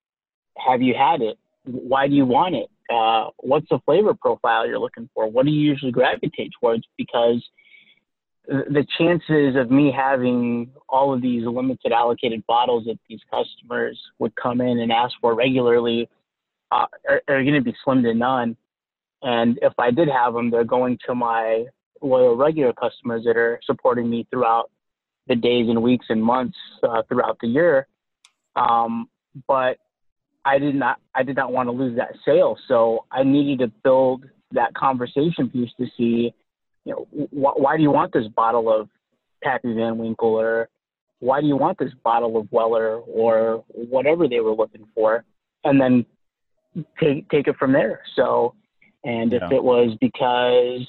have 0.57 0.81
you 0.81 0.93
had 0.95 1.21
it? 1.21 1.37
Why 1.65 2.07
do 2.07 2.15
you 2.15 2.25
want 2.25 2.55
it? 2.55 2.69
Uh, 2.89 3.29
what's 3.37 3.67
the 3.69 3.79
flavor 3.85 4.13
profile 4.13 4.67
you're 4.67 4.79
looking 4.79 5.09
for? 5.13 5.29
What 5.29 5.45
do 5.45 5.51
you 5.51 5.61
usually 5.61 5.91
gravitate 5.91 6.51
towards? 6.59 6.83
Because 6.97 7.43
the 8.47 8.85
chances 8.97 9.55
of 9.55 9.69
me 9.69 9.91
having 9.95 10.71
all 10.87 11.13
of 11.13 11.21
these 11.21 11.45
limited 11.45 11.91
allocated 11.91 12.43
bottles 12.47 12.85
that 12.85 12.97
these 13.07 13.19
customers 13.29 13.99
would 14.17 14.35
come 14.35 14.59
in 14.59 14.79
and 14.79 14.91
ask 14.91 15.13
for 15.21 15.35
regularly 15.35 16.09
uh, 16.71 16.87
are, 17.07 17.21
are 17.27 17.43
going 17.43 17.53
to 17.53 17.61
be 17.61 17.75
slim 17.83 18.01
to 18.03 18.13
none. 18.13 18.57
And 19.21 19.59
if 19.61 19.73
I 19.77 19.91
did 19.91 20.07
have 20.07 20.33
them, 20.33 20.49
they're 20.49 20.63
going 20.63 20.97
to 21.05 21.13
my 21.13 21.65
loyal 22.01 22.35
regular 22.35 22.73
customers 22.73 23.23
that 23.25 23.37
are 23.37 23.59
supporting 23.65 24.09
me 24.09 24.25
throughout 24.31 24.71
the 25.27 25.35
days 25.35 25.69
and 25.69 25.83
weeks 25.83 26.07
and 26.09 26.23
months 26.23 26.57
uh, 26.83 27.03
throughout 27.07 27.37
the 27.41 27.47
year. 27.47 27.87
Um, 28.55 29.09
but 29.47 29.77
I 30.45 30.57
did 30.57 30.75
not 30.75 30.99
I 31.13 31.23
did 31.23 31.35
not 31.35 31.51
want 31.51 31.67
to 31.67 31.71
lose 31.71 31.97
that 31.97 32.15
sale, 32.25 32.57
so 32.67 33.05
I 33.11 33.23
needed 33.23 33.59
to 33.59 33.67
build 33.83 34.25
that 34.51 34.73
conversation 34.73 35.49
piece 35.49 35.69
to 35.79 35.85
see, 35.97 36.33
you 36.85 36.93
know, 36.93 37.27
wh- 37.31 37.59
why 37.59 37.77
do 37.77 37.83
you 37.83 37.91
want 37.91 38.13
this 38.13 38.27
bottle 38.35 38.71
of 38.71 38.89
Pappy 39.43 39.73
Van 39.73 39.97
Winkle 39.97 40.29
or 40.35 40.69
why 41.19 41.41
do 41.41 41.47
you 41.47 41.57
want 41.57 41.77
this 41.77 41.91
bottle 42.03 42.37
of 42.37 42.51
Weller 42.51 42.97
or 42.99 43.63
whatever 43.67 44.27
they 44.27 44.39
were 44.39 44.53
looking 44.53 44.87
for, 44.95 45.23
and 45.65 45.79
then 45.79 46.05
take 46.99 47.27
take 47.29 47.47
it 47.47 47.57
from 47.57 47.73
there. 47.73 48.01
So, 48.15 48.55
and 49.03 49.33
if 49.33 49.41
Yeah. 49.41 49.57
it 49.57 49.63
was 49.63 49.95
because 49.99 50.87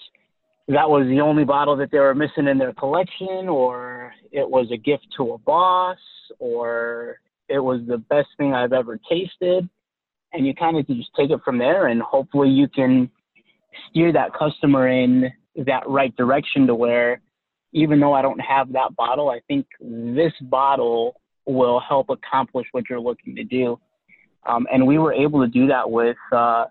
that 0.68 0.88
was 0.88 1.06
the 1.08 1.20
only 1.20 1.44
bottle 1.44 1.76
that 1.76 1.90
they 1.90 1.98
were 1.98 2.14
missing 2.14 2.46
in 2.46 2.58
their 2.58 2.72
collection, 2.72 3.48
or 3.48 4.12
it 4.30 4.48
was 4.48 4.70
a 4.70 4.76
gift 4.76 5.06
to 5.16 5.32
a 5.32 5.38
boss, 5.38 5.98
or 6.38 7.18
it 7.50 7.58
was 7.58 7.80
the 7.86 7.98
best 7.98 8.28
thing 8.38 8.54
I've 8.54 8.72
ever 8.72 8.98
tasted. 9.08 9.68
And 10.32 10.46
you 10.46 10.54
kind 10.54 10.78
of 10.78 10.86
just 10.86 11.10
take 11.16 11.30
it 11.30 11.40
from 11.44 11.58
there, 11.58 11.88
and 11.88 12.00
hopefully 12.00 12.50
you 12.50 12.68
can 12.68 13.10
steer 13.88 14.12
that 14.12 14.32
customer 14.32 14.86
in 14.88 15.30
that 15.66 15.82
right 15.88 16.16
direction 16.16 16.68
to 16.68 16.74
where, 16.74 17.20
even 17.72 17.98
though 17.98 18.12
I 18.12 18.22
don't 18.22 18.38
have 18.38 18.72
that 18.72 18.94
bottle, 18.96 19.28
I 19.28 19.40
think 19.48 19.66
this 19.80 20.32
bottle 20.42 21.20
will 21.46 21.80
help 21.80 22.10
accomplish 22.10 22.68
what 22.70 22.84
you're 22.88 23.00
looking 23.00 23.34
to 23.34 23.42
do. 23.42 23.80
Um, 24.46 24.68
and 24.72 24.86
we 24.86 24.98
were 24.98 25.12
able 25.12 25.40
to 25.40 25.48
do 25.48 25.66
that 25.66 25.90
with 25.90 26.16
uh, 26.30 26.66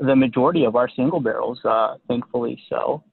the 0.00 0.16
majority 0.16 0.64
of 0.64 0.74
our 0.74 0.88
single 0.88 1.20
barrels, 1.20 1.60
uh, 1.64 1.98
thankfully. 2.08 2.60
So, 2.68 3.04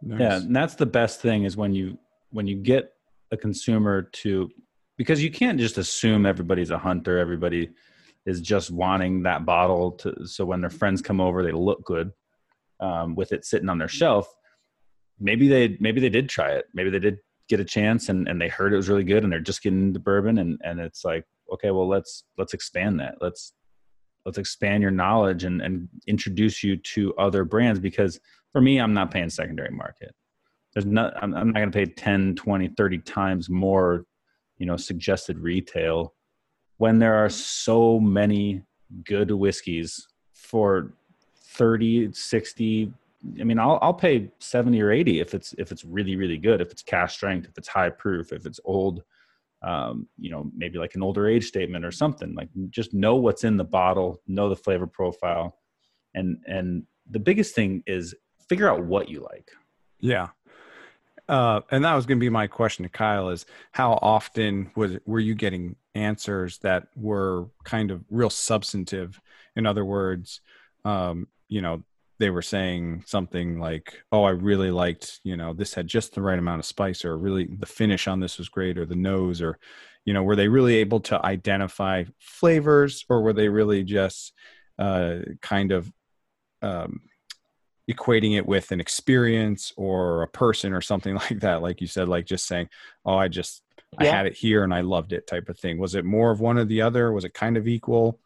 Nice. 0.00 0.20
Yeah, 0.20 0.36
and 0.36 0.54
that's 0.54 0.74
the 0.74 0.86
best 0.86 1.20
thing 1.20 1.44
is 1.44 1.56
when 1.56 1.74
you 1.74 1.98
when 2.30 2.46
you 2.46 2.56
get 2.56 2.92
a 3.32 3.36
consumer 3.36 4.02
to 4.02 4.50
because 4.98 5.22
you 5.22 5.30
can't 5.30 5.58
just 5.58 5.78
assume 5.78 6.26
everybody's 6.26 6.70
a 6.70 6.76
hunter, 6.76 7.18
everybody 7.18 7.70
is 8.26 8.42
just 8.42 8.70
wanting 8.70 9.22
that 9.22 9.46
bottle 9.46 9.92
to 9.92 10.26
so 10.26 10.44
when 10.44 10.60
their 10.60 10.68
friends 10.68 11.00
come 11.00 11.18
over 11.18 11.42
they 11.42 11.52
look 11.52 11.82
good 11.84 12.12
um, 12.80 13.14
with 13.14 13.32
it 13.32 13.46
sitting 13.46 13.70
on 13.70 13.78
their 13.78 13.88
shelf. 13.88 14.28
Maybe 15.18 15.48
they 15.48 15.78
maybe 15.80 16.00
they 16.00 16.10
did 16.10 16.28
try 16.28 16.50
it. 16.50 16.66
Maybe 16.74 16.90
they 16.90 16.98
did 16.98 17.18
get 17.48 17.60
a 17.60 17.64
chance 17.64 18.10
and, 18.10 18.28
and 18.28 18.38
they 18.38 18.48
heard 18.48 18.74
it 18.74 18.76
was 18.76 18.90
really 18.90 19.04
good 19.04 19.24
and 19.24 19.32
they're 19.32 19.40
just 19.40 19.62
getting 19.62 19.80
into 19.80 20.00
bourbon 20.00 20.36
and, 20.36 20.60
and 20.62 20.78
it's 20.78 21.04
like, 21.04 21.24
okay, 21.54 21.70
well 21.70 21.88
let's 21.88 22.24
let's 22.36 22.52
expand 22.52 23.00
that. 23.00 23.14
Let's 23.20 23.54
let's 24.28 24.36
expand 24.36 24.82
your 24.82 24.90
knowledge 24.90 25.44
and, 25.44 25.62
and 25.62 25.88
introduce 26.06 26.62
you 26.62 26.76
to 26.76 27.14
other 27.14 27.44
brands 27.44 27.80
because 27.80 28.20
for 28.52 28.60
me 28.60 28.78
i'm 28.78 28.92
not 28.92 29.10
paying 29.10 29.30
secondary 29.30 29.70
market 29.70 30.14
there's 30.74 30.84
not 30.84 31.14
i'm, 31.22 31.34
I'm 31.34 31.46
not 31.46 31.60
going 31.60 31.72
to 31.72 31.78
pay 31.78 31.86
10 31.86 32.34
20 32.34 32.68
30 32.76 32.98
times 32.98 33.48
more 33.48 34.04
you 34.58 34.66
know 34.66 34.76
suggested 34.76 35.38
retail 35.38 36.14
when 36.78 36.98
there 36.98 37.14
are 37.14 37.28
so 37.28 37.98
many 37.98 38.62
good 39.04 39.30
whiskeys 39.30 40.06
for 40.34 40.92
30 41.36 42.12
60 42.12 42.92
i 43.40 43.44
mean 43.44 43.58
i'll 43.58 43.78
i'll 43.82 43.94
pay 43.94 44.30
70 44.38 44.80
or 44.80 44.90
80 44.90 45.20
if 45.20 45.34
it's 45.34 45.54
if 45.58 45.72
it's 45.72 45.84
really 45.84 46.16
really 46.16 46.38
good 46.38 46.60
if 46.60 46.70
it's 46.70 46.82
cash 46.82 47.14
strength 47.14 47.48
if 47.48 47.58
it's 47.58 47.68
high 47.68 47.90
proof 47.90 48.32
if 48.32 48.46
it's 48.46 48.60
old 48.64 49.02
um, 49.62 50.06
you 50.18 50.30
know 50.30 50.50
maybe 50.56 50.78
like 50.78 50.94
an 50.94 51.02
older 51.02 51.28
age 51.28 51.46
statement 51.46 51.84
or 51.84 51.90
something. 51.90 52.34
Like 52.34 52.48
just 52.70 52.94
know 52.94 53.16
what's 53.16 53.44
in 53.44 53.56
the 53.56 53.64
bottle 53.64 54.20
know 54.26 54.48
the 54.48 54.56
flavor 54.56 54.86
profile. 54.86 55.58
And 56.14 56.38
and 56.46 56.84
the 57.10 57.18
biggest 57.18 57.54
thing 57.54 57.82
is 57.86 58.14
figure 58.48 58.70
out 58.70 58.84
what 58.84 59.08
you 59.08 59.20
like. 59.20 59.50
Yeah 60.00 60.28
uh, 61.28 61.60
and 61.70 61.84
that 61.84 61.94
was 61.94 62.06
going 62.06 62.18
to 62.18 62.24
be 62.24 62.30
my 62.30 62.46
question 62.46 62.84
to 62.84 62.88
Kyle: 62.88 63.28
is 63.28 63.46
how 63.72 63.98
often 64.00 64.70
was 64.74 64.98
were 65.06 65.20
you 65.20 65.34
getting 65.34 65.76
answers 65.94 66.58
that 66.58 66.88
were 66.96 67.46
kind 67.64 67.90
of 67.90 68.04
real 68.10 68.30
substantive? 68.30 69.20
In 69.56 69.66
other 69.66 69.84
words, 69.84 70.40
um, 70.84 71.28
you 71.48 71.60
know, 71.60 71.82
they 72.18 72.30
were 72.30 72.42
saying 72.42 73.04
something 73.06 73.58
like, 73.58 74.02
"Oh, 74.10 74.24
I 74.24 74.30
really 74.30 74.70
liked, 74.70 75.20
you 75.22 75.36
know, 75.36 75.52
this 75.52 75.74
had 75.74 75.86
just 75.86 76.14
the 76.14 76.22
right 76.22 76.38
amount 76.38 76.60
of 76.60 76.66
spice, 76.66 77.04
or 77.04 77.18
really 77.18 77.46
the 77.46 77.66
finish 77.66 78.08
on 78.08 78.20
this 78.20 78.38
was 78.38 78.48
great, 78.48 78.78
or 78.78 78.86
the 78.86 78.96
nose, 78.96 79.42
or, 79.42 79.58
you 80.04 80.14
know, 80.14 80.22
were 80.22 80.36
they 80.36 80.48
really 80.48 80.76
able 80.76 81.00
to 81.00 81.24
identify 81.24 82.04
flavors, 82.18 83.04
or 83.08 83.22
were 83.22 83.32
they 83.34 83.48
really 83.48 83.84
just 83.84 84.32
uh, 84.78 85.18
kind 85.42 85.72
of 85.72 85.92
um, 86.62 87.00
equating 87.88 88.36
it 88.36 88.46
with 88.46 88.70
an 88.70 88.80
experience 88.80 89.72
or 89.76 90.22
a 90.22 90.28
person 90.28 90.72
or 90.72 90.80
something 90.80 91.14
like 91.30 91.40
that 91.40 91.62
like 91.62 91.80
you 91.80 91.86
said 91.86 92.08
like 92.08 92.26
just 92.26 92.46
saying 92.46 92.68
oh 93.06 93.16
i 93.16 93.28
just 93.28 93.62
yeah. 94.00 94.08
i 94.08 94.16
had 94.16 94.26
it 94.26 94.36
here 94.36 94.64
and 94.64 94.74
i 94.74 94.80
loved 94.80 95.12
it 95.12 95.26
type 95.26 95.48
of 95.48 95.58
thing. 95.58 95.78
Was 95.78 95.94
it 95.94 96.04
more 96.04 96.30
of 96.30 96.40
one 96.40 96.58
or 96.58 96.64
the 96.64 96.82
other? 96.82 97.12
Was 97.12 97.24
it 97.24 97.34
kind 97.34 97.56
of 97.56 97.68
equal? 97.68 98.18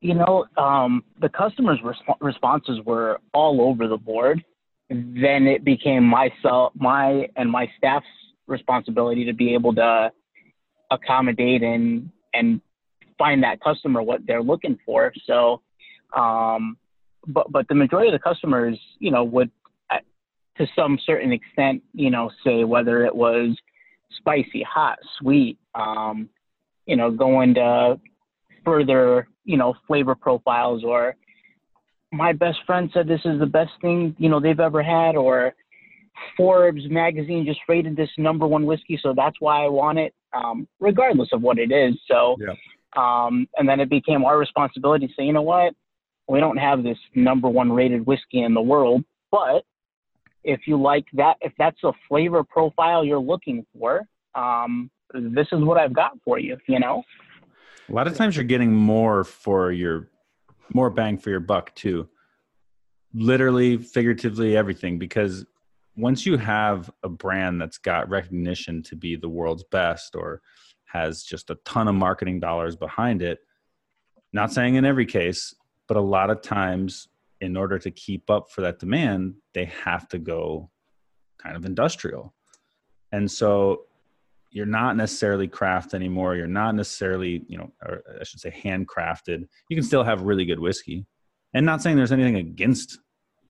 You 0.00 0.14
know 0.14 0.46
um, 0.56 1.04
the 1.20 1.28
customers 1.28 1.78
resp- 1.82 2.20
responses 2.20 2.80
were 2.84 3.20
all 3.32 3.60
over 3.60 3.88
the 3.88 3.96
board. 3.96 4.44
Then 4.88 5.46
it 5.46 5.64
became 5.64 6.04
myself 6.04 6.72
my 6.76 7.28
and 7.36 7.50
my 7.50 7.70
staff's 7.76 8.06
responsibility 8.46 9.24
to 9.24 9.32
be 9.32 9.54
able 9.54 9.74
to 9.74 10.12
accommodate 10.90 11.62
and 11.62 12.10
and 12.34 12.60
find 13.18 13.42
that 13.42 13.60
customer 13.60 14.02
what 14.02 14.20
they're 14.26 14.42
looking 14.42 14.78
for. 14.84 15.12
So 15.26 15.62
um, 16.16 16.76
but 17.26 17.50
but 17.50 17.66
the 17.68 17.74
majority 17.74 18.08
of 18.08 18.12
the 18.12 18.18
customers, 18.18 18.78
you 18.98 19.10
know, 19.10 19.24
would 19.24 19.50
uh, 19.90 19.98
to 20.58 20.66
some 20.76 20.98
certain 21.04 21.32
extent, 21.32 21.82
you 21.92 22.10
know, 22.10 22.30
say 22.44 22.64
whether 22.64 23.04
it 23.04 23.14
was 23.14 23.56
spicy, 24.16 24.62
hot, 24.62 24.98
sweet, 25.18 25.58
um, 25.74 26.28
you 26.86 26.96
know, 26.96 27.10
going 27.10 27.54
to 27.54 27.98
further, 28.64 29.28
you 29.44 29.56
know, 29.56 29.74
flavor 29.86 30.14
profiles 30.14 30.84
or 30.84 31.16
my 32.12 32.32
best 32.32 32.58
friend 32.66 32.90
said 32.94 33.06
this 33.06 33.20
is 33.24 33.38
the 33.38 33.46
best 33.46 33.72
thing, 33.80 34.14
you 34.18 34.28
know, 34.28 34.40
they've 34.40 34.60
ever 34.60 34.82
had 34.82 35.16
or 35.16 35.54
Forbes 36.36 36.82
magazine 36.88 37.44
just 37.44 37.60
rated 37.68 37.96
this 37.96 38.08
number 38.16 38.46
one 38.46 38.64
whiskey, 38.64 38.98
so 39.02 39.12
that's 39.14 39.36
why 39.40 39.64
I 39.64 39.68
want 39.68 39.98
it, 39.98 40.14
um, 40.32 40.66
regardless 40.80 41.28
of 41.32 41.42
what 41.42 41.58
it 41.58 41.70
is. 41.70 41.94
So, 42.08 42.36
yeah. 42.38 42.54
um, 42.96 43.46
and 43.56 43.68
then 43.68 43.80
it 43.80 43.90
became 43.90 44.24
our 44.24 44.38
responsibility 44.38 45.08
to 45.08 45.12
say, 45.14 45.24
you 45.24 45.32
know 45.32 45.42
what, 45.42 45.74
we 46.28 46.40
don't 46.40 46.56
have 46.56 46.82
this 46.82 46.98
number 47.14 47.48
one 47.48 47.70
rated 47.72 48.06
whiskey 48.06 48.42
in 48.42 48.54
the 48.54 48.62
world, 48.62 49.04
but 49.30 49.64
if 50.44 50.60
you 50.66 50.80
like 50.80 51.06
that, 51.14 51.36
if 51.40 51.52
that's 51.58 51.82
a 51.84 51.92
flavor 52.08 52.44
profile 52.44 53.04
you're 53.04 53.18
looking 53.18 53.66
for, 53.76 54.02
um, 54.34 54.90
this 55.12 55.46
is 55.52 55.62
what 55.62 55.78
I've 55.78 55.92
got 55.92 56.12
for 56.24 56.38
you. 56.38 56.56
You 56.68 56.80
know, 56.80 57.02
a 57.88 57.92
lot 57.92 58.06
of 58.06 58.16
times 58.16 58.36
you're 58.36 58.44
getting 58.44 58.72
more 58.72 59.24
for 59.24 59.72
your 59.72 60.08
more 60.72 60.90
bang 60.90 61.18
for 61.18 61.30
your 61.30 61.40
buck 61.40 61.74
too. 61.74 62.08
Literally, 63.14 63.76
figuratively, 63.76 64.56
everything. 64.56 64.98
Because 64.98 65.44
once 65.96 66.26
you 66.26 66.36
have 66.36 66.90
a 67.02 67.08
brand 67.08 67.60
that's 67.60 67.78
got 67.78 68.08
recognition 68.08 68.82
to 68.84 68.96
be 68.96 69.16
the 69.16 69.28
world's 69.28 69.64
best 69.64 70.14
or 70.14 70.42
has 70.86 71.22
just 71.22 71.50
a 71.50 71.56
ton 71.64 71.88
of 71.88 71.94
marketing 71.94 72.40
dollars 72.40 72.76
behind 72.76 73.22
it, 73.22 73.38
not 74.32 74.52
saying 74.52 74.74
in 74.74 74.84
every 74.84 75.06
case, 75.06 75.54
but 75.88 75.96
a 75.96 76.00
lot 76.00 76.30
of 76.30 76.42
times 76.42 77.08
in 77.40 77.56
order 77.56 77.78
to 77.78 77.90
keep 77.90 78.30
up 78.30 78.50
for 78.50 78.62
that 78.62 78.78
demand 78.78 79.34
they 79.54 79.66
have 79.66 80.08
to 80.08 80.18
go 80.18 80.70
kind 81.38 81.56
of 81.56 81.64
industrial. 81.64 82.34
And 83.12 83.30
so 83.30 83.82
you're 84.50 84.66
not 84.66 84.96
necessarily 84.96 85.48
craft 85.48 85.94
anymore. 85.94 86.34
You're 86.34 86.46
not 86.46 86.74
necessarily 86.74 87.44
you 87.48 87.58
know 87.58 87.72
or 87.84 88.02
i 88.20 88.24
should 88.24 88.40
say 88.40 88.50
handcrafted. 88.50 89.46
You 89.68 89.76
can 89.76 89.84
still 89.84 90.04
have 90.04 90.22
really 90.22 90.44
good 90.44 90.60
whiskey. 90.60 91.06
And 91.54 91.64
not 91.64 91.82
saying 91.82 91.96
there's 91.96 92.12
anything 92.12 92.36
against 92.36 92.98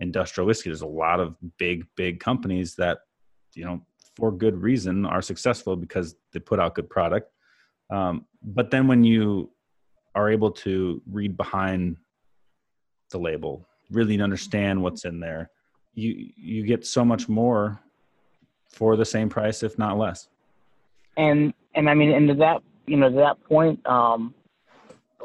industrial 0.01 0.47
whiskey. 0.47 0.71
There's 0.71 0.83
a 0.83 0.87
lot 0.87 1.21
of 1.21 1.37
big 1.59 1.87
big 1.97 2.21
companies 2.21 2.75
that 2.77 2.99
you 3.55 3.65
know 3.65 3.83
for 4.17 4.33
good 4.33 4.61
reason 4.63 5.05
are 5.05 5.23
successful 5.23 5.77
because 5.77 6.17
they 6.33 6.41
put 6.41 6.59
out 6.59 6.75
good 6.75 6.89
product. 6.89 7.31
Um, 7.91 8.27
but 8.43 8.71
then 8.71 8.89
when 8.89 9.05
you 9.05 9.51
are 10.15 10.31
able 10.31 10.51
to 10.51 11.03
read 11.11 11.37
behind 11.37 11.99
the 13.11 13.19
label, 13.19 13.67
really 13.91 14.21
understand 14.21 14.83
what's 14.83 15.05
in 15.05 15.21
there, 15.21 15.51
you 15.95 16.31
you 16.37 16.63
get 16.65 16.87
so 16.87 17.05
much 17.05 17.29
more 17.29 17.81
for 18.69 18.97
the 18.97 19.05
same 19.05 19.29
price, 19.29 19.63
if 19.63 19.79
not 19.79 19.99
less. 19.99 20.29
And 21.17 21.55
and 21.75 21.89
I 21.89 21.95
mean, 21.95 22.13
and 22.13 22.29
to 22.29 22.35
that 22.35 22.63
you 22.87 22.97
know 22.97 23.09
to 23.09 23.17
that 23.17 23.43
point, 23.45 23.85
um, 23.87 24.35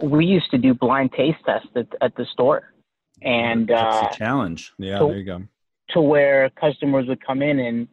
we 0.02 0.26
used 0.26 0.50
to 0.52 0.58
do 0.58 0.74
blind 0.74 1.12
taste 1.14 1.40
tests 1.46 1.70
at, 1.76 1.88
at 2.02 2.16
the 2.16 2.26
store, 2.32 2.74
and 3.22 3.68
that's 3.68 4.04
uh, 4.04 4.10
a 4.12 4.18
challenge. 4.18 4.74
Yeah, 4.78 5.00
to, 5.00 5.06
there 5.08 5.18
you 5.18 5.26
go. 5.26 5.44
To 5.92 6.02
where 6.02 6.50
customers 6.52 7.08
would 7.08 7.26
come 7.26 7.42
in 7.42 7.60
and, 7.60 7.88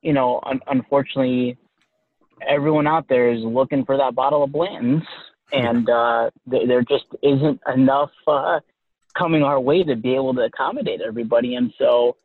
you 0.00 0.14
know, 0.14 0.40
un- 0.44 0.60
unfortunately, 0.68 1.58
everyone 2.46 2.86
out 2.86 3.06
there 3.08 3.30
is 3.30 3.42
looking 3.42 3.84
for 3.84 3.98
that 3.98 4.14
bottle 4.14 4.42
of 4.42 4.52
Blanton's, 4.52 5.04
and 5.52 5.88
uh, 5.88 6.30
th- 6.50 6.66
there 6.66 6.82
just 6.82 7.04
isn't 7.22 7.60
enough 7.72 8.10
uh, 8.26 8.60
coming 9.16 9.42
our 9.42 9.60
way 9.60 9.82
to 9.82 9.96
be 9.96 10.14
able 10.14 10.34
to 10.34 10.42
accommodate 10.42 11.00
everybody. 11.00 11.54
And 11.54 11.72
so 11.78 12.16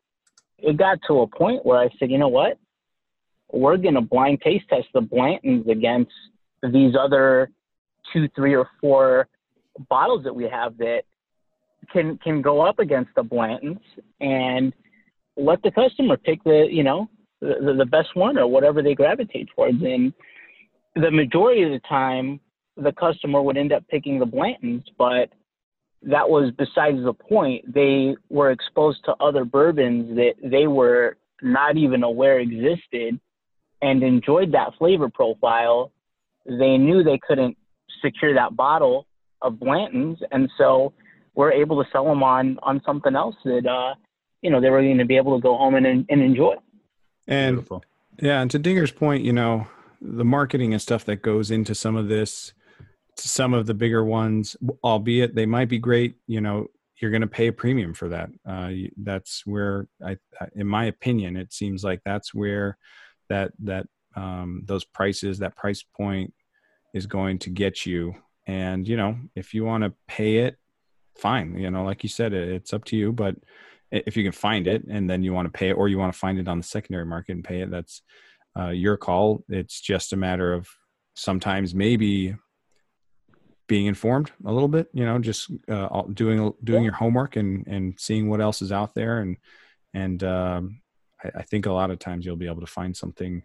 it 0.58 0.76
got 0.76 0.98
to 1.08 1.20
a 1.20 1.26
point 1.26 1.64
where 1.64 1.78
I 1.78 1.88
said, 1.98 2.10
you 2.10 2.18
know 2.18 2.28
what? 2.28 2.58
We're 3.52 3.76
going 3.76 3.94
to 3.94 4.00
blind 4.00 4.40
taste 4.42 4.64
test 4.68 4.86
the 4.94 5.00
Blantons 5.00 5.68
against 5.68 6.12
these 6.62 6.94
other 6.98 7.50
two, 8.12 8.28
three, 8.34 8.54
or 8.54 8.68
four 8.80 9.28
bottles 9.88 10.24
that 10.24 10.34
we 10.34 10.44
have 10.44 10.76
that 10.78 11.02
can 11.92 12.16
can 12.18 12.40
go 12.40 12.60
up 12.60 12.78
against 12.78 13.10
the 13.16 13.22
Blantons 13.22 13.80
and 14.20 14.72
let 15.36 15.62
the 15.62 15.70
customer 15.70 16.16
pick 16.16 16.42
the 16.44 16.66
you 16.70 16.82
know 16.82 17.08
the, 17.40 17.74
the 17.76 17.84
best 17.84 18.14
one 18.14 18.38
or 18.38 18.46
whatever 18.46 18.82
they 18.82 18.94
gravitate 18.94 19.48
towards. 19.54 19.82
And 19.82 20.12
the 20.94 21.10
majority 21.10 21.62
of 21.62 21.70
the 21.70 21.80
time, 21.88 22.40
the 22.76 22.92
customer 22.92 23.42
would 23.42 23.56
end 23.56 23.72
up 23.72 23.86
picking 23.88 24.18
the 24.18 24.26
Blantons, 24.26 24.84
but 24.96 25.30
that 26.04 26.28
was 26.28 26.52
besides 26.56 27.02
the 27.04 27.12
point. 27.12 27.72
They 27.72 28.16
were 28.28 28.50
exposed 28.50 29.04
to 29.04 29.14
other 29.20 29.44
bourbons 29.44 30.16
that 30.16 30.34
they 30.42 30.66
were 30.66 31.16
not 31.40 31.76
even 31.76 32.02
aware 32.02 32.40
existed 32.40 33.18
and 33.80 34.02
enjoyed 34.02 34.52
that 34.52 34.72
flavor 34.78 35.08
profile. 35.08 35.92
They 36.46 36.76
knew 36.78 37.02
they 37.02 37.20
couldn't 37.26 37.56
secure 38.02 38.34
that 38.34 38.56
bottle 38.56 39.06
of 39.42 39.58
Blanton's, 39.58 40.18
and 40.30 40.50
so 40.56 40.92
we're 41.34 41.52
able 41.52 41.82
to 41.82 41.90
sell 41.90 42.04
them 42.04 42.22
on 42.22 42.58
on 42.62 42.80
something 42.84 43.14
else 43.14 43.36
that 43.44 43.66
uh, 43.66 43.94
you 44.40 44.50
know 44.50 44.60
they 44.60 44.70
were 44.70 44.82
going 44.82 44.98
to 44.98 45.04
be 45.04 45.16
able 45.16 45.36
to 45.36 45.42
go 45.42 45.56
home 45.56 45.74
and 45.74 45.86
and 45.86 46.06
enjoy. 46.08 46.54
And 47.26 47.56
Beautiful. 47.56 47.84
yeah, 48.20 48.40
and 48.40 48.50
to 48.50 48.58
Dinger's 48.58 48.90
point, 48.90 49.24
you 49.24 49.32
know, 49.32 49.68
the 50.00 50.24
marketing 50.24 50.72
and 50.72 50.82
stuff 50.82 51.04
that 51.04 51.22
goes 51.22 51.50
into 51.50 51.74
some 51.74 51.96
of 51.96 52.08
this 52.08 52.52
some 53.28 53.54
of 53.54 53.66
the 53.66 53.74
bigger 53.74 54.04
ones, 54.04 54.56
albeit 54.82 55.34
they 55.34 55.46
might 55.46 55.68
be 55.68 55.78
great. 55.78 56.16
You 56.26 56.40
know, 56.40 56.66
you're 57.00 57.10
going 57.10 57.22
to 57.22 57.26
pay 57.26 57.48
a 57.48 57.52
premium 57.52 57.94
for 57.94 58.08
that. 58.08 58.30
Uh, 58.46 58.70
that's 58.96 59.42
where, 59.44 59.88
I, 60.04 60.16
in 60.54 60.66
my 60.66 60.84
opinion, 60.84 61.36
it 61.36 61.52
seems 61.52 61.82
like 61.82 62.00
that's 62.04 62.32
where 62.32 62.78
that 63.28 63.52
that 63.64 63.86
um, 64.14 64.62
those 64.66 64.84
prices, 64.84 65.38
that 65.38 65.56
price 65.56 65.82
point, 65.82 66.32
is 66.94 67.06
going 67.06 67.38
to 67.40 67.50
get 67.50 67.86
you. 67.86 68.14
And 68.46 68.86
you 68.86 68.96
know, 68.96 69.16
if 69.34 69.54
you 69.54 69.64
want 69.64 69.84
to 69.84 69.94
pay 70.06 70.38
it, 70.38 70.56
fine. 71.16 71.56
You 71.58 71.70
know, 71.70 71.84
like 71.84 72.02
you 72.02 72.08
said, 72.08 72.32
it's 72.32 72.72
up 72.72 72.84
to 72.86 72.96
you. 72.96 73.12
But 73.12 73.36
if 73.90 74.16
you 74.16 74.22
can 74.22 74.32
find 74.32 74.66
it, 74.66 74.84
and 74.88 75.08
then 75.08 75.22
you 75.22 75.32
want 75.32 75.46
to 75.46 75.58
pay 75.58 75.70
it, 75.70 75.74
or 75.74 75.88
you 75.88 75.98
want 75.98 76.12
to 76.12 76.18
find 76.18 76.38
it 76.38 76.48
on 76.48 76.58
the 76.58 76.64
secondary 76.64 77.04
market 77.04 77.32
and 77.32 77.44
pay 77.44 77.60
it, 77.60 77.70
that's 77.70 78.02
uh, 78.58 78.68
your 78.68 78.96
call. 78.96 79.44
It's 79.48 79.80
just 79.80 80.12
a 80.12 80.16
matter 80.16 80.52
of 80.52 80.68
sometimes 81.14 81.74
maybe 81.74 82.36
being 83.72 83.86
informed 83.86 84.30
a 84.44 84.52
little 84.52 84.68
bit 84.68 84.86
you 84.92 85.02
know 85.06 85.18
just 85.18 85.50
uh, 85.70 86.02
doing 86.12 86.52
doing 86.62 86.84
your 86.84 86.92
homework 86.92 87.36
and 87.36 87.66
and 87.66 87.98
seeing 87.98 88.28
what 88.28 88.38
else 88.38 88.60
is 88.60 88.70
out 88.70 88.94
there 88.94 89.20
and 89.20 89.38
and 89.94 90.22
um, 90.24 90.82
I, 91.24 91.38
I, 91.38 91.42
think 91.42 91.64
a 91.64 91.72
lot 91.72 91.90
of 91.90 91.98
times 91.98 92.26
you'll 92.26 92.36
be 92.36 92.48
able 92.48 92.60
to 92.60 92.66
find 92.66 92.94
something 92.94 93.42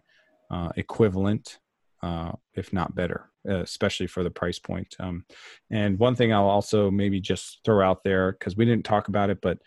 uh, 0.50 0.68
equivalent 0.76 1.58
uh, 2.02 2.32
if 2.54 2.74
not 2.74 2.94
better, 2.94 3.30
especially 3.46 4.06
for 4.06 4.22
the 4.22 4.30
price 4.30 4.58
point. 4.58 4.94
Um, 5.00 5.24
and 5.70 5.98
one 5.98 6.14
thing 6.14 6.32
I'll 6.32 6.44
also 6.44 6.90
maybe 6.90 7.20
just 7.20 7.60
throw 7.64 7.82
out 7.88 8.04
there 8.04 8.32
because 8.32 8.56
we 8.56 8.64
didn't 8.64 8.84
talk 8.84 9.08
about 9.08 9.30
it, 9.30 9.38
but 9.40 9.58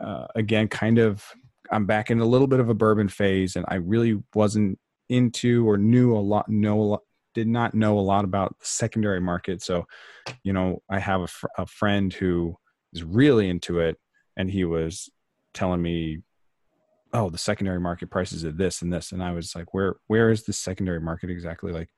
uh, 0.00 0.26
again, 0.34 0.68
kind 0.68 0.98
of, 0.98 1.24
I'm 1.70 1.86
back 1.86 2.10
in 2.10 2.20
a 2.20 2.26
little 2.26 2.46
bit 2.46 2.60
of 2.60 2.68
a 2.68 2.74
bourbon 2.74 3.08
phase, 3.08 3.56
and 3.56 3.64
I 3.68 3.76
really 3.76 4.22
wasn't 4.34 4.78
into 5.08 5.68
or 5.68 5.78
knew 5.78 6.14
a 6.14 6.18
lot, 6.18 6.48
know 6.48 6.80
a 6.80 6.82
lot, 6.82 7.02
did 7.36 7.46
not 7.46 7.74
know 7.74 7.98
a 7.98 8.00
lot 8.00 8.24
about 8.24 8.58
the 8.58 8.64
secondary 8.64 9.20
market. 9.20 9.62
So, 9.62 9.86
you 10.42 10.54
know, 10.54 10.82
I 10.90 10.98
have 10.98 11.20
a, 11.20 11.26
fr- 11.26 11.46
a 11.58 11.66
friend 11.66 12.10
who 12.10 12.56
is 12.94 13.04
really 13.04 13.50
into 13.50 13.78
it, 13.80 13.98
and 14.38 14.50
he 14.50 14.64
was 14.64 15.10
telling 15.52 15.82
me 15.82 16.22
oh 17.12 17.30
the 17.30 17.38
secondary 17.38 17.78
market 17.78 18.10
prices 18.10 18.44
at 18.44 18.58
this 18.58 18.82
and 18.82 18.92
this 18.92 19.12
and 19.12 19.22
i 19.22 19.30
was 19.30 19.54
like 19.54 19.72
where 19.72 19.94
where 20.08 20.30
is 20.30 20.42
the 20.42 20.52
secondary 20.52 21.00
market 21.00 21.30
exactly 21.30 21.72
like 21.72 21.88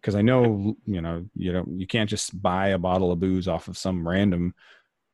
because 0.00 0.16
i 0.16 0.20
know 0.20 0.76
you 0.84 1.00
know 1.00 1.24
you 1.34 1.52
don't 1.52 1.80
you 1.80 1.86
can't 1.86 2.10
just 2.10 2.42
buy 2.42 2.68
a 2.68 2.78
bottle 2.78 3.12
of 3.12 3.20
booze 3.20 3.48
off 3.48 3.68
of 3.68 3.78
some 3.78 4.06
random 4.06 4.52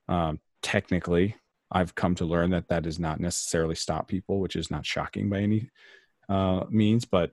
um, 0.08 0.40
technically 0.62 1.36
i've 1.70 1.94
come 1.94 2.14
to 2.14 2.24
learn 2.24 2.50
that 2.50 2.66
that 2.68 2.82
does 2.82 2.98
not 2.98 3.20
necessarily 3.20 3.74
stop 3.74 4.08
people 4.08 4.40
which 4.40 4.56
is 4.56 4.70
not 4.70 4.86
shocking 4.86 5.28
by 5.28 5.38
any 5.38 5.70
uh, 6.28 6.64
means 6.70 7.04
but 7.04 7.30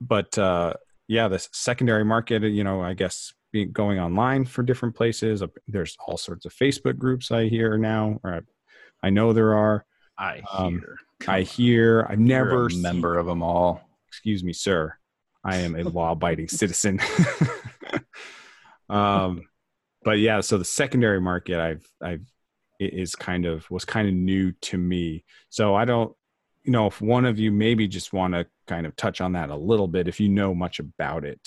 but 0.00 0.36
uh, 0.38 0.74
yeah 1.08 1.26
the 1.28 1.38
secondary 1.52 2.04
market 2.04 2.42
you 2.44 2.62
know 2.62 2.82
i 2.82 2.94
guess 2.94 3.32
being, 3.52 3.72
going 3.72 3.98
online 3.98 4.44
for 4.44 4.62
different 4.62 4.94
places 4.94 5.42
there's 5.66 5.96
all 6.06 6.16
sorts 6.16 6.44
of 6.44 6.52
facebook 6.54 6.96
groups 6.98 7.30
i 7.32 7.48
hear 7.48 7.76
now 7.78 8.18
or 8.22 8.34
i, 8.34 8.40
I 9.06 9.10
know 9.10 9.32
there 9.32 9.54
are 9.54 9.84
I 10.20 10.42
Um, 10.52 10.80
hear. 10.80 10.96
I 11.28 11.42
hear. 11.42 12.06
I've 12.10 12.18
never 12.18 12.66
a 12.66 12.70
seen- 12.70 12.82
member 12.82 13.16
of 13.18 13.26
them 13.26 13.40
all. 13.40 13.88
Excuse 14.08 14.42
me, 14.42 14.52
sir. 14.52 14.94
I 15.44 15.58
am 15.58 15.76
a 15.76 15.84
law-abiding 15.88 16.48
citizen. 16.48 16.98
um, 18.88 19.42
but 20.02 20.18
yeah, 20.18 20.40
so 20.40 20.58
the 20.58 20.64
secondary 20.64 21.20
market, 21.20 21.60
I've, 21.60 21.86
I've, 22.02 22.26
it 22.80 22.94
is 22.94 23.14
kind 23.14 23.46
of 23.46 23.70
was 23.70 23.84
kind 23.84 24.08
of 24.08 24.14
new 24.14 24.50
to 24.62 24.76
me. 24.78 25.24
So 25.50 25.74
I 25.76 25.84
don't, 25.84 26.12
you 26.68 26.72
know, 26.72 26.86
if 26.86 27.00
one 27.00 27.24
of 27.24 27.38
you 27.38 27.50
maybe 27.50 27.88
just 27.88 28.12
want 28.12 28.34
to 28.34 28.46
kind 28.66 28.84
of 28.84 28.94
touch 28.94 29.22
on 29.22 29.32
that 29.32 29.48
a 29.48 29.56
little 29.56 29.88
bit, 29.88 30.06
if 30.06 30.20
you 30.20 30.28
know 30.28 30.54
much 30.54 30.80
about 30.80 31.24
it. 31.24 31.40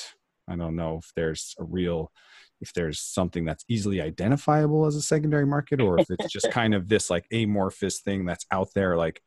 I 0.47 0.55
don't 0.55 0.75
know 0.75 0.97
if 0.97 1.11
there's 1.15 1.53
a 1.59 1.63
real, 1.63 2.11
if 2.59 2.73
there's 2.73 2.99
something 2.99 3.45
that's 3.45 3.63
easily 3.69 4.01
identifiable 4.01 4.87
as 4.87 4.95
a 4.95 5.01
secondary 5.03 5.45
market, 5.45 5.79
or 5.79 5.99
if 5.99 6.09
it's 6.09 6.33
just 6.33 6.49
kind 6.49 6.73
of 6.73 6.89
this 6.89 7.11
like 7.11 7.27
amorphous 7.31 7.99
thing 7.99 8.25
that's 8.25 8.47
out 8.49 8.69
there, 8.73 8.97
like 8.97 9.21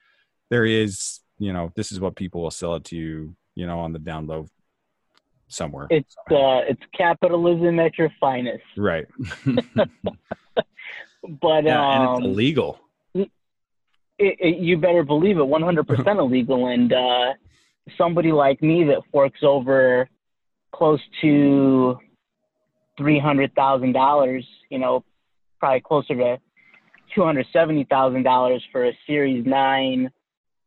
there 0.50 0.66
is, 0.66 1.20
you 1.38 1.52
know, 1.52 1.70
this 1.76 1.92
is 1.92 2.00
what 2.00 2.16
people 2.16 2.42
will 2.42 2.50
sell 2.50 2.74
it 2.74 2.82
to 2.86 2.96
you, 2.96 3.36
you 3.54 3.64
know, 3.64 3.78
on 3.78 3.92
the 3.92 4.00
down 4.00 4.26
low 4.26 4.48
somewhere. 5.46 5.86
It's 5.90 6.16
uh, 6.28 6.66
it's 6.68 6.82
capitalism 6.92 7.78
at 7.78 7.96
your 7.96 8.12
finest. 8.18 8.64
right. 8.76 9.06
But 11.40 11.64
yeah, 11.64 11.96
and 11.96 12.08
um, 12.08 12.16
it's 12.16 12.26
illegal. 12.26 12.80
It, 14.18 14.36
it, 14.38 14.58
you 14.58 14.76
better 14.76 15.02
believe 15.02 15.38
it 15.38 15.44
100% 15.44 16.18
illegal. 16.18 16.66
And 16.68 16.92
uh, 16.92 17.34
somebody 17.96 18.32
like 18.32 18.62
me 18.62 18.84
that 18.84 19.02
forks 19.12 19.40
over 19.42 20.08
close 20.72 21.00
to 21.20 21.98
$300000 22.98 24.44
you 24.70 24.78
know 24.78 25.04
probably 25.58 25.80
closer 25.80 26.14
to 26.14 26.38
$270000 27.16 28.60
for 28.72 28.86
a 28.86 28.98
series 29.06 29.46
9 29.46 30.10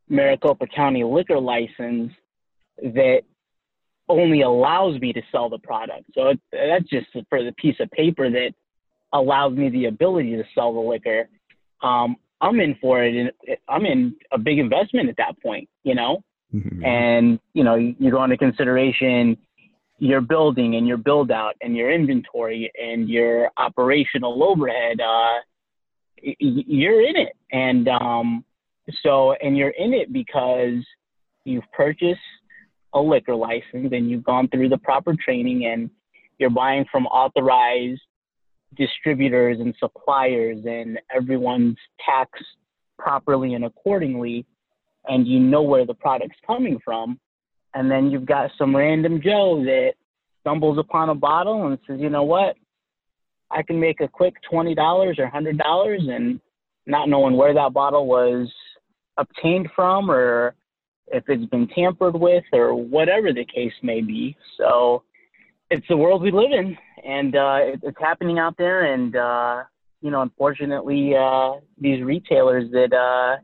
maricopa 0.09 0.65
county 0.67 1.03
liquor 1.03 1.39
license 1.39 2.11
that 2.81 3.21
only 4.09 4.41
allows 4.41 4.99
me 5.01 5.11
to 5.11 5.21
sell 5.31 5.49
the 5.49 5.57
product. 5.57 6.05
So 6.13 6.29
it, 6.29 6.39
that's 6.51 6.89
just 6.89 7.07
for 7.29 7.43
the 7.43 7.51
piece 7.53 7.75
of 7.81 7.91
paper 7.91 8.29
that 8.29 8.53
allows 9.11 9.53
me 9.53 9.69
the 9.69 9.85
ability 9.85 10.37
to 10.37 10.43
sell 10.55 10.73
the 10.73 10.79
liquor. 10.79 11.27
Um, 11.83 12.15
I'm 12.41 12.59
in 12.59 12.75
for 12.79 13.03
it, 13.03 13.15
and 13.15 13.57
I'm 13.67 13.85
in 13.85 14.15
a 14.31 14.37
big 14.37 14.59
investment 14.59 15.09
at 15.09 15.17
that 15.17 15.41
point, 15.41 15.67
you 15.83 15.95
know. 15.95 16.23
Mhm. 16.53 16.85
And 16.85 17.39
you 17.53 17.63
know, 17.63 17.75
you, 17.75 17.95
you 17.99 18.11
go 18.11 18.23
into 18.23 18.37
consideration 18.37 19.37
your 19.99 20.21
building 20.21 20.75
and 20.75 20.87
your 20.87 20.97
build 20.97 21.31
out 21.31 21.55
and 21.61 21.75
your 21.75 21.91
inventory 21.91 22.71
and 22.81 23.09
your 23.09 23.49
operational 23.57 24.43
overhead. 24.43 25.01
Uh, 25.01 25.41
y- 26.23 26.35
you're 26.39 27.01
in 27.01 27.15
it, 27.15 27.33
and 27.51 27.87
um, 27.87 28.45
so 29.03 29.33
and 29.33 29.57
you're 29.57 29.71
in 29.71 29.93
it 29.93 30.13
because 30.13 30.85
you've 31.43 31.69
purchased 31.73 32.19
a 32.93 32.99
liquor 32.99 33.35
license 33.35 33.89
and 33.91 34.09
you've 34.09 34.23
gone 34.23 34.47
through 34.49 34.69
the 34.69 34.77
proper 34.77 35.15
training 35.23 35.65
and 35.65 35.89
you're 36.39 36.49
buying 36.49 36.85
from 36.91 37.05
authorized 37.07 38.01
distributors 38.75 39.59
and 39.59 39.73
suppliers 39.79 40.57
and 40.65 40.99
everyone's 41.15 41.77
taxed 42.05 42.43
properly 42.99 43.53
and 43.53 43.65
accordingly 43.65 44.45
and 45.05 45.27
you 45.27 45.39
know 45.39 45.61
where 45.61 45.85
the 45.85 45.93
product's 45.93 46.37
coming 46.45 46.79
from 46.83 47.19
and 47.73 47.89
then 47.89 48.09
you've 48.09 48.25
got 48.25 48.51
some 48.57 48.75
random 48.75 49.21
joe 49.21 49.63
that 49.63 49.93
stumbles 50.47 50.77
upon 50.77 51.09
a 51.09 51.15
bottle 51.15 51.67
and 51.67 51.77
says 51.85 51.99
you 51.99 52.09
know 52.09 52.23
what? 52.23 52.55
I 53.51 53.63
can 53.63 53.79
make 53.79 54.01
a 54.01 54.07
quick 54.07 54.33
$20 54.51 54.77
or 54.77 55.13
$100 55.13 56.15
and 56.15 56.39
not 56.85 57.09
knowing 57.09 57.35
where 57.35 57.53
that 57.53 57.73
bottle 57.73 58.07
was 58.07 58.51
obtained 59.17 59.69
from 59.75 60.09
or 60.09 60.55
if 61.07 61.23
it's 61.27 61.45
been 61.45 61.67
tampered 61.67 62.15
with 62.15 62.43
or 62.53 62.75
whatever 62.75 63.33
the 63.33 63.45
case 63.45 63.73
may 63.81 64.01
be. 64.01 64.35
So 64.57 65.03
it's 65.69 65.87
the 65.89 65.97
world 65.97 66.21
we 66.21 66.31
live 66.31 66.51
in 66.51 66.77
and 67.03 67.35
uh, 67.35 67.59
it, 67.61 67.79
it's 67.83 67.99
happening 67.99 68.39
out 68.39 68.55
there. 68.57 68.93
And 68.93 69.15
uh, 69.15 69.63
you 70.01 70.11
know, 70.11 70.21
unfortunately, 70.21 71.15
uh, 71.15 71.53
these 71.79 72.03
retailers 72.03 72.71
that 72.71 72.93
uh, 72.93 73.41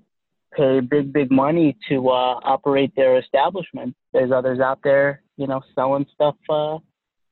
pay 0.55 0.79
big, 0.79 1.11
big 1.11 1.31
money 1.31 1.75
to 1.89 2.09
uh, 2.09 2.39
operate 2.43 2.95
their 2.95 3.17
establishment. 3.17 3.95
There's 4.13 4.31
others 4.31 4.59
out 4.59 4.79
there, 4.83 5.23
you 5.37 5.47
know, 5.47 5.61
selling 5.75 6.05
stuff 6.13 6.35
uh, 6.49 6.77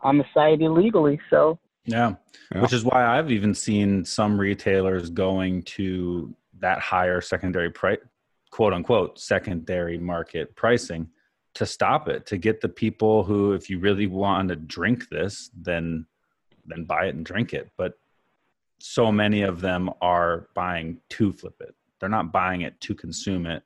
on 0.01 0.17
the 0.17 0.25
site 0.33 0.61
illegally. 0.61 1.19
So 1.29 1.59
Yeah. 1.85 2.15
Yeah. 2.53 2.61
Which 2.61 2.73
is 2.73 2.83
why 2.83 3.05
I've 3.05 3.31
even 3.31 3.53
seen 3.53 4.03
some 4.03 4.39
retailers 4.39 5.09
going 5.09 5.63
to 5.63 6.35
that 6.59 6.79
higher 6.79 7.21
secondary 7.21 7.71
price, 7.71 7.99
quote 8.51 8.73
unquote, 8.73 9.19
secondary 9.19 9.97
market 9.97 10.55
pricing 10.55 11.07
to 11.53 11.65
stop 11.65 12.07
it, 12.07 12.25
to 12.27 12.37
get 12.37 12.61
the 12.61 12.69
people 12.69 13.23
who, 13.23 13.53
if 13.53 13.69
you 13.69 13.79
really 13.79 14.07
want 14.07 14.49
to 14.49 14.55
drink 14.55 15.09
this, 15.09 15.49
then 15.59 16.05
then 16.65 16.85
buy 16.85 17.05
it 17.05 17.15
and 17.15 17.25
drink 17.25 17.53
it. 17.53 17.69
But 17.77 17.93
so 18.79 19.11
many 19.11 19.43
of 19.43 19.61
them 19.61 19.89
are 20.01 20.47
buying 20.55 20.97
to 21.09 21.31
flip 21.31 21.55
it. 21.59 21.75
They're 21.99 22.09
not 22.09 22.31
buying 22.31 22.61
it 22.61 22.79
to 22.81 22.95
consume 22.95 23.45
it. 23.45 23.63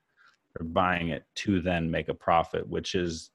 They're 0.55 0.67
buying 0.67 1.09
it 1.09 1.23
to 1.35 1.61
then 1.61 1.89
make 1.89 2.09
a 2.09 2.13
profit, 2.13 2.67
which 2.67 2.95
is, 2.95 3.31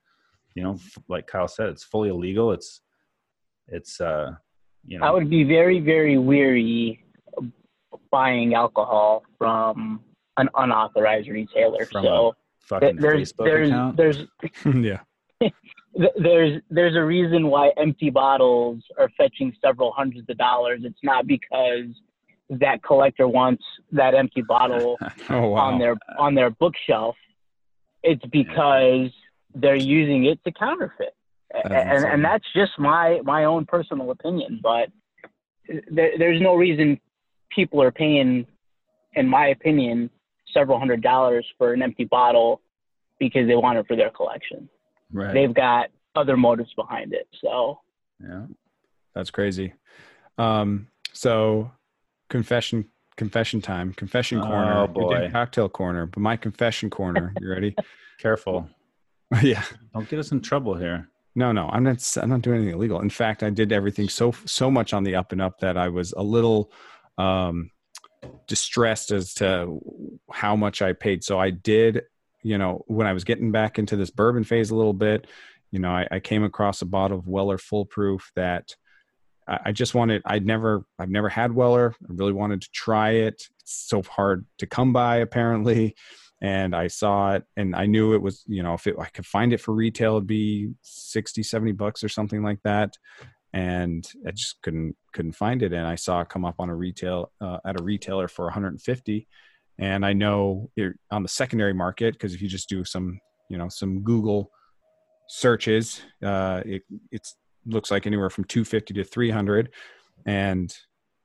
you 0.54 0.62
know, 0.62 0.78
like 1.08 1.26
Kyle 1.26 1.48
said, 1.48 1.68
it's 1.68 1.84
fully 1.84 2.10
illegal. 2.10 2.52
It's, 2.52 2.80
it's, 3.68 4.00
uh, 4.00 4.32
you 4.84 4.98
know, 4.98 5.06
I 5.06 5.10
would 5.10 5.30
be 5.30 5.44
very, 5.44 5.80
very 5.80 6.18
weary 6.18 7.04
buying 8.10 8.54
alcohol 8.54 9.24
from 9.38 10.00
an 10.36 10.48
unauthorized 10.56 11.28
retailer. 11.28 11.84
From 11.86 12.04
so 12.04 12.34
fucking 12.60 12.96
there's 12.96 13.32
Facebook 13.32 13.44
there's 13.44 13.68
account. 13.68 13.96
there's 13.96 14.18
yeah. 14.64 15.00
th- 15.96 16.12
there's 16.22 16.60
there's 16.70 16.96
a 16.96 17.02
reason 17.04 17.48
why 17.48 17.70
empty 17.76 18.10
bottles 18.10 18.82
are 18.98 19.10
fetching 19.16 19.52
several 19.62 19.92
hundreds 19.92 20.28
of 20.28 20.38
dollars. 20.38 20.80
It's 20.84 20.98
not 21.02 21.26
because 21.26 21.86
that 22.50 22.82
collector 22.82 23.28
wants 23.28 23.62
that 23.92 24.14
empty 24.14 24.42
bottle 24.42 24.98
Oh 25.30 25.48
wow. 25.48 25.60
on 25.60 25.78
their 25.78 25.96
on 26.18 26.34
their 26.34 26.50
bookshelf. 26.50 27.16
It's 28.02 28.24
because 28.26 29.10
they're 29.54 29.76
using 29.76 30.24
it 30.26 30.42
to 30.44 30.52
counterfeit, 30.52 31.14
That's 31.52 31.68
and 31.70 31.90
insane. 31.96 32.10
and 32.12 32.24
that's 32.24 32.44
just 32.54 32.72
my 32.78 33.20
my 33.24 33.44
own 33.44 33.66
personal 33.66 34.10
opinion. 34.10 34.60
But 34.62 34.88
there, 35.90 36.12
there's 36.18 36.40
no 36.40 36.54
reason 36.54 36.98
people 37.54 37.82
are 37.82 37.90
paying, 37.92 38.46
in 39.14 39.28
my 39.28 39.48
opinion, 39.48 40.08
several 40.54 40.78
hundred 40.78 41.02
dollars 41.02 41.46
for 41.58 41.72
an 41.74 41.82
empty 41.82 42.04
bottle 42.04 42.60
because 43.18 43.46
they 43.46 43.56
want 43.56 43.76
it 43.78 43.86
for 43.86 43.96
their 43.96 44.10
collection 44.10 44.68
right. 45.12 45.34
they've 45.34 45.54
got 45.54 45.90
other 46.16 46.36
motives 46.36 46.72
behind 46.74 47.12
it. 47.12 47.28
So 47.42 47.80
yeah. 48.22 48.46
That's 49.14 49.30
crazy. 49.30 49.74
Um, 50.38 50.88
so 51.12 51.70
confession 52.28 52.86
confession 53.16 53.60
time. 53.60 53.92
Confession 53.92 54.38
Oh, 54.38 54.46
corner. 54.46 54.86
We 54.86 54.92
boy. 54.94 55.30
cocktail 55.30 55.68
corner, 55.68 56.06
but 56.06 56.20
my 56.20 56.36
confession 56.36 56.90
corner. 56.90 57.34
You 57.40 57.50
ready? 57.50 57.74
Careful. 58.18 58.68
yeah. 59.42 59.64
Don't 59.94 60.08
get 60.08 60.18
us 60.18 60.32
in 60.32 60.40
trouble 60.40 60.74
here. 60.74 61.08
No, 61.34 61.52
no, 61.52 61.68
I'm 61.68 61.84
not. 61.84 62.04
I'm 62.20 62.30
not 62.30 62.42
doing 62.42 62.58
anything 62.58 62.74
illegal. 62.74 63.00
In 63.00 63.10
fact, 63.10 63.42
I 63.42 63.50
did 63.50 63.72
everything 63.72 64.08
so 64.08 64.32
so 64.46 64.70
much 64.70 64.92
on 64.92 65.04
the 65.04 65.14
up 65.14 65.32
and 65.32 65.40
up 65.40 65.60
that 65.60 65.76
I 65.76 65.88
was 65.88 66.12
a 66.12 66.22
little 66.22 66.72
um, 67.18 67.70
distressed 68.48 69.12
as 69.12 69.34
to 69.34 69.78
how 70.32 70.56
much 70.56 70.82
I 70.82 70.92
paid. 70.92 71.22
So 71.22 71.38
I 71.38 71.50
did, 71.50 72.02
you 72.42 72.58
know, 72.58 72.84
when 72.86 73.06
I 73.06 73.12
was 73.12 73.24
getting 73.24 73.52
back 73.52 73.78
into 73.78 73.96
this 73.96 74.10
bourbon 74.10 74.44
phase 74.44 74.70
a 74.70 74.76
little 74.76 74.92
bit, 74.92 75.26
you 75.70 75.78
know, 75.78 75.90
I, 75.90 76.08
I 76.10 76.20
came 76.20 76.42
across 76.42 76.82
a 76.82 76.86
bottle 76.86 77.18
of 77.18 77.28
Weller 77.28 77.58
Full 77.58 77.86
Proof 77.86 78.30
that 78.36 78.74
I, 79.46 79.58
I 79.66 79.72
just 79.72 79.94
wanted. 79.94 80.22
I'd 80.24 80.46
never, 80.46 80.84
I've 80.98 81.10
never 81.10 81.28
had 81.28 81.52
Weller. 81.52 81.94
I 82.02 82.12
really 82.12 82.32
wanted 82.32 82.62
to 82.62 82.70
try 82.72 83.10
it. 83.10 83.42
It's 83.60 83.88
so 83.88 84.02
hard 84.02 84.46
to 84.58 84.66
come 84.66 84.92
by, 84.92 85.16
apparently. 85.16 85.94
And 86.42 86.74
I 86.74 86.86
saw 86.86 87.34
it, 87.34 87.44
and 87.56 87.76
I 87.76 87.84
knew 87.84 88.14
it 88.14 88.22
was, 88.22 88.42
you 88.46 88.62
know, 88.62 88.72
if 88.72 88.86
it, 88.86 88.96
I 88.98 89.08
could 89.10 89.26
find 89.26 89.52
it 89.52 89.60
for 89.60 89.74
retail, 89.74 90.12
it'd 90.12 90.26
be 90.26 90.70
60, 90.80 91.42
70 91.42 91.72
bucks 91.72 92.02
or 92.02 92.08
something 92.08 92.42
like 92.42 92.62
that 92.64 92.96
and 93.52 94.06
I 94.26 94.30
just 94.30 94.62
couldn't 94.62 94.96
couldn't 95.12 95.32
find 95.32 95.62
it. 95.62 95.72
And 95.72 95.86
I 95.86 95.96
saw 95.96 96.20
it 96.20 96.28
come 96.28 96.44
up 96.44 96.56
on 96.58 96.70
a 96.70 96.74
retail 96.74 97.32
uh, 97.40 97.58
at 97.64 97.80
a 97.80 97.82
retailer 97.82 98.28
for 98.28 98.44
150. 98.46 99.26
And 99.80 100.04
I 100.04 100.12
know 100.12 100.70
on 101.10 101.22
the 101.22 101.28
secondary 101.28 101.72
market 101.72 102.12
because 102.12 102.34
if 102.34 102.42
you 102.42 102.48
just 102.48 102.68
do 102.68 102.84
some 102.84 103.18
you 103.48 103.56
know 103.58 103.68
some 103.68 104.02
Google 104.02 104.50
searches, 105.28 106.02
uh, 106.22 106.62
it 106.66 106.82
it's 107.10 107.36
looks 107.66 107.90
like 107.90 108.06
anywhere 108.06 108.30
from 108.30 108.44
250 108.44 108.94
to 108.94 109.04
300. 109.04 109.70
And 110.26 110.74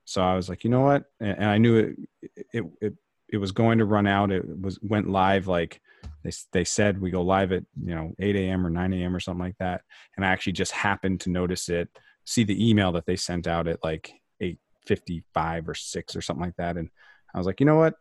so 0.05 0.21
I 0.21 0.35
was 0.35 0.49
like, 0.49 0.63
you 0.63 0.69
know 0.69 0.81
what? 0.81 1.03
And, 1.19 1.37
and 1.37 1.45
I 1.45 1.57
knew 1.57 1.77
it, 1.77 2.35
it 2.53 2.63
it 2.81 2.93
it 3.29 3.37
was 3.37 3.51
going 3.51 3.79
to 3.79 3.85
run 3.85 4.07
out. 4.07 4.31
It 4.31 4.45
was 4.47 4.79
went 4.81 5.09
live 5.09 5.47
like 5.47 5.81
they 6.23 6.31
they 6.53 6.63
said 6.63 7.01
we 7.01 7.11
go 7.11 7.23
live 7.23 7.51
at 7.51 7.63
you 7.83 7.93
know 7.93 8.13
8 8.19 8.37
a.m. 8.37 8.65
or 8.65 8.69
9 8.69 8.93
a.m. 8.93 9.13
or 9.13 9.19
something 9.19 9.43
like 9.43 9.57
that. 9.59 9.81
And 10.15 10.25
I 10.25 10.29
actually 10.29 10.53
just 10.53 10.71
happened 10.71 11.19
to 11.21 11.29
notice 11.29 11.67
it 11.67 11.89
see 12.23 12.43
the 12.43 12.69
email 12.69 12.91
that 12.93 13.05
they 13.05 13.17
sent 13.17 13.47
out 13.47 13.67
at 13.67 13.83
like 13.83 14.13
8:55 14.41 15.67
or 15.67 15.75
6 15.75 16.15
or 16.15 16.21
something 16.21 16.45
like 16.45 16.55
that 16.55 16.77
and 16.77 16.89
I 17.33 17.37
was 17.37 17.45
like, 17.45 17.59
"You 17.59 17.65
know 17.65 17.75
what?" 17.75 17.95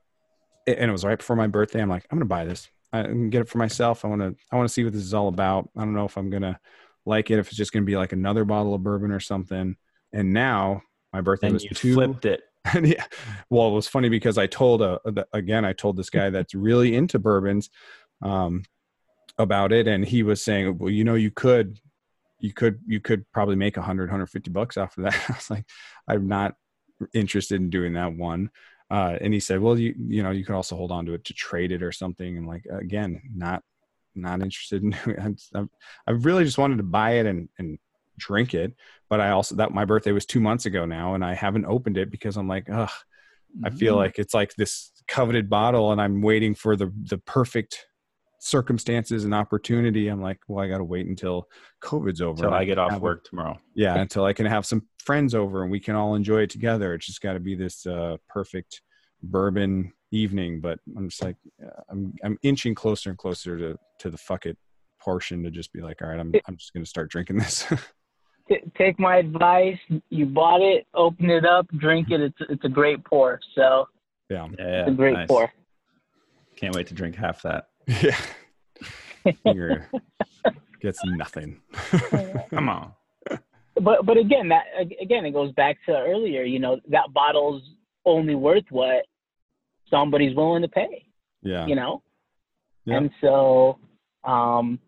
And 0.67 0.89
it 0.89 0.93
was 0.93 1.05
right 1.05 1.19
before 1.19 1.37
my 1.37 1.47
birthday. 1.47 1.83
I'm 1.83 1.89
like, 1.89 2.07
"I'm 2.11 2.19
going 2.19 2.27
to 2.27 2.27
buy 2.27 2.45
this. 2.45 2.69
I 2.93 3.03
can 3.03 3.31
get 3.31 3.43
it 3.43 3.49
for 3.49 3.59
myself. 3.59 4.05
I 4.05 4.09
want 4.09 4.23
to 4.23 4.35
I 4.51 4.57
want 4.57 4.69
to 4.69 4.73
see 4.73 4.85
what 4.85 4.93
this 4.93 5.03
is 5.03 5.15
all 5.15 5.29
about. 5.29 5.69
I 5.77 5.81
don't 5.81 5.95
know 5.95 6.07
if 6.07 6.17
I'm 6.17 6.31
going 6.31 6.43
to 6.43 6.59
like 7.05 7.31
it 7.31 7.39
if 7.39 7.49
it's 7.49 7.57
just 7.57 7.73
going 7.73 7.83
to 7.83 7.87
be 7.87 7.97
like 7.97 8.13
another 8.13 8.45
bottle 8.45 8.75
of 8.75 8.83
bourbon 8.83 9.11
or 9.11 9.21
something." 9.21 9.77
And 10.13 10.33
now 10.33 10.83
my 11.13 11.21
birthday 11.21 11.49
and 11.49 11.55
was 11.55 11.65
you 11.65 11.71
two 11.71 11.95
flipped 11.95 12.25
it. 12.25 12.43
yeah. 12.83 13.05
Well, 13.51 13.69
it 13.69 13.73
was 13.73 13.89
funny 13.89 14.09
because 14.09 14.39
I 14.39 14.47
told 14.47 14.81
uh, 14.81 14.99
again, 15.33 15.65
I 15.65 15.73
told 15.73 15.97
this 15.97 16.11
guy 16.11 16.31
that's 16.31 16.55
really 16.55 16.95
into 16.95 17.19
bourbons 17.19 17.69
um, 18.23 18.63
about 19.37 19.73
it, 19.73 19.87
and 19.87 20.05
he 20.05 20.23
was 20.23 20.43
saying, 20.43 20.79
"Well, 20.79 20.91
you 20.91 21.05
know, 21.05 21.15
you 21.15 21.31
could 21.31 21.79
you 22.45 22.53
could 22.53 22.79
you 22.87 23.01
could 23.01 23.25
probably 23.33 23.57
make 23.57 23.77
100 23.77 24.05
150 24.05 24.51
bucks 24.51 24.77
off 24.77 24.99
of 24.99 25.05
that 25.05 25.15
i 25.29 25.33
was 25.33 25.51
like 25.51 25.65
i'm 26.07 26.29
not 26.29 26.55
interested 27.15 27.61
in 27.61 27.71
doing 27.71 27.95
that 27.95 28.13
one 28.13 28.51
uh, 28.91 29.17
and 29.21 29.33
he 29.33 29.41
said 29.41 29.61
well 29.61 29.79
you 29.79 29.95
you 30.09 30.23
know 30.23 30.31
you 30.31 30.45
could 30.45 30.55
also 30.55 30.77
hold 30.77 30.93
on 30.93 31.07
to 31.07 31.15
it 31.15 31.25
to 31.25 31.35
trade 31.35 31.73
it 31.73 31.83
or 31.83 31.93
something 31.93 32.37
and 32.37 32.47
like 32.47 32.65
again 32.71 33.21
not 33.35 33.63
not 34.15 34.41
interested 34.41 34.83
in 34.83 34.95
it. 35.07 35.43
i 36.07 36.11
really 36.11 36.45
just 36.45 36.59
wanted 36.59 36.77
to 36.77 36.85
buy 36.85 37.13
it 37.13 37.27
and 37.27 37.49
and 37.59 37.79
drink 38.17 38.55
it 38.55 38.73
but 39.09 39.21
i 39.21 39.31
also 39.31 39.57
that 39.57 39.73
my 39.73 39.85
birthday 39.85 40.13
was 40.13 40.27
two 40.27 40.41
months 40.41 40.67
ago 40.67 40.85
now 40.85 41.15
and 41.15 41.25
i 41.25 41.35
haven't 41.35 41.65
opened 41.65 41.97
it 41.97 42.11
because 42.11 42.37
i'm 42.37 42.47
like 42.47 42.69
ugh 42.71 42.91
i 43.65 43.71
feel 43.71 43.95
mm-hmm. 43.95 44.01
like 44.01 44.19
it's 44.19 44.35
like 44.35 44.55
this 44.55 44.93
coveted 45.09 45.51
bottle 45.51 45.91
and 45.91 46.01
i'm 46.01 46.23
waiting 46.23 46.55
for 46.55 46.77
the 46.77 46.93
the 47.09 47.19
perfect 47.19 47.87
circumstances 48.45 49.25
and 49.25 49.35
opportunity, 49.35 50.09
I'm 50.09 50.21
like, 50.21 50.39
well, 50.49 50.63
I 50.63 50.69
got 50.69 50.79
to 50.79 50.85
wait 50.85 51.07
until 51.07 51.49
COVID's 51.83 52.21
over. 52.21 52.45
Until 52.45 52.53
I 52.53 52.65
get 52.67 52.79
off 52.79 53.01
work 53.01 53.25
tomorrow. 53.25 53.59
Yeah, 53.75 53.97
until 53.97 54.27
I 54.27 54.35
can 54.35 54.45
have 54.45 54.67
some 54.67 54.83
friends 54.99 55.35
over 55.35 55.63
and 55.63 55.71
we 55.71 55.81
can 55.81 55.95
all 55.95 56.15
enjoy 56.15 56.43
it 56.43 56.51
together. 56.51 56.93
It's 56.93 57.07
just 57.07 57.23
got 57.23 57.33
to 57.33 57.41
be 57.41 57.55
this 57.55 57.87
uh, 57.87 58.19
perfect 58.29 58.83
bourbon 59.23 59.93
evening. 60.11 60.61
But 60.61 60.79
I'm 60.95 61.09
just 61.09 61.23
like, 61.23 61.37
uh, 61.65 61.81
I'm 61.89 62.13
I'm 62.23 62.39
inching 62.43 62.75
closer 62.75 63.09
and 63.09 63.19
closer 63.19 63.59
to 63.59 63.79
to 64.01 64.11
the 64.11 64.19
fuck 64.19 64.45
it 64.45 64.59
portion 65.01 65.43
to 65.45 65.51
just 65.51 65.73
be 65.73 65.81
like, 65.81 66.03
all 66.03 66.09
right, 66.09 66.21
I'm 66.21 66.33
I'm 66.47 66.57
just 66.59 66.75
gonna 66.75 66.85
start 66.85 67.11
drinking 67.11 67.39
this. 67.39 67.67
Take 68.77 69.01
my 69.01 69.17
advice. 69.17 69.79
You 70.11 70.27
bought 70.27 70.61
it, 70.61 70.87
open 70.93 71.31
it 71.31 71.47
up, 71.47 71.67
drink 71.79 72.11
it. 72.11 72.21
It's 72.21 72.39
it's 72.51 72.65
a 72.65 72.69
great 72.69 73.03
pour. 73.05 73.41
So 73.55 73.87
yeah, 74.29 74.47
yeah, 74.59 74.83
it's 74.83 74.91
a 74.91 74.95
great 74.95 75.15
nice. 75.15 75.29
pour. 75.29 75.51
Can't 76.57 76.75
wait 76.75 76.87
to 76.89 76.95
drink 76.95 77.17
half 77.17 77.41
that. 77.43 77.69
Yeah. 77.87 78.21
Finger 79.43 79.89
gets 80.81 81.01
nothing. 81.05 81.61
Come 82.51 82.69
on. 82.69 82.93
But 83.81 84.07
but 84.07 84.17
again, 84.17 84.49
that 84.51 84.65
again 85.01 85.25
it 85.25 85.33
goes 85.33 85.53
back 85.53 85.79
to 85.87 85.93
earlier. 85.93 86.43
You 86.43 86.59
know 86.59 86.79
that 86.91 87.13
bottle's 87.13 87.63
only 88.05 88.35
worth 88.35 88.65
what 88.71 89.07
somebody's 89.91 90.37
willing 90.37 90.63
to 90.63 90.69
pay. 90.69 91.07
Yeah. 91.43 91.67
You 91.67 91.75
know. 91.75 92.03
Yeah. 92.85 92.99
And 92.99 93.11
so, 93.21 93.79
um, 94.25 94.79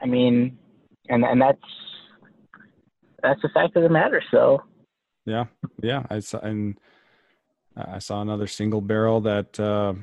I 0.00 0.06
mean, 0.06 0.58
and 1.08 1.24
and 1.24 1.40
that's 1.40 1.58
that's 3.22 3.42
the 3.42 3.48
fact 3.48 3.76
of 3.76 3.82
the 3.82 3.88
matter. 3.88 4.22
So. 4.30 4.62
Yeah, 5.24 5.44
yeah. 5.82 6.02
I 6.10 6.18
saw 6.18 6.38
and 6.40 6.78
I 7.76 7.98
saw 7.98 8.20
another 8.20 8.46
single 8.46 8.80
barrel 8.80 9.20
that. 9.22 9.58
Uh, 9.58 9.94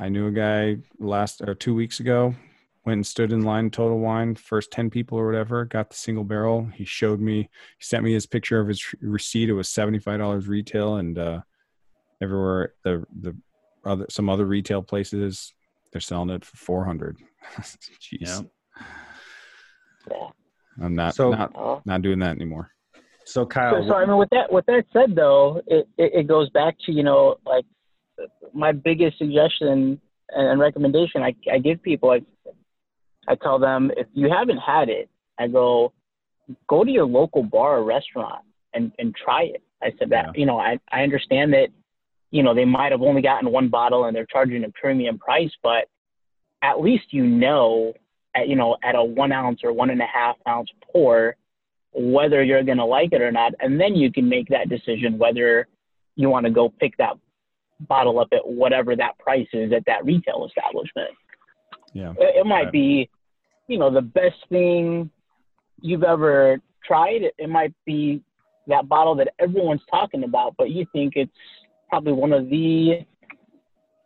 I 0.00 0.08
knew 0.08 0.28
a 0.28 0.32
guy 0.32 0.78
last 0.98 1.42
or 1.42 1.54
two 1.54 1.74
weeks 1.74 2.00
ago 2.00 2.34
went 2.86 2.96
and 2.96 3.06
stood 3.06 3.32
in 3.32 3.42
line 3.42 3.70
total 3.70 3.98
wine 3.98 4.34
first 4.34 4.70
10 4.70 4.88
people 4.88 5.18
or 5.18 5.26
whatever 5.26 5.66
got 5.66 5.90
the 5.90 5.96
single 5.96 6.24
barrel. 6.24 6.66
He 6.74 6.86
showed 6.86 7.20
me 7.20 7.50
he 7.78 7.84
sent 7.84 8.02
me 8.02 8.14
his 8.14 8.24
picture 8.24 8.58
of 8.58 8.68
his 8.68 8.82
receipt. 9.02 9.50
It 9.50 9.52
was 9.52 9.68
$75 9.68 10.48
retail 10.48 10.96
and 10.96 11.18
uh 11.18 11.40
everywhere 12.22 12.74
the 12.82 13.04
the 13.20 13.36
other 13.84 14.06
some 14.08 14.28
other 14.28 14.46
retail 14.46 14.82
places 14.82 15.52
they're 15.92 16.00
selling 16.00 16.30
it 16.30 16.44
for 16.44 16.56
400 16.56 17.18
jeez. 17.60 18.46
Yeah. 20.10 20.28
i'm 20.82 20.94
not 20.94 21.14
so, 21.14 21.30
not 21.30 21.52
uh, 21.54 21.80
not 21.84 22.02
doing 22.02 22.18
that 22.20 22.36
anymore. 22.36 22.70
So 23.24 23.46
kyle 23.46 23.82
so, 23.82 23.88
so 23.88 23.94
i 23.94 24.04
mean 24.04 24.18
with 24.18 24.28
that 24.30 24.52
with 24.52 24.66
that 24.66 24.84
said 24.92 25.14
though 25.14 25.62
it, 25.66 25.88
it, 25.96 26.12
it 26.14 26.26
goes 26.26 26.50
back 26.50 26.76
to 26.86 26.92
you 26.92 27.02
know 27.02 27.36
like 27.46 27.64
my 28.52 28.72
biggest 28.72 29.18
suggestion 29.18 30.00
and 30.30 30.60
recommendation 30.60 31.22
I, 31.22 31.34
I 31.52 31.58
give 31.58 31.82
people, 31.82 32.10
I, 32.10 32.20
I 33.28 33.34
tell 33.36 33.58
them 33.58 33.90
if 33.96 34.06
you 34.14 34.30
haven't 34.30 34.58
had 34.58 34.88
it, 34.88 35.08
I 35.38 35.48
go, 35.48 35.92
go 36.68 36.84
to 36.84 36.90
your 36.90 37.06
local 37.06 37.42
bar 37.42 37.78
or 37.78 37.84
restaurant 37.84 38.44
and, 38.74 38.92
and 38.98 39.14
try 39.14 39.44
it. 39.44 39.62
I 39.82 39.92
said 39.98 40.10
that, 40.10 40.26
yeah. 40.26 40.32
you 40.34 40.46
know, 40.46 40.58
I, 40.58 40.78
I 40.90 41.02
understand 41.02 41.52
that, 41.54 41.68
you 42.30 42.42
know, 42.42 42.54
they 42.54 42.64
might 42.64 42.92
have 42.92 43.02
only 43.02 43.22
gotten 43.22 43.50
one 43.50 43.68
bottle 43.68 44.04
and 44.04 44.14
they're 44.14 44.26
charging 44.26 44.64
a 44.64 44.70
premium 44.70 45.18
price, 45.18 45.50
but 45.62 45.88
at 46.62 46.80
least 46.80 47.12
you 47.12 47.26
know, 47.26 47.94
at, 48.36 48.48
you 48.48 48.56
know, 48.56 48.76
at 48.84 48.94
a 48.94 49.02
one 49.02 49.32
ounce 49.32 49.60
or 49.64 49.72
one 49.72 49.90
and 49.90 50.00
a 50.00 50.06
half 50.06 50.36
ounce 50.46 50.68
pour, 50.92 51.36
whether 51.92 52.42
you're 52.44 52.62
going 52.62 52.78
to 52.78 52.84
like 52.84 53.12
it 53.12 53.22
or 53.22 53.32
not. 53.32 53.52
And 53.58 53.80
then 53.80 53.96
you 53.96 54.12
can 54.12 54.28
make 54.28 54.48
that 54.48 54.68
decision 54.68 55.18
whether 55.18 55.66
you 56.14 56.28
want 56.28 56.46
to 56.46 56.52
go 56.52 56.68
pick 56.68 56.96
that 56.98 57.14
bottle 57.80 58.18
up 58.18 58.28
at 58.32 58.46
whatever 58.46 58.94
that 58.96 59.18
price 59.18 59.48
is 59.52 59.72
at 59.72 59.84
that 59.86 60.04
retail 60.04 60.46
establishment. 60.46 61.10
Yeah. 61.92 62.12
It, 62.18 62.36
it 62.40 62.46
might 62.46 62.64
right. 62.64 62.72
be, 62.72 63.10
you 63.68 63.78
know, 63.78 63.92
the 63.92 64.02
best 64.02 64.36
thing 64.48 65.10
you've 65.80 66.04
ever 66.04 66.60
tried. 66.84 67.22
It, 67.22 67.34
it 67.38 67.48
might 67.48 67.74
be 67.86 68.22
that 68.66 68.88
bottle 68.88 69.14
that 69.16 69.32
everyone's 69.38 69.82
talking 69.90 70.24
about, 70.24 70.54
but 70.58 70.70
you 70.70 70.86
think 70.92 71.14
it's 71.16 71.32
probably 71.88 72.12
one 72.12 72.32
of 72.32 72.48
the 72.50 73.00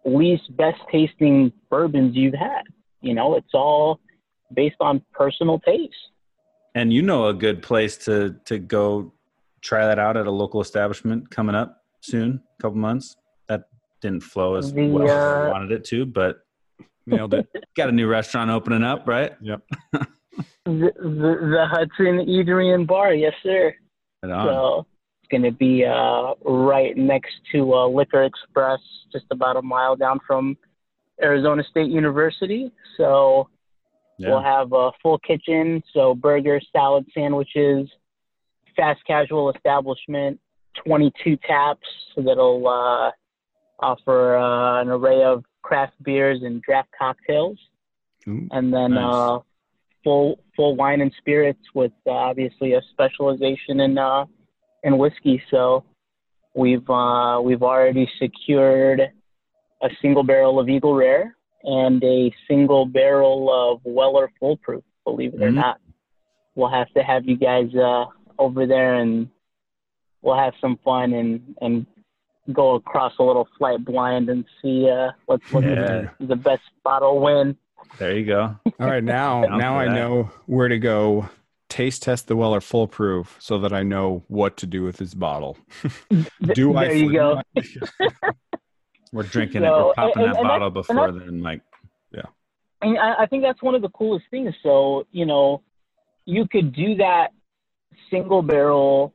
least 0.05 0.57
best 0.57 0.79
tasting 0.91 1.53
bourbons 1.71 2.15
you've 2.15 2.35
had. 2.35 2.63
You 3.01 3.15
know, 3.15 3.37
it's 3.37 3.53
all 3.53 4.01
based 4.55 4.77
on 4.81 5.03
personal 5.13 5.59
taste. 5.61 5.95
And 6.75 6.93
you 6.93 7.03
know 7.03 7.29
a 7.29 7.35
good 7.35 7.63
place 7.63 7.97
to 7.99 8.37
to 8.47 8.59
go 8.59 9.13
try 9.61 9.87
that 9.87 9.99
out 9.99 10.17
at 10.17 10.27
a 10.27 10.31
local 10.31 10.61
establishment 10.61 11.31
coming 11.31 11.55
up 11.55 11.83
soon, 12.01 12.43
a 12.59 12.63
couple 12.63 12.79
months 12.79 13.17
didn't 14.05 14.23
flow 14.23 14.55
as 14.55 14.73
the, 14.73 14.87
well 14.89 15.03
uh, 15.03 15.07
as 15.07 15.49
I 15.49 15.51
wanted 15.51 15.73
it 15.73 15.85
to, 15.87 16.05
but 16.05 16.45
nailed 17.07 17.35
it. 17.35 17.49
Got 17.77 17.89
a 17.89 17.93
new 17.93 18.07
restaurant 18.07 18.51
opening 18.51 18.85
up, 18.85 19.09
right? 19.09 19.33
Yep. 19.41 19.63
the, 19.93 20.09
the, 20.67 20.93
the 21.03 21.67
Hudson 21.69 22.27
Eatery 22.27 22.75
and 22.75 22.87
Bar, 22.87 23.15
yes, 23.15 23.33
sir. 23.43 23.75
Right 24.23 24.45
so 24.45 24.87
it's 25.23 25.31
going 25.31 25.43
to 25.43 25.53
be 25.53 25.85
uh, 25.85 26.35
right 26.45 26.97
next 26.97 27.33
to 27.53 27.75
uh, 27.75 27.89
Liquor 27.89 28.25
Express, 28.25 28.81
just 29.11 29.25
about 29.31 29.57
a 29.57 29.63
mile 29.63 29.97
down 29.97 30.21
from 30.27 30.57
Arizona 31.23 31.63
State 31.71 31.91
University. 31.91 32.71
So 32.99 33.49
yeah. 34.19 34.29
we'll 34.29 34.43
have 34.43 34.73
a 34.73 34.91
full 35.03 35.19
kitchen, 35.19 35.83
so 35.93 36.15
burgers, 36.15 36.67
salad, 36.73 37.07
sandwiches, 37.15 37.89
fast 38.77 39.01
casual 39.07 39.51
establishment, 39.53 40.41
22 40.87 41.37
taps 41.47 41.87
so 42.15 42.23
that'll 42.23 42.67
uh, 42.67 43.11
offer 43.81 44.37
uh, 44.37 44.81
an 44.83 44.89
array 44.89 45.23
of 45.23 45.45
craft 45.63 45.95
beers 46.03 46.41
and 46.43 46.63
draft 46.63 46.89
cocktails, 46.99 47.59
Ooh, 48.29 48.49
and 48.53 48.73
then 48.73 48.95
nice. 48.95 49.05
uh, 49.05 49.39
full 50.03 50.39
full 50.57 50.77
wine 50.77 51.01
and 51.01 51.13
spirits 51.19 51.61
with 51.75 51.93
uh, 52.07 52.11
obviously 52.11 52.75
a 52.75 52.83
specialization 52.93 53.81
in 53.81 53.99
uh, 53.99 54.25
in 54.83 54.99
whiskey. 54.99 55.43
So 55.51 55.85
we've 56.55 56.89
uh, 56.89 57.41
we've 57.43 57.63
already 57.63 58.09
secured 58.19 59.01
a 59.83 59.89
single 60.01 60.23
barrel 60.23 60.59
of 60.61 60.69
Eagle 60.69 60.95
Rare 60.95 61.37
and 61.65 62.03
a 62.05 62.33
single 62.49 62.87
barrel 62.87 63.51
of 63.53 63.81
Weller 63.85 64.31
Full 64.41 64.57
Proof. 64.59 64.85
believe 65.05 65.35
it 65.35 65.43
or 65.43 65.51
Mhm. 65.51 65.57
not. 65.57 65.81
We'll 66.55 66.71
have 66.71 66.89
to 66.95 67.03
have 67.03 67.27
you 67.27 67.37
guys 67.37 67.75
uh, 67.75 68.07
over 68.39 68.67
there, 68.67 68.95
and 68.95 69.29
we'll 70.23 70.37
have 70.37 70.55
some 70.61 70.79
fun 70.79 71.13
and 71.13 71.55
and 71.61 71.87
go 72.53 72.75
across 72.75 73.13
a 73.19 73.23
little 73.23 73.49
flight 73.59 73.85
blind 73.85 74.29
and 74.29 74.45
see 74.61 74.89
uh, 74.91 75.11
what's 75.27 75.51
what's 75.53 75.67
Yeah. 75.67 76.09
the, 76.21 76.27
the 76.27 76.37
best 76.37 76.63
bottle 76.83 77.21
win. 77.21 77.57
There 77.99 78.17
you 78.17 78.27
go. 78.27 78.57
All 78.81 78.87
right, 78.87 79.03
now 79.05 79.43
now 79.43 79.79
I 79.79 79.87
that. 79.87 79.95
know 79.95 80.31
where 80.47 80.69
to 80.69 80.79
go. 80.79 81.29
Taste 81.69 82.03
test 82.05 82.29
the 82.29 82.37
Weller 82.37 82.61
Full 82.61 82.87
Proof 82.87 83.37
so 83.41 83.59
that 83.59 83.73
I 83.73 83.83
know 83.83 84.23
what 84.29 84.57
to 84.59 84.67
do 84.67 84.83
with 84.85 84.97
this 84.99 85.13
bottle. 85.15 85.57
Do 86.55 86.77
I? 86.77 86.85
there 86.87 86.95
you 86.97 87.13
go. 87.13 87.41
We're 89.13 89.23
drinking 89.25 89.63
it. 89.65 89.71
We're 89.71 89.93
popping 89.95 90.23
and- 90.23 90.33
that 90.35 90.39
and 90.39 90.49
bottle 90.49 90.71
that's- 90.71 90.87
before 90.87 91.09
and 91.09 91.21
then, 91.21 91.43
like 91.43 91.63
And 92.83 92.99
I, 92.99 93.23
I 93.23 93.27
think 93.27 93.43
that's 93.43 93.63
one 93.63 93.75
of 93.75 93.81
the 93.83 93.89
coolest 93.91 94.27
things. 94.31 94.55
So, 94.63 95.07
you 95.11 95.25
know, 95.25 95.63
you 96.27 96.47
could 96.47 96.75
do 96.75 96.97
that 96.97 97.29
single 98.11 98.43
barrel 98.43 99.15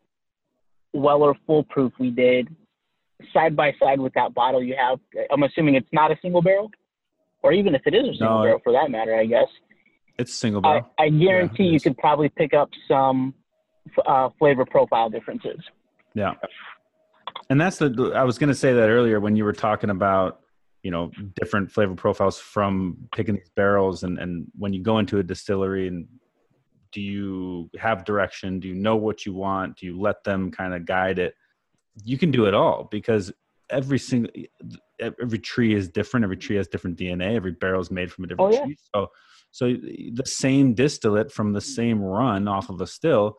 Weller 0.93 1.33
Full 1.45 1.63
Proof 1.65 1.93
we 1.99 2.09
did 2.09 2.47
side 3.33 3.55
by 3.55 3.73
side 3.81 3.99
with 3.99 4.13
that 4.13 4.33
bottle 4.33 4.63
you 4.63 4.75
have. 4.79 4.99
I'm 5.31 5.43
assuming 5.43 5.75
it's 5.75 5.89
not 5.91 6.11
a 6.11 6.17
single 6.21 6.41
barrel, 6.41 6.71
or 7.43 7.53
even 7.53 7.75
if 7.75 7.81
it 7.85 7.93
is 7.93 8.01
a 8.01 8.11
single 8.13 8.37
No, 8.37 8.43
barrel 8.43 8.59
for 8.63 8.73
that 8.73 8.89
matter, 8.91 9.15
I 9.15 9.25
guess. 9.25 9.47
it's 10.17 10.33
single 10.33 10.61
barrel. 10.61 10.89
I 10.97 11.09
guarantee 11.09 11.67
it 11.67 11.73
you 11.73 11.79
could 11.79 11.97
probably 11.97 12.29
pick 12.29 12.53
up 12.53 12.69
some 12.87 13.33
uh, 14.05 14.29
flavor 14.37 14.65
profile 14.65 15.09
differences. 15.09 15.59
Yeah. 16.13 16.33
And 17.49 17.59
that's 17.59 17.77
the 17.77 18.11
I 18.15 18.23
was 18.23 18.37
going 18.37 18.49
to 18.49 18.55
say 18.55 18.73
that 18.73 18.89
earlier 18.89 19.19
when 19.19 19.35
you 19.35 19.43
were 19.43 19.53
talking 19.53 19.89
about, 19.89 20.41
you 20.83 20.91
know, 20.91 21.11
different 21.35 21.71
flavor 21.71 21.95
profiles 21.95 22.37
from 22.39 22.97
picking 23.15 23.35
these 23.35 23.49
barrels 23.55 24.03
and 24.03 24.17
and 24.19 24.47
when 24.57 24.73
you 24.73 24.81
go 24.81 24.99
into 24.99 25.19
a 25.19 25.23
distillery 25.23 25.87
and 25.87 26.07
do 26.91 27.01
you 27.01 27.69
have 27.79 28.03
direction? 28.03 28.59
Do 28.59 28.67
you 28.67 28.75
know 28.75 28.95
what 28.95 29.25
you 29.25 29.33
want? 29.33 29.77
Do 29.77 29.85
you 29.85 29.99
let 29.99 30.23
them 30.23 30.51
kind 30.51 30.73
of 30.73 30.85
guide 30.85 31.19
it? 31.19 31.35
You 32.03 32.17
can 32.17 32.31
do 32.31 32.45
it 32.45 32.53
all 32.53 32.87
because 32.91 33.31
every 33.69 33.99
single 33.99 34.31
every 34.99 35.39
tree 35.39 35.73
is 35.73 35.89
different. 35.89 36.23
Every 36.23 36.37
tree 36.37 36.57
has 36.57 36.67
different 36.67 36.97
DNA. 36.97 37.35
Every 37.35 37.51
barrel 37.51 37.81
is 37.81 37.91
made 37.91 38.11
from 38.11 38.25
a 38.25 38.27
different 38.27 38.53
Oh, 38.53 38.57
yeah. 38.57 38.65
tree. 38.65 38.77
So 38.95 39.07
so 39.51 39.65
the 40.13 40.23
same 40.25 40.73
distillate 40.73 41.31
from 41.31 41.53
the 41.53 41.61
same 41.61 42.01
run 42.01 42.47
off 42.47 42.69
of 42.69 42.81
a 42.81 42.87
still 42.87 43.37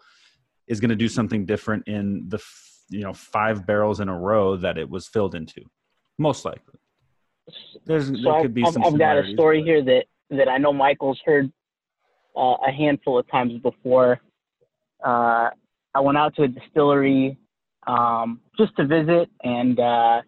is 0.67 0.81
going 0.81 0.89
to 0.91 0.97
do 0.97 1.09
something 1.09 1.47
different 1.47 1.87
in 1.87 2.25
the 2.29 2.39
f- 2.39 2.77
you 2.89 3.03
know 3.03 3.13
five 3.13 3.67
barrels 3.67 4.01
in 4.01 4.09
a 4.09 4.19
row 4.19 4.57
that 4.57 4.77
it 4.79 4.89
was 4.91 5.07
filled 5.07 5.35
into 5.35 5.63
most 6.19 6.45
likely 6.45 6.75
there's 7.87 8.07
So 8.09 8.15
there 8.23 8.33
I've, 8.35 8.43
could 8.43 8.55
be 8.55 8.65
I've, 8.65 8.73
some 8.73 8.85
I've 8.85 8.99
got 8.99 9.19
a 9.19 9.33
story 9.33 9.61
but- 9.61 9.67
here 9.67 9.83
that, 9.85 10.05
that 10.31 10.49
I 10.49 10.59
know 10.59 10.73
Michael's 10.73 11.21
heard 11.25 11.51
uh, 12.37 12.57
a 12.67 12.71
handful 12.71 13.19
of 13.19 13.29
times 13.31 13.53
before. 13.61 14.21
Uh, 15.05 15.51
I 15.95 16.01
went 16.01 16.17
out 16.19 16.37
to 16.37 16.43
a 16.43 16.49
distillery 16.49 17.37
um, 17.87 18.41
just 18.59 18.75
to 18.77 18.87
visit 18.87 19.29
and 19.43 19.79
uh, 19.79 20.21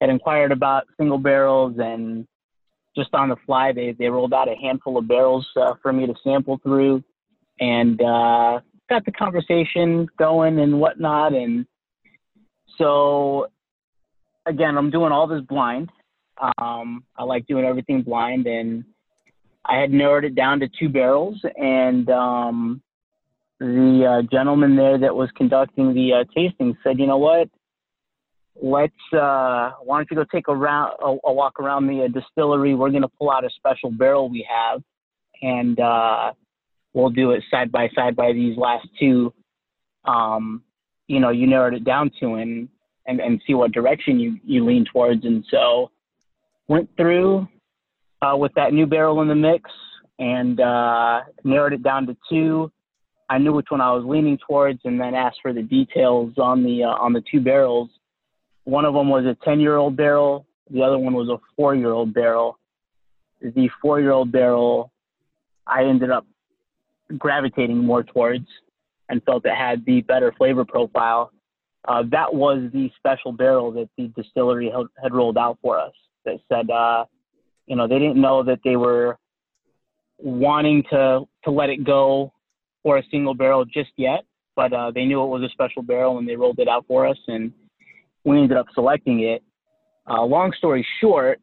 had 0.00 0.10
inquired 0.10 0.52
about 0.52 0.84
single 0.96 1.18
barrels 1.18 1.76
and 1.78 2.26
just 2.96 3.12
on 3.14 3.28
the 3.28 3.36
fly 3.46 3.72
they, 3.72 3.92
they 3.98 4.08
rolled 4.08 4.32
out 4.32 4.48
a 4.48 4.54
handful 4.54 4.98
of 4.98 5.08
barrels 5.08 5.46
uh, 5.56 5.74
for 5.82 5.92
me 5.92 6.06
to 6.06 6.14
sample 6.22 6.58
through 6.62 7.02
and 7.60 8.00
uh, 8.00 8.60
got 8.88 9.04
the 9.04 9.12
conversation 9.12 10.08
going 10.18 10.58
and 10.60 10.78
whatnot 10.78 11.32
and 11.32 11.66
so 12.78 13.46
again 14.46 14.76
I'm 14.76 14.90
doing 14.90 15.12
all 15.12 15.26
this 15.26 15.42
blind 15.42 15.90
um, 16.58 17.04
I 17.16 17.24
like 17.24 17.46
doing 17.46 17.64
everything 17.64 18.02
blind, 18.02 18.46
and 18.46 18.84
I 19.64 19.78
had 19.78 19.92
narrowed 19.92 20.24
it 20.24 20.34
down 20.34 20.60
to 20.60 20.68
two 20.78 20.88
barrels. 20.88 21.40
And 21.56 22.08
um, 22.10 22.82
the 23.64 24.06
uh, 24.06 24.22
gentleman 24.30 24.76
there 24.76 24.98
that 24.98 25.14
was 25.14 25.28
conducting 25.36 25.94
the 25.94 26.12
uh, 26.12 26.24
tasting 26.34 26.76
said, 26.82 26.98
"You 26.98 27.06
know 27.06 27.18
what? 27.18 27.48
Let's 28.60 28.92
uh, 29.12 29.72
why 29.82 29.98
don't 29.98 30.08
you 30.10 30.16
go 30.16 30.24
take 30.32 30.48
a 30.48 30.54
round, 30.54 30.92
a, 31.00 31.16
a 31.24 31.32
walk 31.32 31.58
around 31.60 31.86
the 31.86 32.04
uh, 32.04 32.08
distillery? 32.08 32.74
We're 32.74 32.90
going 32.90 33.02
to 33.02 33.08
pull 33.08 33.30
out 33.30 33.44
a 33.44 33.50
special 33.56 33.90
barrel 33.90 34.28
we 34.28 34.46
have, 34.48 34.82
and 35.42 35.78
uh, 35.80 36.32
we'll 36.92 37.10
do 37.10 37.32
it 37.32 37.42
side 37.50 37.72
by 37.72 37.88
side 37.94 38.16
by 38.16 38.32
these 38.32 38.56
last 38.56 38.86
two. 39.00 39.32
Um, 40.04 40.62
you 41.08 41.20
know, 41.20 41.30
you 41.30 41.46
narrowed 41.46 41.74
it 41.74 41.84
down 41.84 42.10
to, 42.20 42.34
and 42.34 42.68
and 43.06 43.20
and 43.20 43.40
see 43.46 43.54
what 43.54 43.72
direction 43.72 44.20
you 44.20 44.38
you 44.44 44.64
lean 44.64 44.84
towards. 44.92 45.24
And 45.24 45.44
so." 45.50 45.90
went 46.68 46.88
through 46.96 47.46
uh, 48.22 48.36
with 48.36 48.52
that 48.54 48.72
new 48.72 48.86
barrel 48.86 49.22
in 49.22 49.28
the 49.28 49.34
mix 49.34 49.70
and 50.18 50.60
uh, 50.60 51.20
narrowed 51.42 51.72
it 51.72 51.82
down 51.82 52.06
to 52.06 52.16
two. 52.28 52.70
I 53.28 53.38
knew 53.38 53.52
which 53.52 53.66
one 53.70 53.80
I 53.80 53.92
was 53.92 54.04
leaning 54.04 54.38
towards, 54.46 54.80
and 54.84 55.00
then 55.00 55.14
asked 55.14 55.38
for 55.42 55.52
the 55.52 55.62
details 55.62 56.34
on 56.38 56.62
the 56.62 56.84
uh, 56.84 56.88
on 56.88 57.12
the 57.12 57.22
two 57.30 57.40
barrels. 57.40 57.90
One 58.64 58.84
of 58.84 58.94
them 58.94 59.08
was 59.08 59.24
a 59.24 59.36
10 59.44 59.60
year 59.60 59.76
old 59.76 59.96
barrel. 59.96 60.46
The 60.70 60.82
other 60.82 60.98
one 60.98 61.14
was 61.14 61.28
a 61.28 61.38
four 61.56 61.74
year 61.74 61.90
old 61.90 62.14
barrel. 62.14 62.58
The 63.40 63.68
four 63.80 64.00
year 64.00 64.12
old 64.12 64.32
barrel, 64.32 64.90
I 65.66 65.84
ended 65.84 66.10
up 66.10 66.26
gravitating 67.18 67.78
more 67.78 68.02
towards, 68.02 68.46
and 69.08 69.22
felt 69.24 69.44
it 69.46 69.54
had 69.54 69.84
the 69.84 70.00
better 70.02 70.32
flavor 70.32 70.64
profile. 70.64 71.30
Uh, 71.86 72.02
that 72.10 72.32
was 72.32 72.70
the 72.72 72.90
special 72.96 73.32
barrel 73.32 73.70
that 73.72 73.90
the 73.98 74.08
distillery 74.16 74.70
had, 74.70 74.86
had 75.02 75.12
rolled 75.12 75.36
out 75.36 75.58
for 75.60 75.78
us 75.78 75.92
that 76.24 76.40
said, 76.48 76.70
uh, 76.70 77.04
you 77.66 77.76
know, 77.76 77.86
they 77.86 77.98
didn't 77.98 78.20
know 78.20 78.42
that 78.42 78.60
they 78.64 78.76
were 78.76 79.18
wanting 80.18 80.82
to 80.90 81.26
to 81.44 81.50
let 81.50 81.68
it 81.68 81.84
go 81.84 82.32
for 82.84 82.98
a 82.98 83.02
single 83.10 83.34
barrel 83.34 83.64
just 83.64 83.90
yet, 83.96 84.20
but 84.54 84.72
uh, 84.72 84.92
they 84.92 85.04
knew 85.04 85.24
it 85.24 85.26
was 85.26 85.42
a 85.42 85.48
special 85.48 85.82
barrel 85.82 86.18
and 86.18 86.28
they 86.28 86.36
rolled 86.36 86.60
it 86.60 86.68
out 86.68 86.84
for 86.86 87.04
us, 87.04 87.18
and 87.26 87.52
we 88.24 88.38
ended 88.38 88.56
up 88.56 88.66
selecting 88.74 89.20
it. 89.20 89.42
Uh, 90.08 90.22
long 90.22 90.52
story 90.56 90.86
short, 91.00 91.40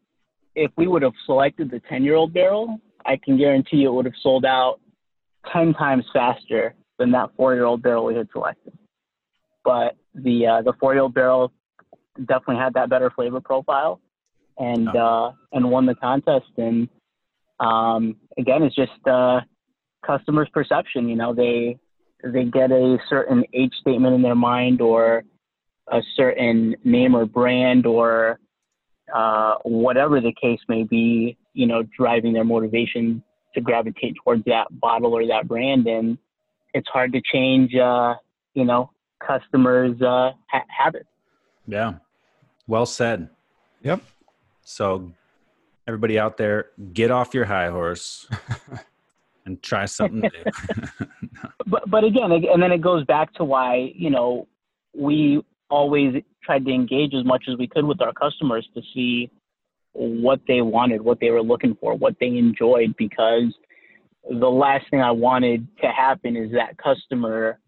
if 0.56 0.72
we 0.78 0.88
would 0.88 1.02
have 1.02 1.14
selected 1.26 1.70
the 1.70 1.82
10 1.90 2.04
year 2.04 2.16
old 2.16 2.34
barrel, 2.34 2.80
I 3.06 3.18
can 3.18 3.38
guarantee 3.38 3.84
it 3.84 3.92
would 3.92 4.06
have 4.06 4.14
sold 4.22 4.46
out 4.46 4.80
10 5.52 5.74
times 5.74 6.06
faster 6.14 6.76
than 7.00 7.12
that 7.12 7.32
four 7.36 7.56
year 7.56 7.66
old 7.66 7.82
barrel 7.82 8.06
we 8.06 8.16
had 8.16 8.28
selected. 8.32 8.78
But 9.64 9.96
the 10.14 10.48
uh, 10.48 10.62
the 10.62 10.74
four 10.80 10.94
year 10.94 11.02
old 11.04 11.14
barrel 11.14 11.52
definitely 12.18 12.58
had 12.58 12.74
that 12.76 12.90
better 12.90 13.10
flavor 13.10 13.42
profile 13.42 14.00
and 14.58 14.88
uh, 14.96 15.32
and 15.52 15.70
won 15.70 15.86
the 15.86 15.96
contest. 15.96 16.52
And 16.58 16.88
um, 17.60 18.18
again, 18.38 18.64
it's 18.64 18.76
just 18.76 18.92
uh, 19.08 19.42
customers' 20.06 20.50
perception. 20.54 21.08
You 21.10 21.16
know, 21.16 21.34
they 21.34 21.78
they 22.24 22.46
get 22.46 22.72
a 22.72 22.98
certain 23.10 23.44
age 23.54 23.74
statement 23.82 24.14
in 24.16 24.22
their 24.22 24.36
mind, 24.36 24.82
or 24.82 25.24
a 25.92 26.02
certain 26.16 26.76
name 26.84 27.16
or 27.16 27.26
brand, 27.26 27.86
or 27.86 28.40
uh, 29.14 29.56
whatever 29.64 30.22
the 30.22 30.34
case 30.42 30.60
may 30.68 30.84
be. 30.84 31.38
You 31.54 31.68
know, 31.68 31.84
driving 31.98 32.34
their 32.34 32.44
motivation 32.46 33.24
to 33.54 33.62
gravitate 33.62 34.16
towards 34.24 34.46
that 34.46 34.68
bottle 34.80 35.14
or 35.14 35.26
that 35.28 35.48
brand, 35.48 35.88
and 35.88 36.18
it's 36.74 36.88
hard 36.90 37.12
to 37.14 37.22
change. 37.32 37.76
Uh, 37.76 38.16
you 38.54 38.66
know, 38.66 38.92
customers' 39.26 40.02
uh, 40.02 40.32
ha- 40.50 40.66
habits. 40.68 41.08
yeah 41.68 41.94
well 42.68 42.86
said 42.86 43.30
Yep. 43.84 44.02
so 44.64 45.12
everybody 45.88 46.18
out 46.20 46.38
there 46.38 46.68
get 46.94 47.12
off 47.12 47.34
your 47.34 47.46
high 47.46 47.70
horse 47.70 48.28
and 49.46 49.62
try 49.64 49.86
something 49.86 50.22
new 50.22 50.30
but 51.68 51.90
but 51.90 52.04
again, 52.04 52.32
and 52.32 52.62
then 52.62 52.72
it 52.72 52.82
goes 52.82 53.06
back 53.06 53.34
to 53.36 53.44
why 53.44 53.92
you 53.96 54.10
know 54.10 54.48
we 54.96 55.44
always 55.70 56.22
tried 56.44 56.66
to 56.66 56.72
engage 56.72 57.14
as 57.14 57.26
much 57.26 57.46
as 57.50 57.58
we 57.58 57.68
could 57.68 57.86
with 57.86 58.02
our 58.02 58.14
customers 58.14 58.68
to 58.76 58.82
see 58.94 59.32
what 59.94 60.40
they 60.48 60.62
wanted, 60.62 61.02
what 61.02 61.20
they 61.20 61.30
were 61.30 61.42
looking 61.42 61.76
for, 61.80 61.96
what 61.96 62.16
they 62.20 62.28
enjoyed, 62.28 62.96
because 62.98 63.54
the 64.30 64.50
last 64.50 64.86
thing 64.90 65.02
I 65.02 65.12
wanted 65.12 65.68
to 65.82 65.88
happen 65.88 66.36
is 66.36 66.52
that 66.52 66.78
customer 66.78 67.60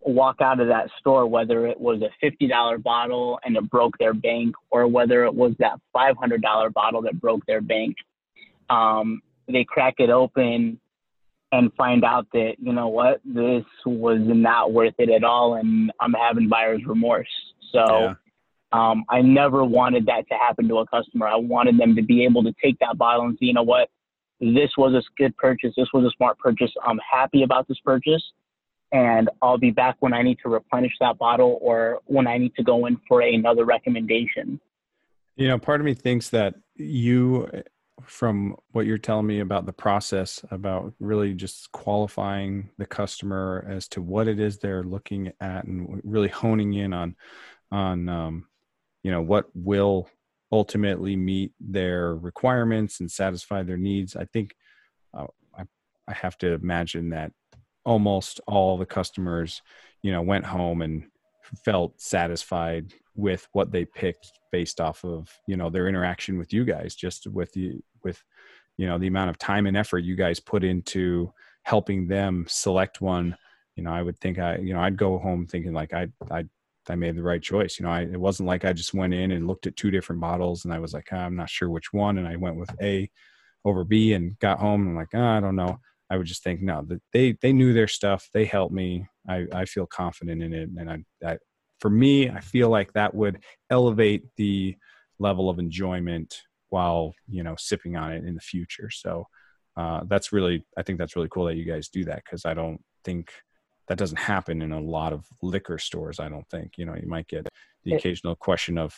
walk 0.00 0.40
out 0.40 0.60
of 0.60 0.68
that 0.68 0.88
store, 1.00 1.26
whether 1.26 1.66
it 1.66 1.80
was 1.80 2.00
a 2.02 2.24
$50 2.24 2.82
bottle 2.82 3.40
and 3.44 3.56
it 3.56 3.68
broke 3.70 3.96
their 3.98 4.14
bank, 4.14 4.54
or 4.70 4.86
whether 4.86 5.24
it 5.24 5.34
was 5.34 5.52
that 5.58 5.80
$500 5.94 6.72
bottle 6.72 7.02
that 7.02 7.20
broke 7.20 7.44
their 7.46 7.60
bank. 7.60 7.96
Um, 8.70 9.20
they 9.48 9.64
crack 9.64 9.94
it 9.98 10.10
open 10.10 10.80
and 11.52 11.72
find 11.74 12.04
out 12.04 12.26
that 12.32 12.54
you 12.58 12.72
know 12.72 12.88
what 12.88 13.20
this 13.24 13.64
was 13.84 14.18
not 14.22 14.72
worth 14.72 14.94
it 14.98 15.10
at 15.10 15.24
all 15.24 15.54
and 15.54 15.92
i'm 16.00 16.12
having 16.12 16.48
buyer's 16.48 16.84
remorse. 16.86 17.28
So 17.72 17.84
Yeah. 17.88 18.14
um, 18.72 19.04
i 19.08 19.22
never 19.22 19.64
wanted 19.64 20.06
that 20.06 20.28
to 20.28 20.34
happen 20.34 20.68
to 20.68 20.78
a 20.78 20.86
customer. 20.86 21.26
I 21.28 21.36
wanted 21.36 21.78
them 21.78 21.94
to 21.96 22.02
be 22.02 22.24
able 22.24 22.42
to 22.44 22.54
take 22.62 22.78
that 22.80 22.98
bottle 22.98 23.26
and 23.26 23.34
say 23.34 23.46
you 23.46 23.52
know 23.52 23.62
what 23.62 23.88
this 24.40 24.70
was 24.76 24.92
a 24.94 25.02
good 25.16 25.36
purchase 25.36 25.72
this 25.76 25.88
was 25.94 26.04
a 26.04 26.10
smart 26.16 26.38
purchase 26.38 26.70
i'm 26.84 27.00
happy 27.10 27.42
about 27.42 27.66
this 27.68 27.78
purchase 27.82 28.22
and 28.92 29.30
i'll 29.40 29.56
be 29.56 29.70
back 29.70 29.96
when 30.00 30.12
i 30.12 30.20
need 30.20 30.36
to 30.42 30.50
replenish 30.50 30.92
that 31.00 31.16
bottle 31.16 31.58
or 31.62 32.00
when 32.04 32.26
i 32.26 32.36
need 32.36 32.54
to 32.54 32.62
go 32.62 32.84
in 32.86 32.98
for 33.08 33.22
another 33.22 33.64
recommendation. 33.64 34.60
You 35.36 35.48
know, 35.48 35.58
part 35.58 35.80
of 35.80 35.84
me 35.84 35.92
thinks 35.94 36.30
that 36.30 36.54
you 36.76 37.48
from 38.04 38.54
what 38.72 38.86
you're 38.86 38.98
telling 38.98 39.26
me 39.26 39.40
about 39.40 39.64
the 39.64 39.72
process 39.72 40.44
about 40.50 40.92
really 41.00 41.32
just 41.34 41.72
qualifying 41.72 42.68
the 42.78 42.86
customer 42.86 43.66
as 43.68 43.88
to 43.88 44.02
what 44.02 44.28
it 44.28 44.38
is 44.38 44.58
they're 44.58 44.84
looking 44.84 45.32
at 45.40 45.64
and 45.64 46.00
really 46.04 46.28
honing 46.28 46.74
in 46.74 46.92
on 46.92 47.16
on 47.72 48.08
um, 48.08 48.46
you 49.02 49.10
know 49.10 49.22
what 49.22 49.46
will 49.54 50.08
ultimately 50.52 51.16
meet 51.16 51.52
their 51.58 52.14
requirements 52.14 53.00
and 53.00 53.10
satisfy 53.10 53.62
their 53.62 53.76
needs. 53.76 54.14
I 54.14 54.26
think 54.26 54.54
uh, 55.16 55.26
I, 55.56 55.64
I 56.06 56.12
have 56.12 56.38
to 56.38 56.52
imagine 56.52 57.10
that 57.10 57.32
almost 57.84 58.40
all 58.46 58.76
the 58.76 58.86
customers 58.86 59.62
you 60.02 60.12
know 60.12 60.22
went 60.22 60.44
home 60.44 60.82
and 60.82 61.04
felt 61.64 62.00
satisfied 62.00 62.92
with 63.16 63.48
what 63.52 63.72
they 63.72 63.84
picked 63.84 64.32
based 64.52 64.80
off 64.80 65.04
of 65.04 65.28
you 65.46 65.56
know 65.56 65.70
their 65.70 65.88
interaction 65.88 66.38
with 66.38 66.52
you 66.52 66.64
guys 66.64 66.94
just 66.94 67.26
with 67.26 67.52
the 67.52 67.80
with 68.04 68.22
you 68.76 68.86
know 68.86 68.98
the 68.98 69.06
amount 69.06 69.30
of 69.30 69.38
time 69.38 69.66
and 69.66 69.76
effort 69.76 70.00
you 70.00 70.16
guys 70.16 70.38
put 70.40 70.62
into 70.62 71.32
helping 71.62 72.06
them 72.06 72.44
select 72.48 73.00
one. 73.00 73.36
You 73.74 73.82
know 73.82 73.92
i 73.92 74.00
would 74.00 74.18
think 74.18 74.38
i 74.38 74.56
you 74.56 74.72
know 74.72 74.80
i'd 74.80 74.96
go 74.96 75.18
home 75.18 75.46
thinking 75.46 75.74
like 75.74 75.92
i 75.92 76.08
i 76.30 76.44
i 76.88 76.94
made 76.94 77.16
the 77.16 77.22
right 77.22 77.42
choice. 77.42 77.78
You 77.78 77.84
know 77.84 77.92
I, 77.92 78.02
it 78.02 78.18
wasn't 78.18 78.46
like 78.46 78.64
i 78.64 78.72
just 78.72 78.94
went 78.94 79.12
in 79.12 79.32
and 79.32 79.46
looked 79.46 79.66
at 79.66 79.76
two 79.76 79.90
different 79.90 80.20
models 80.20 80.64
and 80.64 80.72
i 80.72 80.78
was 80.78 80.94
like 80.94 81.08
ah, 81.12 81.16
i'm 81.16 81.36
not 81.36 81.50
sure 81.50 81.68
which 81.68 81.92
one. 81.92 82.18
And 82.18 82.26
i 82.26 82.36
went 82.36 82.56
with 82.56 82.70
a 82.80 83.10
over 83.64 83.84
b 83.84 84.14
and 84.14 84.38
got 84.38 84.58
home 84.60 84.82
and 84.82 84.90
I'm 84.90 84.96
like 84.96 85.14
oh, 85.14 85.22
i 85.22 85.40
don't 85.40 85.56
know. 85.56 85.78
I 86.08 86.16
would 86.16 86.26
just 86.26 86.42
think 86.42 86.62
no 86.62 86.86
they 87.12 87.36
they 87.42 87.52
knew 87.52 87.72
their 87.74 87.88
stuff. 87.88 88.30
They 88.32 88.46
helped 88.46 88.72
me. 88.72 89.06
I 89.28 89.46
i 89.52 89.64
feel 89.66 89.86
confident 89.86 90.42
in 90.42 90.54
it 90.54 90.70
and 90.70 90.90
i, 90.90 91.04
I 91.26 91.36
for 91.80 91.90
me 91.90 92.28
i 92.30 92.40
feel 92.40 92.68
like 92.68 92.92
that 92.92 93.14
would 93.14 93.42
elevate 93.70 94.24
the 94.36 94.76
level 95.18 95.48
of 95.48 95.58
enjoyment 95.58 96.42
while 96.68 97.12
you 97.28 97.42
know 97.42 97.54
sipping 97.58 97.96
on 97.96 98.12
it 98.12 98.24
in 98.24 98.34
the 98.34 98.40
future 98.40 98.90
so 98.90 99.26
uh, 99.76 100.00
that's 100.08 100.32
really 100.32 100.64
i 100.78 100.82
think 100.82 100.98
that's 100.98 101.16
really 101.16 101.28
cool 101.30 101.44
that 101.44 101.56
you 101.56 101.64
guys 101.64 101.88
do 101.88 102.04
that 102.04 102.22
because 102.24 102.44
i 102.44 102.54
don't 102.54 102.82
think 103.04 103.32
that 103.88 103.98
doesn't 103.98 104.18
happen 104.18 104.62
in 104.62 104.72
a 104.72 104.80
lot 104.80 105.12
of 105.12 105.24
liquor 105.42 105.78
stores 105.78 106.18
i 106.18 106.28
don't 106.28 106.48
think 106.50 106.72
you 106.76 106.84
know 106.84 106.94
you 106.94 107.08
might 107.08 107.28
get 107.28 107.46
the 107.84 107.94
occasional 107.94 108.34
question 108.34 108.78
of 108.78 108.94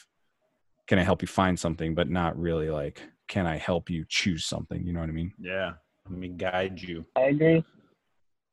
can 0.87 0.99
i 0.99 1.03
help 1.03 1.21
you 1.21 1.29
find 1.29 1.59
something 1.59 1.95
but 1.95 2.09
not 2.09 2.39
really 2.39 2.71
like 2.71 3.03
can 3.27 3.47
i 3.47 3.57
help 3.57 3.91
you 3.91 4.05
choose 4.09 4.47
something 4.47 4.87
you 4.87 4.93
know 4.93 5.01
what 5.01 5.09
i 5.09 5.13
mean 5.13 5.33
Yeah. 5.39 5.73
Let 6.09 6.19
me 6.19 6.29
guide 6.29 6.81
you. 6.81 7.05
I 7.17 7.23
agree. 7.23 7.65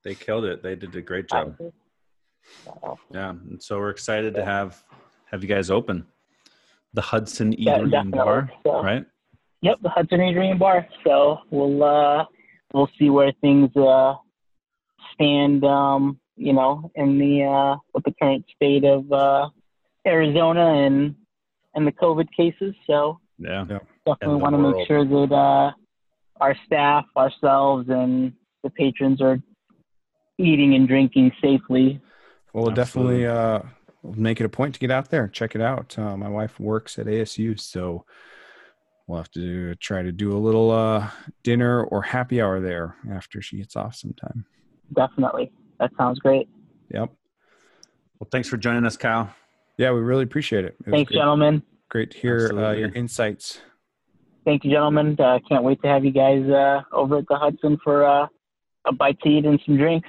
They 0.04 0.14
killed 0.14 0.46
it. 0.46 0.62
They 0.62 0.76
did 0.76 0.96
a 0.96 1.02
great 1.02 1.26
I 1.32 1.44
job. 1.44 1.58
Agree. 2.68 2.74
So, 2.82 3.00
Yeah. 3.14 3.30
And 3.32 3.62
so 3.62 3.78
we're 3.80 3.90
excited 3.90 4.34
to 4.36 4.46
have 4.46 4.84
have 5.32 5.42
you 5.44 5.50
guys 5.50 5.70
open 5.70 6.06
the 6.94 7.02
Hudson 7.02 7.54
Yeah, 7.58 7.80
Eatery 7.80 8.00
and. 8.00 8.12
Bar, 8.12 8.52
So- 8.64 8.82
right? 8.84 9.06
Yep, 9.62 9.80
the 9.82 9.90
Hudson 9.90 10.20
Eatery 10.20 10.52
and 10.52 10.60
Bar. 10.60 10.88
So 11.04 11.40
we'll 11.50 11.84
uh, 11.84 12.26
we'll 12.74 12.90
see 13.00 13.10
where 13.10 13.32
things 13.42 13.76
uh, 13.76 14.16
stand. 15.14 15.64
Um, 15.66 16.20
you 16.38 16.52
know, 16.54 16.92
in 16.96 17.18
the 17.18 17.44
uh, 17.46 17.78
with 17.94 18.04
the 18.04 18.14
current 18.22 18.46
state 18.56 18.84
of 18.84 19.10
uh, 19.12 19.50
Arizona 20.06 20.84
and 20.86 21.16
and 21.74 21.88
the 21.88 21.92
COVID 21.94 22.28
cases. 22.36 22.76
So 22.86 23.20
Yeah. 23.40 23.66
definitely 24.06 24.42
want 24.42 24.54
to 24.54 24.60
make 24.60 24.88
sure 24.88 25.04
that 25.06 25.34
uh, 25.34 25.72
our 26.42 26.56
staff, 26.66 27.06
ourselves, 27.18 27.88
and 27.90 28.34
the 28.64 28.70
patrons 28.70 29.22
are 29.22 29.40
eating 30.38 30.76
and 30.76 30.88
drinking 30.88 31.32
safely. 31.42 32.02
Well 32.56 32.64
we'll 32.66 32.74
definitely 32.74 33.26
uh 33.28 33.60
make 34.04 34.40
it 34.40 34.46
a 34.46 34.50
point 34.50 34.74
to 34.74 34.80
get 34.80 34.90
out 34.92 35.10
there 35.10 35.28
check 35.28 35.56
it 35.56 35.62
out 35.62 35.98
uh, 36.00 36.16
my 36.16 36.30
wife 36.30 36.60
works 36.60 36.98
at 36.98 37.06
asu 37.08 37.60
so 37.60 38.06
we'll 39.08 39.18
have 39.18 39.30
to 39.32 39.76
try 39.76 40.02
to 40.02 40.12
do 40.12 40.32
a 40.32 40.40
little 40.40 40.72
uh 40.72 41.08
dinner 41.44 41.84
or 41.84 42.02
happy 42.02 42.42
hour 42.42 42.60
there 42.62 42.96
after 43.12 43.42
she 43.42 43.58
gets 43.58 43.76
off 43.76 43.96
sometime 43.96 44.46
Definitely, 44.96 45.52
that 45.80 45.90
sounds 45.98 46.20
great. 46.20 46.48
yep 46.94 47.10
Well, 48.20 48.28
thanks 48.32 48.48
for 48.48 48.56
joining 48.58 48.86
us, 48.86 48.96
Kyle. 48.96 49.34
yeah 49.78 49.92
we 49.92 50.00
really 50.00 50.24
appreciate 50.24 50.64
it, 50.64 50.76
it 50.86 50.92
Thanks, 50.92 51.10
great, 51.12 51.18
gentlemen. 51.20 51.64
great 51.90 52.12
to 52.12 52.18
hear 52.20 52.52
uh, 52.58 52.72
your 52.72 52.90
insights 52.90 53.60
Thank 54.46 54.64
you, 54.64 54.70
gentlemen. 54.70 55.16
Uh, 55.20 55.40
can't 55.50 55.64
wait 55.64 55.82
to 55.82 55.88
have 55.88 56.06
you 56.06 56.12
guys 56.12 56.44
uh, 56.48 56.82
over 56.92 57.18
at 57.18 57.26
the 57.28 57.36
Hudson 57.36 57.80
for 57.84 58.06
uh, 58.06 58.28
a 58.86 58.94
bite 58.94 59.20
to 59.22 59.30
eat 59.30 59.44
and 59.44 59.60
some 59.66 59.76
drinks. 59.76 60.08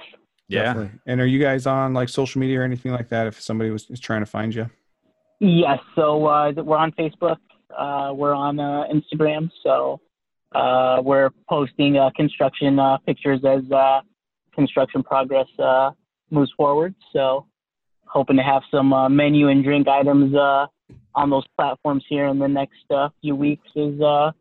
Yeah. 0.49 0.63
Definitely. 0.63 0.99
and 1.05 1.21
are 1.21 1.25
you 1.25 1.39
guys 1.39 1.65
on 1.67 1.93
like 1.93 2.09
social 2.09 2.39
media 2.39 2.61
or 2.61 2.63
anything 2.63 2.91
like 2.91 3.09
that 3.09 3.27
if 3.27 3.41
somebody 3.41 3.69
was 3.69 3.89
is 3.89 3.99
trying 3.99 4.21
to 4.21 4.25
find 4.25 4.55
you 4.55 4.69
Yes, 5.39 5.79
so 5.95 6.25
uh, 6.25 6.51
we're 6.55 6.77
on 6.77 6.91
Facebook. 6.93 7.37
Uh, 7.77 8.11
we're 8.11 8.33
on 8.33 8.59
uh, 8.59 8.85
Instagram. 8.91 9.51
So 9.61 10.01
uh, 10.55 10.99
we're 11.03 11.29
posting 11.47 11.97
uh, 11.97 12.09
construction 12.15 12.79
uh, 12.79 12.97
pictures 13.05 13.41
as 13.45 13.69
uh, 13.71 14.01
construction 14.55 15.03
progress 15.03 15.47
uh, 15.59 15.91
moves 16.31 16.51
forward. 16.57 16.95
So 17.13 17.45
hoping 18.05 18.37
to 18.37 18.41
have 18.43 18.63
some 18.71 18.93
uh, 18.93 19.09
menu 19.09 19.49
and 19.49 19.63
drink 19.63 19.87
items 19.87 20.33
uh, 20.33 20.65
on 21.13 21.29
those 21.29 21.45
platforms 21.55 22.03
here 22.09 22.25
in 22.27 22.39
the 22.39 22.47
next 22.47 22.85
uh, 22.89 23.09
few 23.21 23.35
weeks 23.35 23.67
as 23.75 23.99
uh, 24.01 24.31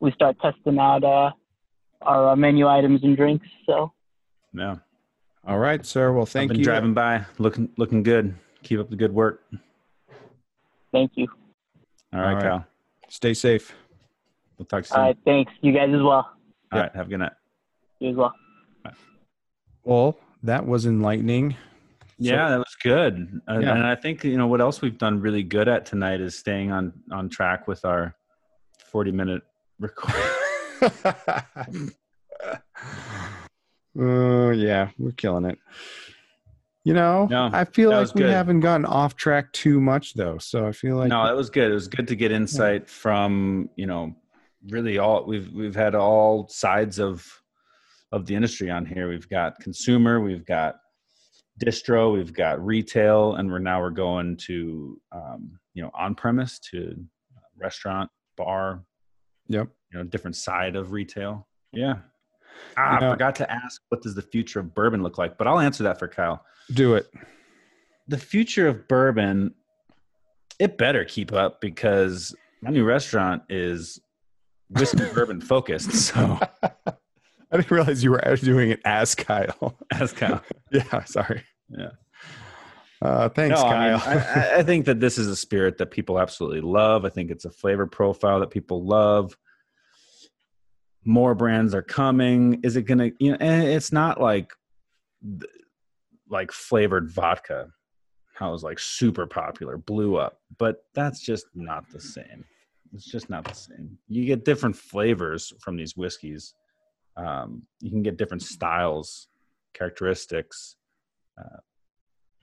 we 0.00 0.10
start 0.12 0.36
testing 0.40 0.78
out 0.78 1.04
uh, 1.04 1.32
our 2.00 2.30
uh, 2.30 2.36
menu 2.36 2.66
items 2.66 3.02
and 3.04 3.14
drinks. 3.14 3.46
So 3.66 3.92
Yeah. 4.54 4.76
All 5.46 5.58
right 5.58 5.84
sir 5.86 6.12
well 6.12 6.26
thank 6.26 6.26
I've 6.26 6.32
thank 6.32 6.48
been 6.50 6.58
you 6.58 6.64
driving 6.64 6.94
by, 6.94 7.24
looking 7.38 7.68
looking 7.76 8.02
good. 8.02 8.34
Keep 8.62 8.80
up 8.80 8.90
the 8.90 8.96
good 8.96 9.12
work. 9.14 9.42
thank 10.92 11.12
you. 11.14 11.28
All 12.12 12.20
right, 12.20 12.28
All 12.28 12.34
right. 12.34 12.42
Kyle. 12.42 12.66
stay 13.08 13.34
safe 13.34 13.74
We'll 14.58 14.66
talk 14.66 14.86
soon. 14.86 14.98
All 14.98 15.04
right, 15.08 15.18
thanks. 15.26 15.52
You 15.60 15.70
guys 15.72 15.90
as 15.90 16.00
well. 16.00 16.30
All 16.72 16.80
right. 16.80 16.90
Have 16.96 17.08
a 17.08 17.10
good 17.10 17.18
night. 17.18 17.32
You 18.00 18.08
as 18.10 18.16
well. 18.16 18.32
well 19.84 20.18
that 20.42 20.66
was 20.66 20.86
enlightening 20.86 21.54
Yeah, 22.18 22.48
that 22.48 22.58
was 22.58 22.74
good. 22.82 23.40
Uh, 23.48 23.58
Yeah. 23.58 23.74
And 23.74 23.86
I 23.86 23.94
think 23.94 24.24
you 24.24 24.38
know 24.38 24.46
what 24.46 24.60
else 24.62 24.80
we've 24.80 24.96
done 24.98 25.20
really 25.20 25.42
good 25.42 25.68
at 25.68 25.84
tonight 25.86 26.20
is 26.22 26.38
staying 26.38 26.72
on 26.72 26.92
on 27.12 27.28
track 27.28 27.68
with 27.68 27.84
our 27.84 28.16
40 28.90 29.12
minute 29.12 29.42
record. 29.78 30.14
Oh 33.98 34.50
yeah, 34.50 34.90
we're 34.98 35.12
killing 35.12 35.44
it. 35.44 35.58
You 36.84 36.94
know, 36.94 37.26
No, 37.28 37.50
I 37.52 37.64
feel 37.64 37.90
like 37.90 38.14
we 38.14 38.22
good. 38.22 38.30
haven't 38.30 38.60
gotten 38.60 38.86
off 38.86 39.16
track 39.16 39.52
too 39.52 39.80
much 39.80 40.14
though. 40.14 40.38
So 40.38 40.66
I 40.66 40.72
feel 40.72 40.96
like 40.96 41.08
no, 41.08 41.24
that 41.26 41.34
was 41.34 41.50
good. 41.50 41.70
It 41.70 41.74
was 41.74 41.88
good 41.88 42.06
to 42.08 42.16
get 42.16 42.30
insight 42.30 42.88
from 42.88 43.68
you 43.76 43.86
know 43.86 44.14
really 44.68 44.98
all 44.98 45.24
we've 45.26 45.52
we've 45.52 45.74
had 45.74 45.94
all 45.94 46.48
sides 46.48 46.98
of 46.98 47.26
of 48.12 48.26
the 48.26 48.34
industry 48.34 48.70
on 48.70 48.86
here. 48.86 49.08
We've 49.08 49.28
got 49.28 49.58
consumer, 49.58 50.20
we've 50.20 50.46
got 50.46 50.76
distro, 51.64 52.12
we've 52.12 52.32
got 52.32 52.64
retail, 52.64 53.34
and 53.34 53.50
we're 53.50 53.58
now 53.58 53.80
we're 53.80 53.90
going 53.90 54.36
to 54.46 55.00
um, 55.12 55.58
you 55.74 55.82
know 55.82 55.90
on 55.92 56.14
premise 56.14 56.58
to 56.70 56.96
restaurant, 57.58 58.10
bar, 58.36 58.84
yep. 59.48 59.68
you 59.92 59.98
know 59.98 60.04
different 60.04 60.36
side 60.36 60.76
of 60.76 60.92
retail. 60.92 61.48
Yeah. 61.72 61.96
Ah, 62.76 62.94
You 62.94 63.00
know- 63.00 63.08
I 63.08 63.12
forgot 63.12 63.36
to 63.36 63.50
ask 63.50 63.82
what 63.88 64.02
does 64.02 64.14
the 64.14 64.22
future 64.22 64.60
of 64.60 64.74
bourbon 64.74 65.02
look 65.02 65.18
like, 65.18 65.36
but 65.38 65.46
I'll 65.46 65.58
answer 65.60 65.82
that 65.84 65.98
for 65.98 66.08
Kyle. 66.08 66.44
Do 66.72 66.94
it. 66.94 67.10
the 68.08 68.18
future 68.18 68.66
of 68.68 68.86
bourbon 68.88 69.54
it 70.58 70.78
better 70.78 71.04
keep 71.04 71.32
up 71.32 71.60
because 71.60 72.34
my 72.62 72.70
new 72.70 72.84
restaurant 72.84 73.42
is 73.48 74.00
whiskey 74.70 75.04
bourbon 75.14 75.40
focused 75.40 75.92
so 75.92 76.38
I 76.62 76.92
didn't 77.52 77.70
realize 77.70 78.02
you 78.02 78.10
were 78.12 78.36
doing 78.42 78.70
it 78.70 78.80
as 78.84 79.14
Kyle. 79.14 79.76
as 79.92 80.12
Kyle. 80.12 80.42
yeah, 80.72 81.04
sorry. 81.04 81.44
Yeah. 81.68 81.90
Uh, 83.02 83.28
thanks, 83.28 83.60
no, 83.60 83.66
I, 83.66 83.90
mean, 83.90 83.98
Kyle. 84.00 84.18
I, 84.18 84.40
I- 84.40 84.58
I 84.58 84.62
think 84.62 84.86
that 84.86 84.98
this 85.00 85.18
is 85.18 85.28
a 85.28 85.36
spirit 85.36 85.78
that 85.78 85.90
people 85.90 86.18
absolutely 86.18 86.62
love 86.62 87.04
i 87.04 87.08
think 87.10 87.30
it's 87.30 87.44
a 87.44 87.50
flavor 87.50 87.86
profile 87.86 88.40
that 88.40 88.50
people 88.50 88.84
love 88.84 89.36
more 91.06 91.34
brands 91.34 91.74
are 91.74 91.82
coming. 91.82 92.60
Is 92.62 92.76
it 92.76 92.82
gonna 92.82 93.10
you 93.18 93.32
know 93.32 93.38
and 93.40 93.64
it's 93.68 93.92
not 93.92 94.20
like 94.20 94.52
like 96.28 96.52
flavored 96.52 97.10
vodka 97.10 97.68
how 98.34 98.50
it 98.50 98.52
was 98.52 98.62
like 98.62 98.78
super 98.78 99.26
popular 99.26 99.78
blew 99.78 100.16
up 100.16 100.40
but 100.58 100.84
that's 100.94 101.20
just 101.20 101.46
not 101.54 101.88
the 101.90 102.00
same. 102.00 102.44
It's 102.92 103.06
just 103.06 103.30
not 103.30 103.44
the 103.44 103.54
same. 103.54 103.98
You 104.08 104.24
get 104.24 104.44
different 104.44 104.76
flavors 104.76 105.52
from 105.60 105.76
these 105.76 105.96
whiskeys. 105.96 106.54
Um, 107.16 107.62
you 107.80 107.90
can 107.90 108.02
get 108.02 108.16
different 108.16 108.42
styles 108.42 109.28
characteristics 109.74 110.76
uh, 111.38 111.58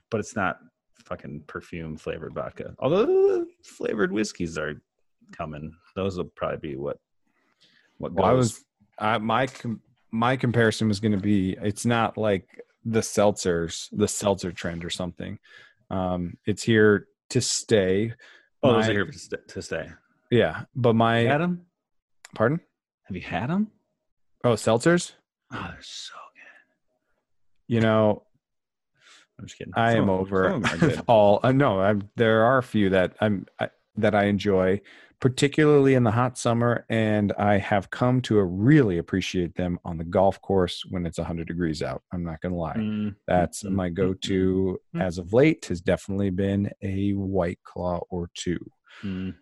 but 0.09 0.19
it's 0.19 0.35
not 0.35 0.59
fucking 1.05 1.43
perfume 1.47 1.97
flavored 1.97 2.33
vodka. 2.33 2.75
Although 2.79 3.45
flavored 3.63 4.11
whiskeys 4.11 4.57
are 4.57 4.81
coming. 5.31 5.73
Those 5.95 6.17
will 6.17 6.25
probably 6.25 6.71
be 6.71 6.75
what 6.75 6.99
what 7.97 8.15
goes 8.15 8.21
Well, 8.21 8.29
I 8.29 8.33
was 8.33 8.65
I, 8.99 9.17
my 9.17 9.47
com- 9.47 9.81
my 10.11 10.35
comparison 10.37 10.87
was 10.87 10.99
going 10.99 11.11
to 11.13 11.17
be 11.17 11.57
it's 11.61 11.85
not 11.85 12.17
like 12.17 12.47
the 12.85 12.99
seltzers, 12.99 13.87
the 13.91 14.07
seltzer 14.07 14.51
trend 14.51 14.83
or 14.85 14.89
something. 14.89 15.39
Um, 15.89 16.37
it's 16.45 16.63
here 16.63 17.07
to 17.29 17.41
stay. 17.41 18.13
oh 18.61 18.73
My- 18.73 18.85
here 18.85 19.05
to 19.05 19.17
st- 19.19 19.47
to 19.49 19.61
stay 19.61 19.89
Yeah, 20.29 20.63
but 20.75 20.93
my 20.95 21.25
Adam 21.25 21.65
pardon. 22.35 22.59
Have 23.05 23.15
you 23.15 23.21
had 23.23 23.49
them? 23.49 23.67
Oh, 24.43 24.53
seltzers. 24.53 25.13
Oh, 25.51 25.67
they're 25.69 25.77
so 25.81 26.13
good. 26.33 27.75
You 27.75 27.81
know, 27.81 28.23
I'm 29.39 29.45
just 29.45 29.57
kidding. 29.57 29.73
I 29.75 29.93
Some 29.93 30.03
am 30.03 30.09
over 30.09 30.49
some 30.49 30.63
of 30.63 30.69
them 30.69 30.73
are 30.73 30.77
good. 30.95 31.01
all. 31.07 31.39
Uh, 31.43 31.51
no, 31.51 31.79
I'm, 31.81 32.09
there 32.15 32.43
are 32.43 32.57
a 32.59 32.63
few 32.63 32.89
that 32.91 33.15
I'm 33.21 33.45
I, 33.59 33.69
that 33.97 34.15
I 34.15 34.25
enjoy, 34.25 34.81
particularly 35.23 35.93
in 35.93 36.03
the 36.03 36.11
hot 36.11 36.37
summer, 36.37 36.85
and 36.89 37.31
I 37.39 37.57
have 37.57 37.89
come 37.89 38.19
to 38.23 38.41
really 38.43 38.97
appreciate 38.97 39.55
them 39.55 39.79
on 39.85 39.97
the 39.97 40.03
golf 40.03 40.41
course 40.41 40.83
when 40.89 41.05
it's 41.05 41.17
100 41.17 41.47
degrees 41.47 41.81
out. 41.81 42.03
I'm 42.11 42.25
not 42.25 42.41
gonna 42.41 42.57
lie. 42.57 42.75
Mm, 42.75 43.15
That's 43.25 43.63
mm, 43.63 43.71
my 43.71 43.89
mm, 43.89 43.93
go-to 43.93 44.77
mm. 44.93 45.01
as 45.01 45.19
of 45.19 45.31
late. 45.31 45.63
Has 45.67 45.79
definitely 45.79 46.29
been 46.29 46.69
a 46.81 47.11
White 47.11 47.59
Claw 47.63 48.01
or 48.09 48.31
two. 48.33 48.59
mm. 49.01 49.33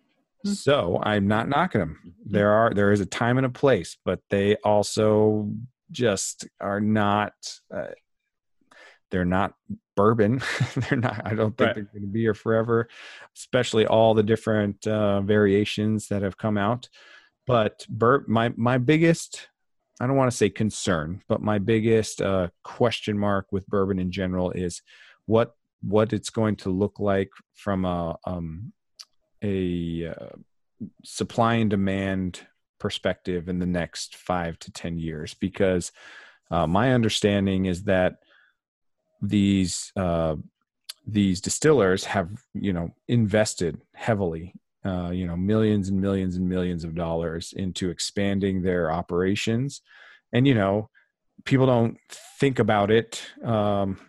So 0.45 0.99
I'm 1.01 1.27
not 1.27 1.49
knocking 1.49 1.79
them. 1.82 2.13
There 2.25 2.51
are 2.51 2.71
there 2.75 2.91
is 2.91 2.99
a 2.99 3.07
time 3.07 3.38
and 3.38 3.47
a 3.47 3.49
place, 3.49 3.97
but 4.05 4.19
they 4.29 4.57
also 4.57 5.49
just 5.89 6.47
are 6.59 6.79
not. 6.79 7.34
Uh, 7.75 7.88
they're 9.12 9.26
not 9.26 9.53
bourbon. 9.95 10.41
they're 10.76 10.97
not. 10.97 11.22
I 11.26 11.36
don't 11.36 11.55
think 11.57 11.68
Right. 11.68 11.76
they're 11.76 11.84
going 11.84 12.01
to 12.01 12.07
be 12.07 12.22
here 12.22 12.34
forever. 12.34 12.88
Especially 13.38 13.86
all 13.86 14.14
the 14.14 14.24
different 14.24 14.88
uh, 14.88 15.22
variations 15.22 16.07
that 16.07 16.24
have 16.24 16.38
come 16.38 16.57
out. 16.57 16.89
But 17.45 17.86
bur- 17.89 18.26
my 18.28 18.53
my 18.55 18.78
biggest. 18.78 19.47
I 19.99 20.07
don't 20.07 20.16
want 20.16 20.32
to 20.32 20.38
say 20.38 20.49
concern, 20.49 21.22
but 21.30 21.43
my 21.43 21.59
biggest 21.59 22.24
uh, 22.24 22.47
question 22.64 23.20
mark 23.20 23.51
with 23.51 23.68
bourbon 23.68 23.99
in 23.99 24.12
general 24.12 24.49
is 24.49 24.82
what 25.28 25.53
what 25.84 26.14
it's 26.14 26.32
going 26.32 26.55
to 26.57 26.72
look 26.72 26.99
like 26.99 27.30
from 27.53 27.86
a 27.86 28.18
um, 28.26 28.74
a 29.43 30.07
uh, 30.07 30.36
supply 31.03 31.55
and 31.55 31.70
demand 31.70 32.47
perspective 32.80 33.47
in 33.47 33.59
the 33.59 33.66
next 33.68 34.16
five 34.16 34.57
to 34.59 34.72
ten 34.72 34.97
years 34.97 35.36
because 35.36 35.91
uh, 36.49 36.66
my 36.66 36.93
understanding 36.93 37.66
is 37.66 37.84
that 37.84 38.16
these 39.22 39.91
uh, 39.95 40.36
these 41.05 41.41
distillers 41.41 42.05
have 42.05 42.30
you 42.53 42.74
know 42.74 42.93
invested 43.07 43.82
heavily 43.93 44.53
uh, 44.86 45.09
you 45.11 45.28
know 45.28 45.36
millions 45.36 45.89
and 45.89 45.99
millions 45.99 46.36
and 46.36 46.47
millions 46.47 46.84
of 46.84 46.95
dollars 46.95 47.53
into 47.55 47.89
expanding 47.89 48.61
their 48.61 48.91
operations. 48.91 49.82
And 50.34 50.47
you 50.47 50.55
know 50.55 50.89
people 51.45 51.65
don't 51.65 51.97
think 52.39 52.59
about 52.59 52.91
it 52.91 53.22
um, 53.43 53.99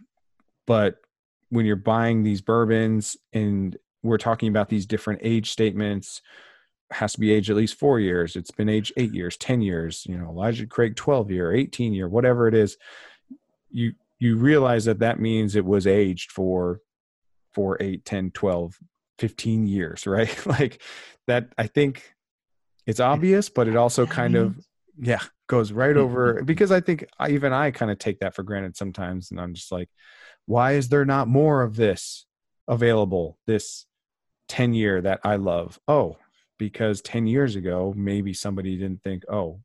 but 0.66 0.96
when 1.48 1.66
you're 1.66 1.76
buying 1.76 2.22
these 2.22 2.40
bourbons 2.40 3.16
and 3.32 3.76
we're 4.02 4.18
talking 4.18 4.48
about 4.48 4.68
these 4.68 4.86
different 4.86 5.20
age 5.22 5.50
statements 5.50 6.20
has 6.90 7.14
to 7.14 7.20
be 7.20 7.32
aged 7.32 7.48
at 7.48 7.56
least 7.56 7.78
four 7.78 7.98
years. 7.98 8.36
It's 8.36 8.50
been 8.50 8.68
aged 8.68 8.92
eight 8.96 9.14
years 9.14 9.36
ten 9.36 9.62
years. 9.62 10.06
You 10.06 10.16
know 10.16 10.28
elijah 10.30 10.66
craig 10.66 10.96
12 10.96 11.30
year 11.30 11.52
18 11.52 11.92
year 11.92 12.08
whatever 12.08 12.48
it 12.48 12.54
is 12.54 12.76
you 13.70 13.92
you 14.22 14.36
realize 14.36 14.84
that 14.84 15.00
that 15.00 15.18
means 15.18 15.56
it 15.56 15.64
was 15.64 15.84
aged 15.84 16.30
for 16.30 16.80
for 17.52 17.76
8 17.80 18.04
10 18.04 18.30
12 18.30 18.78
15 19.18 19.66
years 19.66 20.06
right? 20.06 20.46
Like 20.52 20.80
that 21.26 21.52
i 21.58 21.66
think 21.66 22.14
it's 22.86 23.00
obvious 23.00 23.48
but 23.48 23.68
it 23.68 23.76
also 23.76 24.06
kind 24.06 24.36
of 24.36 24.56
yeah 24.98 25.20
goes 25.48 25.72
right 25.72 25.96
over 25.96 26.42
because 26.44 26.70
i 26.72 26.80
think 26.80 27.04
I, 27.18 27.30
even 27.30 27.52
i 27.52 27.70
kind 27.70 27.90
of 27.90 27.98
take 27.98 28.20
that 28.20 28.34
for 28.34 28.42
granted 28.42 28.76
sometimes 28.76 29.30
and 29.30 29.40
i'm 29.40 29.54
just 29.54 29.70
like 29.72 29.88
why 30.46 30.72
is 30.72 30.88
there 30.88 31.04
not 31.04 31.28
more 31.28 31.62
of 31.62 31.76
this 31.76 32.26
available 32.66 33.38
this 33.46 33.86
10 34.48 34.74
year 34.74 35.00
that 35.00 35.20
i 35.24 35.36
love? 35.36 35.78
Oh 35.88 36.16
because 36.58 37.00
10 37.00 37.26
years 37.26 37.56
ago 37.56 37.92
maybe 37.96 38.32
somebody 38.32 38.76
didn't 38.76 39.02
think 39.02 39.24
oh 39.28 39.60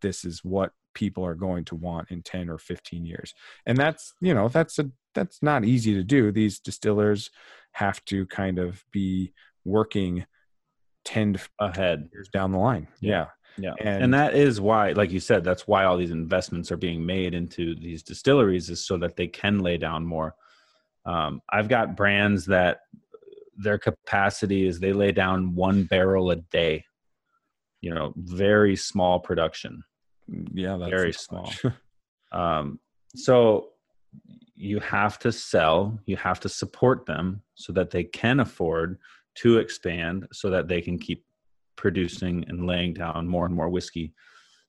this 0.00 0.24
is 0.24 0.44
what 0.44 0.72
people 0.94 1.24
are 1.24 1.34
going 1.34 1.64
to 1.64 1.74
want 1.76 2.10
in 2.10 2.22
10 2.22 2.48
or 2.48 2.58
15 2.58 3.04
years 3.04 3.34
and 3.66 3.76
that's 3.78 4.12
you 4.20 4.34
know 4.34 4.48
that's 4.48 4.78
a 4.78 4.90
that's 5.14 5.42
not 5.42 5.64
easy 5.64 5.94
to 5.94 6.02
do 6.02 6.32
these 6.32 6.58
distillers 6.58 7.30
have 7.72 8.04
to 8.04 8.26
kind 8.26 8.58
of 8.58 8.84
be 8.92 9.32
working 9.64 10.24
10 11.04 11.34
to 11.34 11.40
ahead. 11.60 12.08
years 12.12 12.28
down 12.32 12.52
the 12.52 12.58
line 12.58 12.86
yeah 13.00 13.26
Yeah. 13.58 13.74
And- 13.80 14.02
And, 14.04 14.14
that 14.14 14.34
is 14.34 14.60
why, 14.60 14.92
like 14.92 15.10
you 15.10 15.18
said, 15.20 15.42
that's 15.42 15.66
why 15.66 15.84
all 15.84 15.96
these 15.96 16.12
investments 16.12 16.70
are 16.70 16.76
being 16.76 17.04
made 17.04 17.34
into 17.34 17.74
these 17.74 18.02
distilleries 18.04 18.70
is 18.70 18.86
so 18.86 18.98
that 18.98 19.16
they 19.16 19.26
can 19.26 19.58
lay 19.58 19.78
down 19.78 20.06
more. 20.06 20.34
Um, 21.04 21.40
I've 21.50 21.68
got 21.68 21.96
brands 21.96 22.46
that 22.46 22.80
their 23.56 23.78
capacity 23.78 24.64
is 24.68 24.78
they 24.78 24.92
lay 24.92 25.10
down 25.10 25.56
one 25.56 25.84
barrel 25.84 26.30
a 26.30 26.36
day. 26.36 26.84
You 27.80 27.94
know, 27.94 28.12
very 28.16 28.76
small 28.76 29.18
production. 29.18 29.82
Yeah 30.52 30.76
that's 30.76 30.90
Very 30.90 31.12
small. 31.12 31.52
Um, 32.30 32.78
so 33.14 33.68
you 34.54 34.80
have 34.80 35.18
to 35.20 35.32
sell, 35.32 35.98
you 36.04 36.16
have 36.16 36.40
to 36.40 36.48
support 36.48 37.06
them 37.06 37.42
so 37.54 37.72
that 37.72 37.90
they 37.90 38.04
can 38.04 38.40
afford 38.40 38.98
to 39.36 39.58
expand, 39.58 40.26
so 40.32 40.50
that 40.50 40.68
they 40.68 40.80
can 40.80 40.98
keep 40.98 41.24
producing 41.76 42.44
and 42.48 42.66
laying 42.66 42.92
down 42.92 43.28
more 43.28 43.46
and 43.46 43.54
more 43.54 43.68
whiskey 43.68 44.12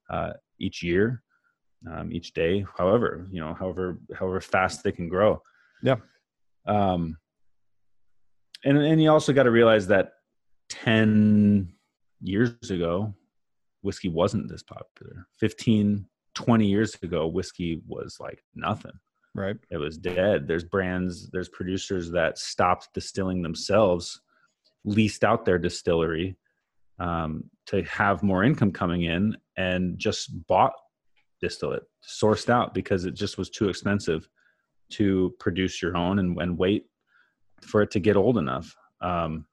uh, 0.09 0.33
each 0.59 0.83
year, 0.83 1.23
um, 1.91 2.11
each 2.11 2.33
day. 2.33 2.65
However, 2.77 3.27
you 3.31 3.41
know, 3.41 3.55
however 3.55 3.97
however 4.15 4.39
fast 4.39 4.83
they 4.83 4.91
can 4.91 5.09
grow. 5.09 5.41
Yeah. 5.81 5.95
Um, 6.67 7.17
and 8.63 8.77
and 8.77 9.01
you 9.01 9.11
also 9.11 9.33
got 9.33 9.43
to 9.43 9.51
realize 9.51 9.87
that 9.87 10.13
ten 10.69 11.73
years 12.21 12.69
ago, 12.69 13.15
whiskey 13.81 14.09
wasn't 14.09 14.49
this 14.49 14.63
popular. 14.63 15.27
15, 15.39 16.05
20 16.35 16.65
years 16.65 16.95
ago, 17.01 17.27
whiskey 17.27 17.81
was 17.87 18.17
like 18.19 18.43
nothing. 18.55 18.91
Right. 19.35 19.57
It 19.69 19.77
was 19.77 19.97
dead. 19.97 20.47
There's 20.47 20.63
brands 20.63 21.29
there's 21.29 21.49
producers 21.49 22.11
that 22.11 22.37
stopped 22.37 22.89
distilling 22.93 23.41
themselves 23.41 24.19
leased 24.85 25.23
out 25.23 25.45
their 25.45 25.59
distillery 25.59 26.35
um, 26.99 27.43
to 27.67 27.83
have 27.83 28.23
more 28.23 28.43
income 28.43 28.71
coming 28.71 29.03
in 29.03 29.37
and 29.57 29.97
just 29.99 30.47
bought 30.47 30.73
distillate 31.41 31.83
sourced 32.03 32.49
out 32.49 32.73
because 32.73 33.05
it 33.05 33.13
just 33.13 33.37
was 33.37 33.49
too 33.49 33.69
expensive 33.69 34.27
to 34.89 35.33
produce 35.39 35.81
your 35.81 35.95
own 35.95 36.19
and, 36.19 36.41
and 36.41 36.57
wait 36.57 36.85
for 37.61 37.81
it 37.81 37.91
to 37.91 37.99
get 37.99 38.17
old 38.17 38.37
enough. 38.37 38.75
Um, 39.01 39.45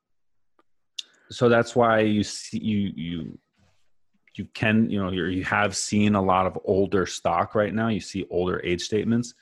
so 1.30 1.48
that's 1.48 1.76
why 1.76 2.00
you 2.00 2.22
see 2.22 2.58
you 2.58 2.92
you 2.94 3.38
you 4.36 4.46
can 4.54 4.88
you 4.90 5.02
know 5.02 5.10
you're, 5.10 5.30
you 5.30 5.44
have 5.44 5.76
seen 5.76 6.14
a 6.14 6.22
lot 6.22 6.46
of 6.46 6.58
older 6.64 7.06
stock 7.06 7.54
right 7.54 7.74
now. 7.74 7.88
You 7.88 8.00
see 8.00 8.26
older 8.30 8.60
age 8.64 8.82
statements 8.82 9.34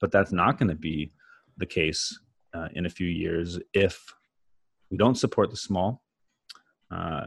but 0.00 0.10
that's 0.10 0.32
not 0.32 0.58
going 0.58 0.68
to 0.68 0.74
be 0.74 1.12
the 1.56 1.66
case 1.66 2.18
uh, 2.54 2.68
in 2.74 2.86
a 2.86 2.90
few 2.90 3.06
years 3.06 3.58
if 3.72 4.14
we 4.90 4.96
don't 4.96 5.16
support 5.16 5.50
the 5.50 5.56
small 5.56 6.02
uh, 6.90 7.26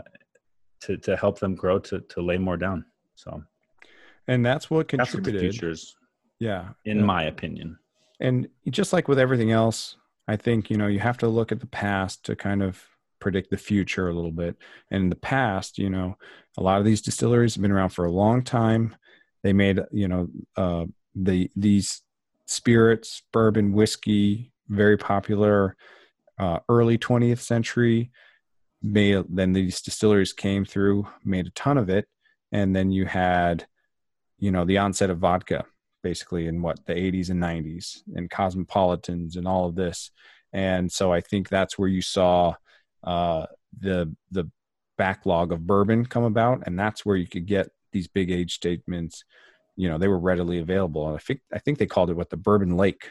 to 0.82 0.98
to 0.98 1.16
help 1.18 1.40
them 1.40 1.56
grow 1.56 1.80
to 1.80 2.00
to 2.02 2.22
lay 2.22 2.38
more 2.38 2.58
down. 2.58 2.86
So 3.16 3.44
and 4.28 4.46
that's 4.46 4.70
what 4.70 4.88
that's 4.88 5.12
contributed. 5.12 5.42
future's 5.42 5.96
yeah. 6.40 6.70
in 6.86 7.00
yeah. 7.00 7.04
my 7.04 7.24
opinion. 7.24 7.78
And 8.22 8.48
just 8.70 8.94
like 8.94 9.08
with 9.08 9.20
everything 9.20 9.52
else 9.52 9.96
i 10.28 10.36
think 10.36 10.70
you 10.70 10.78
know 10.78 10.88
you 10.88 11.00
have 11.00 11.18
to 11.18 11.28
look 11.28 11.52
at 11.54 11.60
the 11.62 11.66
past 11.66 12.24
to 12.26 12.36
kind 12.36 12.62
of 12.62 12.84
predict 13.20 13.50
the 13.50 13.58
future 13.58 14.10
a 14.10 14.14
little 14.14 14.32
bit. 14.32 14.56
And 14.92 15.04
in 15.04 15.10
the 15.10 15.16
past 15.16 15.78
you 15.78 15.90
know 15.90 16.16
a 16.58 16.64
lot 16.64 16.80
of 16.80 16.86
these 16.86 17.02
distilleries 17.02 17.56
have 17.56 17.62
been 17.62 17.72
around 17.72 17.90
for 17.90 18.06
a 18.06 18.12
long 18.12 18.44
time. 18.44 18.96
They 19.44 19.54
made 19.54 19.80
you 19.92 20.08
know 20.08 20.28
uh, 20.58 20.86
the 21.16 21.50
these 21.56 22.02
spirits 22.46 23.22
bourbon 23.32 23.74
whiskey 23.74 24.52
very 24.68 24.98
popular 24.98 25.76
uh, 26.40 26.60
early 26.70 26.98
20th 26.98 27.40
century. 27.40 28.12
Made 28.82 29.26
then 29.30 29.54
these 29.54 29.82
distilleries 29.82 30.34
came 30.34 30.66
through 30.66 31.08
made 31.24 31.48
a 31.48 31.52
ton 31.52 31.78
of 31.78 31.90
it. 31.90 32.08
And 32.52 32.76
then 32.76 32.92
you 32.92 33.06
had 33.06 33.66
you 34.38 34.52
know 34.52 34.66
the 34.66 34.78
onset 34.78 35.10
of 35.10 35.20
vodka 35.20 35.66
basically 36.02 36.48
in 36.48 36.62
what 36.62 36.86
the 36.86 36.94
80s 36.94 37.30
and 37.30 37.42
90s 37.42 38.00
and 38.16 38.30
cosmopolitans 38.30 39.36
and 39.36 39.48
all 39.48 39.68
of 39.68 39.76
this. 39.76 40.12
And 40.54 40.92
so 40.92 41.14
i 41.14 41.22
think 41.22 41.50
that's 41.50 41.78
where 41.78 41.90
you 41.90 42.02
saw 42.02 42.56
uh, 43.04 43.46
the 43.80 44.14
the 44.32 44.50
backlog 44.98 45.54
of 45.54 45.66
bourbon 45.66 46.06
come 46.06 46.24
about 46.26 46.62
and 46.66 46.78
that's 46.78 47.06
where 47.06 47.16
you 47.16 47.28
could 47.28 47.46
get 47.46 47.70
these 47.92 48.08
big 48.08 48.32
age 48.32 48.54
statements. 48.54 49.24
You 49.76 49.90
know 49.90 49.98
they 49.98 50.08
were 50.08 50.20
readily 50.20 50.60
available. 50.60 51.08
And 51.08 51.16
i 51.16 51.20
think 51.20 51.42
i 51.54 51.60
think 51.60 51.78
they 51.78 51.86
called 51.86 52.10
it 52.10 52.18
what 52.18 52.30
the 52.30 52.38
bourbon 52.38 52.76
lake 52.76 53.10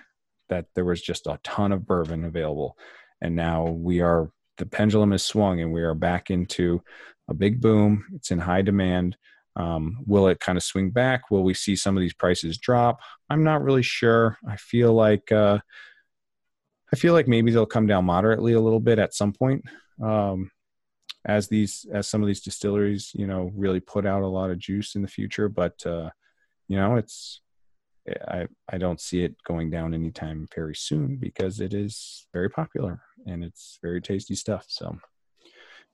that 0.49 0.67
there 0.75 0.85
was 0.85 1.01
just 1.01 1.27
a 1.27 1.39
ton 1.43 1.73
of 1.73 1.87
bourbon 1.87 2.25
available. 2.25 2.77
And 3.21 3.35
now 3.35 3.65
we 3.65 4.01
are 4.01 4.31
the 4.59 4.67
pendulum 4.67 5.13
is 5.13 5.25
swung 5.25 5.61
and 5.61 5.73
we 5.73 5.83
are 5.83 5.95
back 5.95 6.31
into 6.31 6.83
a 7.29 7.35
big 7.35 7.61
boom. 7.61 8.05
It's 8.15 8.31
in 8.31 8.39
high 8.39 8.63
demand. 8.63 9.17
Um, 9.57 9.99
will 10.07 10.29
it 10.29 10.41
kind 10.41 10.57
of 10.57 10.63
swing 10.63 10.91
back? 10.91 11.31
Will 11.31 11.43
we 11.43 11.55
see 11.55 11.75
some 11.75 11.97
of 11.97 12.01
these 12.01 12.15
prices 12.15 12.59
drop? 12.59 13.01
I'm 13.29 13.45
not 13.45 13.63
really 13.63 13.83
sure. 13.83 14.39
I 14.49 14.57
feel 14.57 14.93
like 14.93 15.33
uh, 15.33 15.59
i 16.93 16.97
feel 16.97 17.13
like 17.13 17.29
maybe 17.29 17.51
they'll 17.51 17.67
come 17.67 17.87
down 17.87 18.05
moderately 18.05 18.53
a 18.53 18.61
little 18.61 18.81
bit 18.81 18.99
at 18.99 19.15
some 19.15 19.33
point 19.33 19.65
um, 20.03 20.51
as 21.29 21.49
these 21.49 21.87
as 21.93 22.09
some 22.09 22.23
of 22.23 22.27
these 22.27 22.41
distilleries 22.41 23.13
you 23.15 23.27
know 23.27 23.51
really 23.55 23.81
put 23.81 24.07
out 24.07 24.23
a 24.23 24.27
lot 24.27 24.51
of 24.51 24.59
juice 24.59 24.95
in 24.95 25.03
the 25.03 25.09
future. 25.09 25.49
But 25.49 25.85
uh 25.87 26.11
you 26.69 26.77
know 26.77 26.97
it's 26.97 27.41
i 28.27 28.47
i 28.71 28.79
don't 28.79 29.01
see 29.01 29.23
it 29.23 29.37
going 29.45 29.69
down 29.71 29.93
anytime 29.93 30.49
very 30.55 30.75
soon 30.75 31.17
because 31.17 31.61
it 31.61 31.75
is 31.75 32.27
very 32.33 32.49
popular 32.49 33.03
and 33.27 33.45
it's 33.45 33.79
very 33.83 34.01
tasty 34.01 34.35
stuff. 34.35 34.65
So 34.69 34.99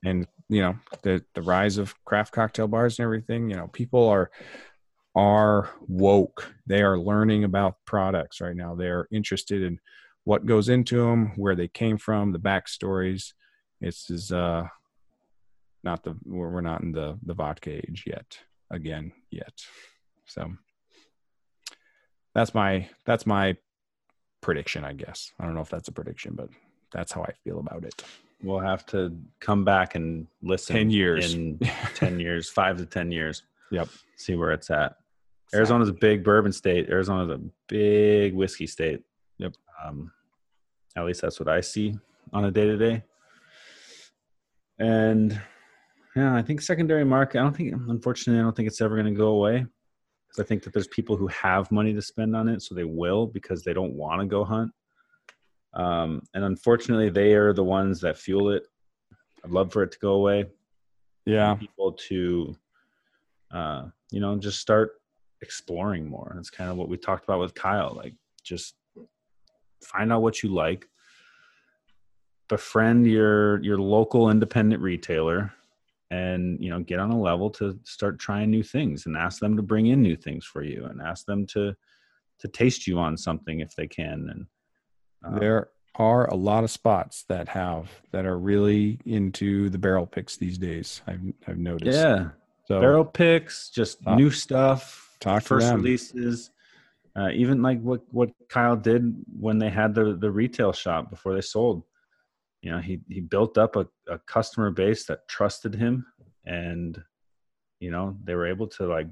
and 0.03 0.27
you 0.49 0.61
know 0.61 0.75
the 1.03 1.23
the 1.33 1.41
rise 1.41 1.77
of 1.77 1.93
craft 2.05 2.31
cocktail 2.31 2.67
bars 2.67 2.99
and 2.99 3.03
everything 3.03 3.49
you 3.49 3.55
know 3.57 3.67
people 3.67 4.07
are 4.07 4.31
are 5.17 5.69
woke. 5.87 6.53
They 6.67 6.81
are 6.81 6.99
learning 6.99 7.45
about 7.45 7.75
products 7.85 8.41
right 8.41 8.55
now. 8.55 8.75
They're 8.75 9.07
interested 9.11 9.63
in 9.63 9.79
what 10.25 10.45
goes 10.45 10.69
into 10.69 10.97
them 10.97 11.31
where 11.37 11.55
they 11.55 11.67
came 11.67 11.97
from 11.97 12.31
the 12.31 12.39
backstories 12.39 13.33
This 13.81 14.09
is 14.09 14.31
uh 14.31 14.67
not 15.83 16.03
the 16.03 16.15
we're, 16.25 16.61
not 16.61 16.81
in 16.81 16.91
the 16.91 17.17
the 17.23 17.33
vodka 17.33 17.71
age 17.71 18.03
yet 18.05 18.39
again 18.69 19.11
yet 19.31 19.53
so 20.25 20.51
that's 22.33 22.53
my 22.53 22.89
that's 23.05 23.25
my 23.25 23.55
prediction 24.41 24.83
i 24.83 24.93
guess 24.93 25.31
i 25.39 25.45
don't 25.45 25.55
know 25.55 25.61
if 25.61 25.69
that's 25.69 25.87
a 25.87 25.91
prediction 25.91 26.33
but 26.35 26.49
that's 26.91 27.11
how 27.11 27.21
i 27.23 27.31
feel 27.43 27.59
about 27.59 27.83
it 27.85 28.03
We'll 28.43 28.59
have 28.59 28.85
to 28.87 29.17
come 29.39 29.63
back 29.65 29.95
and 29.95 30.27
listen 30.41 30.75
10 30.75 30.89
years. 30.91 31.33
in 31.33 31.59
10 31.95 32.19
years, 32.19 32.49
5 32.49 32.77
to 32.77 32.85
10 32.85 33.11
years. 33.11 33.43
Yep. 33.71 33.89
See 34.17 34.35
where 34.35 34.51
it's 34.51 34.69
at. 34.69 34.97
Arizona's 35.53 35.89
a 35.89 35.93
big 35.93 36.23
bourbon 36.23 36.51
state. 36.51 36.89
Arizona's 36.89 37.29
a 37.29 37.41
big 37.67 38.35
whiskey 38.35 38.67
state. 38.67 39.01
Yep. 39.39 39.53
Um, 39.83 40.11
at 40.95 41.05
least 41.05 41.21
that's 41.21 41.39
what 41.39 41.49
I 41.49 41.61
see 41.61 41.97
on 42.33 42.45
a 42.45 42.51
day 42.51 42.65
to 42.65 42.77
day. 42.77 43.03
And 44.79 45.39
yeah, 46.15 46.35
I 46.35 46.41
think 46.41 46.61
secondary 46.61 47.03
market. 47.03 47.39
I 47.39 47.43
don't 47.43 47.55
think, 47.55 47.73
unfortunately, 47.73 48.39
I 48.39 48.43
don't 48.43 48.55
think 48.55 48.67
it's 48.67 48.81
ever 48.81 48.95
going 48.95 49.13
to 49.13 49.17
go 49.17 49.27
away 49.27 49.65
because 50.27 50.43
I 50.43 50.47
think 50.47 50.63
that 50.63 50.73
there's 50.73 50.87
people 50.87 51.17
who 51.17 51.27
have 51.27 51.71
money 51.71 51.93
to 51.93 52.01
spend 52.01 52.35
on 52.35 52.47
it, 52.47 52.61
so 52.61 52.73
they 52.73 52.83
will 52.83 53.27
because 53.27 53.63
they 53.63 53.73
don't 53.73 53.93
want 53.93 54.21
to 54.21 54.27
go 54.27 54.43
hunt. 54.43 54.71
Um, 55.73 56.21
and 56.33 56.45
unfortunately, 56.45 57.09
they 57.09 57.33
are 57.33 57.51
the 57.51 57.63
ones 57.63 57.99
that 58.01 58.17
fuel 58.17 58.51
it. 58.51 58.63
I'd 59.43 59.51
love 59.51 59.73
for 59.73 59.83
it 59.83 59.91
to 59.91 59.99
go 59.99 60.13
away. 60.13 60.45
yeah 61.25 61.55
People 61.55 61.91
to, 62.07 62.55
uh, 63.51 63.85
you 64.11 64.21
know, 64.21 64.37
just 64.37 64.59
start 64.59 64.93
exploring 65.41 66.07
more. 66.07 66.35
It's 66.39 66.49
kind 66.49 66.71
of 66.71 66.77
what 66.77 66.87
we 66.87 66.97
talked 66.97 67.25
about 67.25 67.41
with 67.41 67.53
Kyle. 67.53 67.93
Like, 67.93 68.15
just 68.43 68.75
find 69.83 70.11
out 70.11 70.21
what 70.21 70.43
you 70.43 70.53
like. 70.53 70.87
Befriend 72.47 73.07
your 73.07 73.61
your 73.63 73.77
local 73.79 74.29
independent 74.29 74.81
retailer, 74.81 75.51
and 76.11 76.59
you 76.61 76.69
know, 76.69 76.81
get 76.81 76.99
on 76.99 77.11
a 77.11 77.19
level 77.19 77.49
to 77.51 77.79
start 77.83 78.19
trying 78.19 78.51
new 78.51 78.63
things, 78.63 79.05
and 79.05 79.17
ask 79.17 79.39
them 79.39 79.55
to 79.55 79.63
bring 79.63 79.87
in 79.87 80.01
new 80.01 80.15
things 80.15 80.45
for 80.45 80.63
you, 80.63 80.85
and 80.85 81.01
ask 81.01 81.25
them 81.25 81.47
to 81.47 81.75
to 82.39 82.47
taste 82.49 82.85
you 82.85 82.99
on 82.99 83.17
something 83.17 83.61
if 83.61 83.75
they 83.75 83.87
can. 83.87 84.27
And 84.29 84.45
um, 85.23 85.39
there 85.39 85.69
are 85.95 86.27
a 86.27 86.35
lot 86.35 86.63
of 86.63 86.69
spots 86.69 87.23
that 87.29 87.47
have 87.47 87.89
that 88.11 88.25
are 88.25 88.37
really 88.37 88.99
into 89.05 89.69
the 89.69 89.77
barrel 89.77 90.05
picks 90.05 90.35
these 90.35 90.57
days 90.57 91.01
i've 91.07 91.21
i've 91.47 91.57
noticed 91.57 91.97
yeah, 91.97 92.31
so 92.65 92.81
barrel 92.81 93.05
picks, 93.05 93.69
just 93.69 94.03
Talk- 94.03 94.17
new 94.17 94.31
stuff, 94.31 95.15
talk 95.19 95.43
to 95.43 95.47
first 95.47 95.73
releases. 95.73 96.49
Uh, 97.17 97.29
even 97.33 97.61
like 97.61 97.81
what 97.81 98.01
what 98.11 98.31
Kyle 98.49 98.75
did 98.75 99.15
when 99.39 99.57
they 99.57 99.69
had 99.69 99.95
the 99.95 100.17
the 100.17 100.29
retail 100.31 100.73
shop 100.73 101.09
before 101.09 101.33
they 101.33 101.41
sold. 101.41 101.83
You 102.61 102.71
know, 102.71 102.79
he 102.79 102.99
he 103.09 103.21
built 103.21 103.57
up 103.57 103.75
a, 103.75 103.87
a 104.09 104.19
customer 104.19 104.71
base 104.71 105.05
that 105.05 105.27
trusted 105.27 105.75
him, 105.75 106.05
and 106.45 107.01
you 107.79 107.91
know 107.91 108.17
they 108.23 108.35
were 108.35 108.47
able 108.47 108.67
to 108.67 108.87
like. 108.87 109.07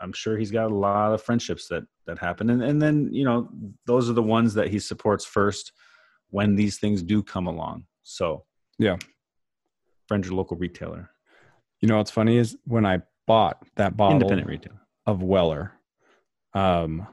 I'm 0.00 0.12
sure 0.12 0.36
he's 0.38 0.52
got 0.52 0.70
a 0.70 0.74
lot 0.74 1.12
of 1.12 1.22
friendships 1.22 1.68
that 1.68 1.84
that 2.06 2.18
happen, 2.18 2.50
and 2.50 2.62
and 2.62 2.80
then 2.80 3.08
you 3.12 3.24
know 3.24 3.48
those 3.86 4.08
are 4.10 4.14
the 4.14 4.22
ones 4.22 4.54
that 4.54 4.68
he 4.68 4.78
supports 4.78 5.24
first 5.24 5.72
when 6.30 6.56
these 6.56 6.78
things 6.78 7.02
do 7.02 7.22
come 7.22 7.46
along. 7.46 7.84
So 8.02 8.44
Yeah. 8.78 8.96
friend 10.08 10.24
your 10.24 10.34
local 10.34 10.56
retailer, 10.56 11.10
you 11.80 11.88
know 11.88 11.98
what's 11.98 12.10
funny 12.10 12.36
is 12.36 12.56
when 12.64 12.84
i 12.86 13.00
bought 13.26 13.62
that 13.76 13.96
bottle 13.96 14.14
independent 14.14 14.48
retailer. 14.48 14.80
of 15.06 15.22
Weller. 15.22 15.72
Um, 16.54 17.06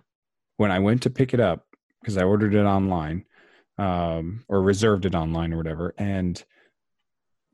when 0.58 0.72
I 0.72 0.80
went 0.80 1.04
to 1.04 1.10
pick 1.10 1.34
it 1.34 1.40
up, 1.40 1.66
because 2.02 2.18
I 2.18 2.24
ordered 2.24 2.54
it 2.54 2.64
online, 2.64 3.26
um, 3.78 4.46
or 4.48 4.62
reserved 4.62 5.06
it 5.06 5.16
online 5.16 5.54
or 5.54 5.58
whatever, 5.58 5.94
and 5.98 6.44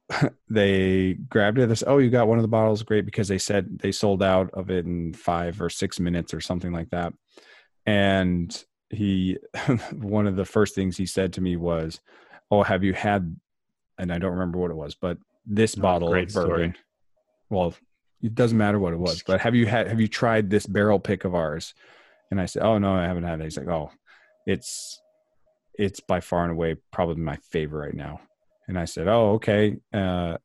they 0.49 1.13
grabbed 1.13 1.57
it. 1.59 1.67
They 1.67 1.75
said, 1.75 1.87
"Oh, 1.87 1.97
you 1.97 2.09
got 2.09 2.27
one 2.27 2.37
of 2.37 2.43
the 2.43 2.47
bottles, 2.47 2.83
great!" 2.83 3.05
Because 3.05 3.27
they 3.27 3.37
said 3.37 3.79
they 3.79 3.91
sold 3.91 4.21
out 4.21 4.51
of 4.51 4.69
it 4.69 4.85
in 4.85 5.13
five 5.13 5.61
or 5.61 5.69
six 5.69 5.99
minutes 5.99 6.33
or 6.33 6.41
something 6.41 6.71
like 6.71 6.89
that. 6.91 7.13
And 7.85 8.63
he, 8.89 9.37
one 9.93 10.27
of 10.27 10.35
the 10.35 10.45
first 10.45 10.75
things 10.75 10.97
he 10.97 11.05
said 11.05 11.33
to 11.33 11.41
me 11.41 11.55
was, 11.55 11.99
"Oh, 12.49 12.63
have 12.63 12.83
you 12.83 12.93
had?" 12.93 13.35
And 13.97 14.11
I 14.11 14.17
don't 14.17 14.31
remember 14.31 14.57
what 14.59 14.71
it 14.71 14.77
was, 14.77 14.95
but 14.95 15.17
this 15.45 15.75
Oh, 15.75 15.81
bottle 15.81 16.09
great 16.09 16.27
of 16.27 16.31
story. 16.31 16.49
bourbon. 16.49 16.75
Well, 17.49 17.73
it 18.21 18.35
doesn't 18.35 18.57
matter 18.57 18.79
what 18.79 18.93
it 18.93 18.99
was, 18.99 19.23
but 19.23 19.41
have 19.41 19.55
you 19.55 19.65
had 19.65 19.87
have 19.87 19.99
you 19.99 20.07
tried 20.07 20.49
this 20.49 20.65
barrel 20.65 20.99
pick 20.99 21.23
of 21.23 21.35
ours? 21.35 21.73
And 22.31 22.39
I 22.39 22.45
said, 22.45 22.63
Oh 22.63 22.77
no, 22.77 22.93
I 22.93 23.03
haven't 23.03 23.23
had 23.23 23.39
it. 23.39 23.43
He's 23.43 23.57
like, 23.57 23.67
Oh, 23.67 23.91
it's 24.45 24.99
it's 25.75 25.99
by 25.99 26.19
far 26.19 26.43
and 26.43 26.51
away 26.51 26.75
probably 26.91 27.15
my 27.15 27.37
favorite 27.51 27.87
right 27.87 27.95
now. 27.95 28.21
And 28.67 28.79
I 28.79 28.85
said, 28.85 29.07
Oh, 29.07 29.33
okay. 29.33 29.77
Uh 29.93 30.37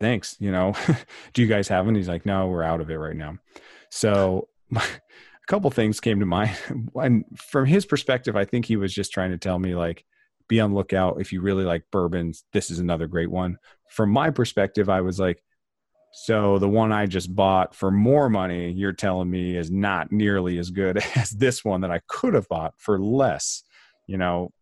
thanks. 0.00 0.36
You 0.40 0.50
know, 0.52 0.74
do 1.32 1.42
you 1.42 1.48
guys 1.48 1.68
have 1.68 1.84
one? 1.86 1.94
He's 1.94 2.08
like, 2.08 2.26
No, 2.26 2.48
we're 2.48 2.62
out 2.62 2.80
of 2.80 2.90
it 2.90 2.96
right 2.96 3.16
now. 3.16 3.38
So 3.90 4.48
a 4.76 4.82
couple 5.46 5.70
things 5.70 6.00
came 6.00 6.20
to 6.20 6.26
mind. 6.26 6.56
And 6.94 7.24
from 7.36 7.66
his 7.66 7.86
perspective, 7.86 8.36
I 8.36 8.44
think 8.44 8.64
he 8.64 8.76
was 8.76 8.92
just 8.92 9.12
trying 9.12 9.30
to 9.30 9.38
tell 9.38 9.58
me 9.58 9.74
like 9.74 10.04
be 10.48 10.60
on 10.60 10.74
lookout 10.74 11.20
if 11.20 11.32
you 11.32 11.42
really 11.42 11.64
like 11.64 11.84
bourbons. 11.92 12.44
This 12.52 12.70
is 12.70 12.78
another 12.78 13.06
great 13.06 13.30
one. 13.30 13.58
From 13.90 14.10
my 14.10 14.30
perspective, 14.30 14.88
I 14.88 15.02
was 15.02 15.20
like, 15.20 15.42
so 16.12 16.58
the 16.58 16.68
one 16.68 16.90
I 16.92 17.06
just 17.06 17.34
bought 17.34 17.74
for 17.74 17.90
more 17.90 18.28
money, 18.28 18.70
you're 18.72 18.92
telling 18.92 19.30
me 19.30 19.56
is 19.56 19.70
not 19.70 20.10
nearly 20.10 20.58
as 20.58 20.70
good 20.70 20.98
as 21.16 21.30
this 21.30 21.64
one 21.64 21.82
that 21.82 21.90
I 21.90 22.00
could 22.08 22.34
have 22.34 22.48
bought 22.48 22.74
for 22.78 22.98
less. 22.98 23.62
You 24.06 24.18
know, 24.18 24.52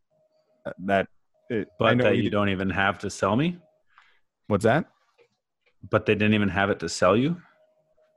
uh, 0.67 0.73
that. 0.87 1.09
It, 1.49 1.69
But 1.79 1.99
that 1.99 2.17
you- 2.17 2.25
you 2.25 2.31
don't 2.31 2.49
even 2.49 2.71
have 2.71 2.99
to 3.01 3.11
sell 3.11 3.37
me. 3.37 3.59
What's 4.49 4.65
that? 4.65 4.87
But 5.89 6.07
they 6.07 6.15
didn't 6.15 6.35
even 6.35 6.49
have 6.49 6.71
it 6.71 6.81
to 6.81 6.89
sell 6.89 7.17
you. 7.17 7.41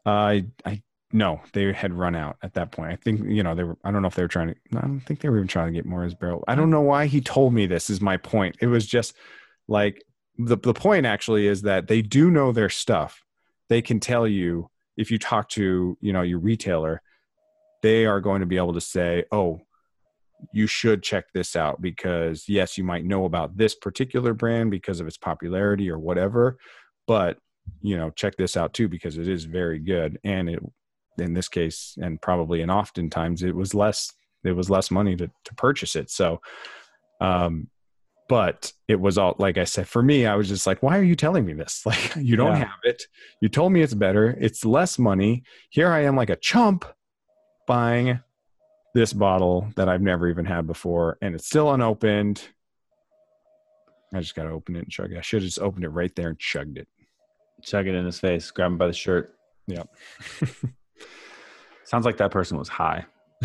I 0.06 0.46
I 0.66 0.82
no, 1.12 1.42
they 1.54 1.72
had 1.74 1.94
run 1.94 2.16
out 2.16 2.38
at 2.44 2.54
that 2.54 2.72
point. 2.72 2.92
I 2.92 2.96
think 2.96 3.22
you 3.28 3.44
know 3.44 3.54
they 3.56 3.64
were. 3.64 3.78
I 3.84 3.92
don't 3.92 4.02
know 4.02 4.08
if 4.08 4.16
they 4.16 4.22
were 4.24 4.28
trying 4.28 4.50
to. 4.50 4.56
I 4.78 4.82
don't 4.82 5.00
think 5.02 5.20
they 5.22 5.30
were 5.30 5.38
even 5.38 5.48
trying 5.48 5.68
to 5.68 5.74
get 5.74 5.86
more 5.86 6.04
as 6.04 6.14
barrel. 6.16 6.44
I 6.48 6.56
don't 6.56 6.70
know 6.72 6.82
why 6.82 7.06
he 7.08 7.22
told 7.22 7.54
me 7.54 7.66
this. 7.68 7.90
Is 7.90 8.02
my 8.02 8.18
point. 8.18 8.58
It 8.62 8.68
was 8.68 8.86
just 8.88 9.14
like 9.68 10.04
the 10.40 10.58
the 10.58 10.74
point 10.74 11.06
actually 11.06 11.48
is 11.48 11.62
that 11.64 11.88
they 11.88 12.02
do 12.02 12.32
know 12.32 12.52
their 12.52 12.70
stuff. 12.70 13.24
They 13.68 13.82
can 13.82 14.00
tell 14.00 14.28
you 14.28 14.70
if 14.98 15.12
you 15.12 15.20
talk 15.20 15.50
to 15.50 15.98
you 16.02 16.14
know 16.14 16.22
your 16.22 16.40
retailer, 16.40 17.02
they 17.84 18.06
are 18.06 18.22
going 18.22 18.40
to 18.40 18.48
be 18.48 18.58
able 18.58 18.74
to 18.74 18.82
say, 18.82 19.26
oh. 19.32 19.62
You 20.54 20.68
should 20.68 21.04
check 21.04 21.26
this 21.34 21.58
out 21.58 21.82
because 21.82 22.48
yes, 22.48 22.78
you 22.78 22.86
might 22.86 23.04
know 23.04 23.26
about 23.26 23.58
this 23.58 23.76
particular 23.76 24.34
brand 24.34 24.72
because 24.72 25.02
of 25.02 25.08
its 25.08 25.18
popularity 25.18 25.90
or 25.90 26.00
whatever, 26.00 26.58
but 27.08 27.40
you 27.82 27.98
know 27.98 28.10
check 28.12 28.36
this 28.38 28.58
out 28.58 28.74
too 28.74 28.88
because 28.88 29.18
it 29.18 29.28
is 29.28 29.46
very 29.46 29.80
good 29.80 30.20
and 30.24 30.50
it 30.50 30.60
in 31.18 31.34
this 31.34 31.48
case 31.48 31.98
and 32.02 32.22
probably 32.22 32.62
and 32.62 32.72
oftentimes 32.72 33.44
it 33.44 33.56
was 33.56 33.74
less 33.74 34.12
it 34.44 34.54
was 34.54 34.70
less 34.70 34.90
money 34.90 35.16
to, 35.16 35.30
to 35.44 35.56
purchase 35.56 35.96
it 35.96 36.10
so 36.10 36.40
um 37.22 37.68
but 38.30 38.72
it 38.88 39.00
was 39.02 39.18
all 39.18 39.36
like 39.40 39.58
i 39.58 39.66
said 39.66 39.88
for 39.88 40.02
me 40.02 40.26
i 40.26 40.36
was 40.36 40.48
just 40.48 40.66
like 40.66 40.82
why 40.82 40.98
are 40.98 41.04
you 41.04 41.16
telling 41.16 41.46
me 41.46 41.52
this 41.52 41.86
like 41.86 42.16
you 42.16 42.38
don't 42.38 42.52
Yeah. 42.54 42.60
have 42.60 42.80
it 42.84 43.04
you 43.42 43.50
told 43.50 43.74
me 43.74 43.82
it's 43.82 43.94
better 43.94 44.38
it's 44.40 44.64
less 44.64 44.98
money 44.98 45.44
here 45.70 45.90
i 45.92 46.04
am 46.04 46.16
like 46.16 46.30
a 46.30 46.36
chump 46.38 46.86
buying 47.68 48.22
this 48.96 49.12
bottle 49.12 49.68
that 49.76 49.90
i've 49.90 50.02
never 50.02 50.30
even 50.30 50.46
had 50.46 50.66
before 50.66 51.18
and 51.22 51.36
it's 51.36 51.46
still 51.48 51.74
unopened 51.74 52.42
i 54.14 54.20
just 54.22 54.36
got 54.36 54.44
to 54.44 54.50
open 54.52 54.76
it 54.78 54.80
and 54.80 54.90
chug 54.90 55.12
it 55.12 55.18
i 55.18 55.22
should 55.22 55.42
have 55.42 55.48
just 55.48 55.60
opened 55.60 55.84
it 55.84 55.90
right 55.90 56.16
there 56.16 56.30
and 56.30 56.40
chugged 56.40 56.78
it 56.78 56.88
Chug 57.62 57.88
it 57.88 57.94
in 57.94 58.06
his 58.06 58.18
face. 58.18 58.52
Grab 58.52 58.72
him 58.72 58.78
by 58.78 58.88
the 58.88 58.94
shirt. 58.94 59.36
Yep. 59.68 59.90
Sounds 61.84 62.06
like 62.06 62.16
that 62.16 62.32
person 62.32 62.58
was 62.58 62.70
high. 62.70 63.06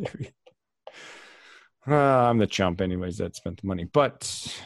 Maybe. 0.00 0.32
Uh, 1.86 1.94
I'm 1.94 2.38
the 2.38 2.46
chump, 2.46 2.80
anyways, 2.80 3.18
that 3.18 3.36
spent 3.36 3.60
the 3.60 3.66
money. 3.66 3.84
But 3.84 4.62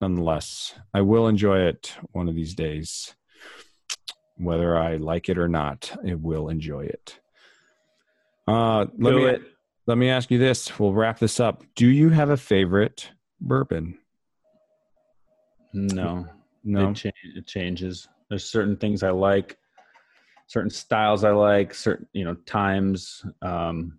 nonetheless, 0.00 0.74
I 0.92 1.00
will 1.00 1.26
enjoy 1.26 1.60
it 1.60 1.94
one 2.12 2.28
of 2.28 2.34
these 2.34 2.54
days. 2.54 3.14
Whether 4.36 4.76
I 4.76 4.96
like 4.96 5.28
it 5.28 5.38
or 5.38 5.48
not, 5.48 5.96
I 6.08 6.14
will 6.14 6.48
enjoy 6.48 6.84
it. 6.84 7.18
Uh, 8.46 8.86
let 8.98 9.10
Do 9.10 9.16
me 9.16 9.24
it. 9.26 9.42
let 9.86 9.96
me 9.98 10.08
ask 10.10 10.30
you 10.30 10.38
this. 10.38 10.78
We'll 10.78 10.92
wrap 10.92 11.18
this 11.18 11.40
up. 11.40 11.62
Do 11.74 11.86
you 11.88 12.10
have 12.10 12.30
a 12.30 12.36
favorite 12.36 13.10
bourbon? 13.40 13.98
No. 15.72 16.26
No. 16.64 16.90
It, 16.90 16.94
cha- 16.94 17.10
it 17.36 17.46
changes. 17.46 18.08
There's 18.28 18.44
certain 18.44 18.76
things 18.76 19.02
I 19.02 19.10
like, 19.10 19.56
certain 20.46 20.70
styles 20.70 21.24
I 21.24 21.30
like, 21.30 21.74
certain 21.74 22.06
you 22.12 22.24
know 22.24 22.34
times. 22.46 23.24
Um, 23.42 23.98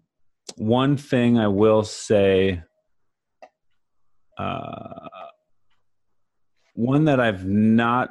one 0.56 0.98
thing 0.98 1.38
I 1.38 1.48
will 1.48 1.84
say, 1.84 2.64
uh, 4.38 5.08
one 6.74 7.06
that 7.06 7.20
I've 7.20 7.46
not, 7.46 8.10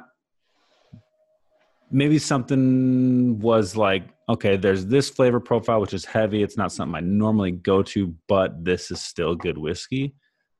maybe 1.91 2.19
something 2.19 3.39
was 3.39 3.75
like, 3.75 4.03
okay, 4.27 4.57
there's 4.57 4.87
this 4.87 5.09
flavor 5.09 5.39
profile 5.39 5.81
which 5.81 5.93
is 5.93 6.03
heavy. 6.05 6.41
It's 6.41 6.57
not 6.57 6.71
something 6.71 6.95
I 6.95 6.99
normally 7.01 7.51
go 7.51 7.83
to, 7.83 8.15
but 8.27 8.63
this 8.63 8.89
is 8.91 9.01
still 9.01 9.35
good 9.35 9.57
whiskey. 9.57 10.15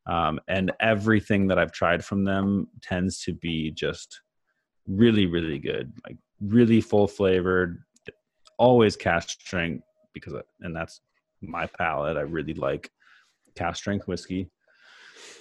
Um, 0.07 0.39
and 0.47 0.71
everything 0.79 1.47
that 1.47 1.57
I've 1.57 1.71
tried 1.71 2.05
from 2.05 2.25
them 2.25 2.67
tends 2.83 3.21
to 3.23 3.33
be 3.33 3.71
just 3.71 4.21
really, 4.87 5.25
really 5.25 5.57
good, 5.57 5.91
like 6.07 6.17
really 6.39 6.79
full 6.79 7.07
flavored, 7.07 7.83
always 8.59 8.95
cask 8.95 9.29
strength 9.29 9.83
because, 10.13 10.33
and 10.61 10.75
that's 10.75 11.01
my 11.45 11.67
palate. 11.67 12.17
I 12.17 12.21
really 12.21 12.53
like 12.53 12.89
cask 13.55 13.77
strength 13.77 14.07
whiskey. 14.07 14.49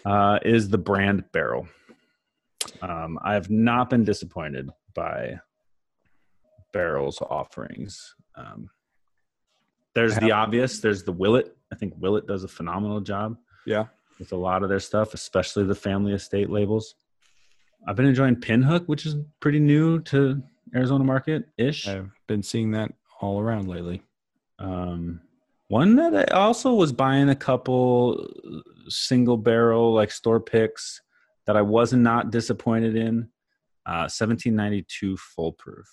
Uh, 0.05 0.39
is 0.45 0.69
the 0.69 0.79
brand 0.79 1.25
Barrell. 1.33 1.67
Um, 2.83 3.19
I 3.23 3.35
have 3.35 3.51
not 3.51 3.89
been 3.91 4.05
disappointed 4.05 4.69
by 4.95 5.41
Barrell's 6.73 7.21
offerings. 7.23 8.15
Um, 8.37 8.69
there's 9.95 10.17
the 10.17 10.33
obvious. 10.33 10.81
There's 10.81 11.05
the 11.05 11.13
Willet. 11.13 11.57
I 11.73 11.77
think 11.77 11.95
Willet 11.99 12.27
does 12.27 12.45
a 12.45 12.49
phenomenal 12.49 13.01
job 13.01 13.37
Yeah. 13.67 13.87
with 14.19 14.33
a 14.33 14.37
lot 14.37 14.63
of 14.63 14.69
their 14.69 14.81
stuff, 14.81 15.15
especially 15.15 15.65
the 15.65 15.75
family 15.75 16.13
estate 16.13 16.51
labels. 16.51 16.95
I've 17.87 17.97
been 17.97 18.07
enjoying 18.07 18.37
Pinhook, 18.37 18.87
which 18.87 19.07
is 19.07 19.17
pretty 19.41 19.61
new 19.61 20.01
to 20.05 20.43
Arizona 20.75 21.05
market 21.05 21.49
ish. 21.57 21.87
I've 21.87 22.11
been 22.27 22.43
seeing 22.43 22.73
that 22.73 22.91
all 23.21 23.41
around 23.41 23.69
lately. 23.69 24.03
Um, 24.59 25.21
one 25.75 25.97
that 25.97 26.33
I 26.33 26.37
also 26.37 26.73
was 26.73 26.93
buying 26.93 27.31
a 27.31 27.35
couple 27.35 28.29
single 28.89 29.37
barrel 29.37 29.93
like 29.93 30.13
store 30.13 30.39
picks 30.39 31.01
that 31.47 31.57
I 31.57 31.63
was 31.63 31.93
not 31.93 32.31
disappointed 32.31 32.95
in. 32.95 33.29
Uh, 33.87 34.07
1792 34.09 35.17
full 35.17 35.53
proof. 35.53 35.87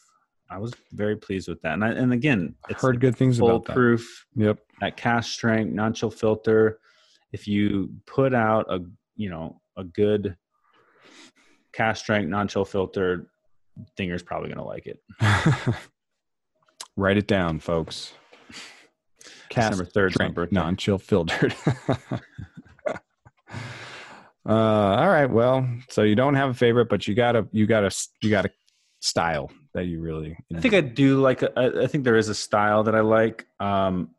I 0.52 0.60
was 0.60 0.72
very 0.91 1.18
pleased 1.18 1.48
with 1.49 1.60
that, 1.64 1.74
and 1.74 1.84
I, 1.84 1.90
and 1.90 2.14
again, 2.14 2.53
I've 2.70 2.80
heard 2.80 2.99
good 3.02 3.16
things 3.18 3.40
full 3.40 3.49
about 3.49 3.66
that. 3.66 3.74
proof 3.74 4.26
Yep. 4.36 4.60
that 4.82 4.98
cask 4.98 5.32
strength 5.32 5.74
non-chill 5.74 6.12
filter 6.12 6.80
if 7.32 7.48
you 7.48 7.90
put 8.06 8.34
out 8.34 8.66
a 8.70 8.80
you 9.16 9.30
know 9.30 9.60
a 9.78 9.84
good 9.84 10.38
cask 11.74 12.03
strength 12.03 12.30
non-chill 12.30 12.66
filter 12.66 13.28
dinger's 13.98 14.22
probably 14.24 14.49
going 14.53 14.58
to 14.58 14.64
like 14.64 14.86
it 14.88 14.99
Write 16.98 17.18
it 17.18 17.28
down, 17.28 17.60
folks. 17.60 18.14
December 19.56 19.86
3rd 19.86 19.88
is 19.88 19.94
my 19.94 20.10
strength, 20.10 20.36
birthday. 20.36 20.56
non-chill 20.56 20.98
filtered. 20.98 21.56
uh, 24.45 24.49
all 24.49 25.10
right. 25.10 25.30
Well, 25.30 25.68
so 25.90 26.03
you 26.03 26.15
don't 26.15 26.36
have 26.36 26.49
a 26.49 26.53
favorite, 26.53 26.90
but 26.90 27.07
you 27.07 27.14
got 27.15 27.36
a 27.36 27.48
you 27.52 27.65
got 27.68 27.84
a 27.84 27.91
you 28.22 28.30
got 28.30 28.45
a 28.45 28.49
style 28.99 29.52
that 29.73 29.86
you 29.86 29.99
really. 30.02 30.38
i 30.56 30.60
think 30.60 30.73
i 30.76 30.82
do 30.82 31.19
like 31.22 31.41
a, 31.41 31.52
I, 31.57 31.84
I 31.86 31.88
think 31.88 32.03
there 32.03 32.18
is 32.18 32.30
a 32.30 32.36
style 32.36 32.84
that 32.84 32.94
i 32.94 32.99
like 32.99 33.48
um 33.60 34.10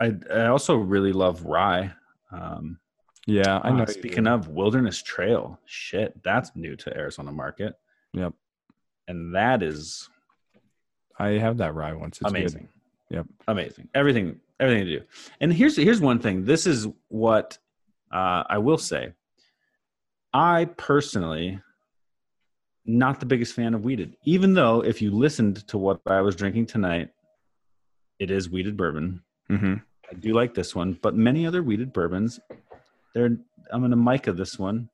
i 0.00 0.12
i 0.34 0.46
also 0.46 0.74
really 0.76 1.12
love 1.12 1.44
rye 1.44 1.92
um 2.32 2.78
yeah, 3.26 3.60
I 3.62 3.70
know. 3.70 3.82
uh, 3.82 3.86
speaking 3.86 4.26
of 4.26 4.48
wilderness 4.48 5.02
trail 5.02 5.60
shit 5.66 6.20
that's 6.24 6.56
new 6.56 6.74
to 6.76 6.96
arizona 6.96 7.30
market 7.30 7.74
Yep. 8.14 8.32
and 9.06 9.34
that 9.36 9.62
is 9.62 10.08
I 11.18 11.30
have 11.32 11.58
that 11.58 11.74
rye 11.74 11.92
once. 11.94 12.20
It's 12.20 12.30
good. 12.30 12.38
amazing. 12.38 12.68
Yep. 13.10 13.26
Amazing. 13.48 13.88
Everything, 13.94 14.40
everything 14.60 14.86
to 14.86 14.98
do. 14.98 15.04
And 15.40 15.52
here's 15.52 15.76
here's 15.76 16.00
one 16.00 16.18
thing. 16.18 16.44
This 16.44 16.66
is 16.66 16.86
what 17.08 17.58
uh, 18.12 18.44
I 18.48 18.58
will 18.58 18.78
say. 18.78 19.12
I 20.32 20.66
personally, 20.76 21.60
not 22.84 23.20
the 23.20 23.26
biggest 23.26 23.54
fan 23.54 23.74
of 23.74 23.84
wheated. 23.84 24.16
Even 24.24 24.54
though, 24.54 24.82
if 24.82 25.00
you 25.00 25.10
listened 25.10 25.66
to 25.68 25.78
what 25.78 26.00
I 26.06 26.20
was 26.20 26.36
drinking 26.36 26.66
tonight, 26.66 27.10
it 28.18 28.30
is 28.30 28.50
wheated 28.50 28.76
bourbon. 28.76 29.22
Mm-hmm. 29.50 29.74
I 30.10 30.14
do 30.14 30.32
like 30.32 30.54
this 30.54 30.74
one, 30.74 30.98
but 31.02 31.14
many 31.14 31.46
other 31.46 31.62
wheated 31.62 31.92
bourbons, 31.92 32.40
they're 33.14 33.36
I'm 33.70 33.82
gonna 33.82 33.96
Micah 33.96 34.32
this 34.32 34.58
one. 34.58 34.88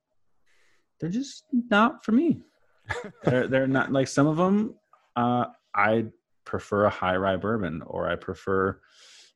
They're 1.01 1.11
just 1.11 1.45
not 1.71 2.05
for 2.05 2.13
me. 2.13 2.41
they're 3.25 3.47
they're 3.47 3.67
not 3.67 3.93
like 3.93 4.09
some 4.09 4.27
of 4.27 4.37
them. 4.37 4.75
Uh, 5.17 5.47
I 5.75 6.07
prefer 6.45 6.85
a 6.85 6.91
high 6.91 7.17
rye 7.17 7.37
bourbon, 7.37 7.83
or 7.87 8.09
I 8.09 8.17
prefer, 8.17 8.81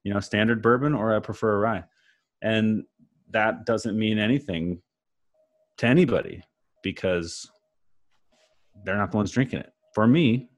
you 0.05 0.13
know, 0.13 0.21
standard 0.21 0.63
bourbon, 0.63 0.95
or 0.95 1.15
I 1.15 1.21
prefer 1.21 1.55
a 1.55 1.59
rye, 1.59 1.85
and 2.43 2.85
that 3.31 3.67
doesn't 3.67 3.99
mean 3.99 4.19
anything 4.19 4.81
to 5.79 5.87
anybody 5.87 6.43
because 6.83 7.51
they're 8.85 8.97
not 8.97 9.11
the 9.11 9.17
ones 9.17 9.31
drinking 9.31 9.61
it. 9.61 9.73
For 9.95 10.07
me, 10.07 10.49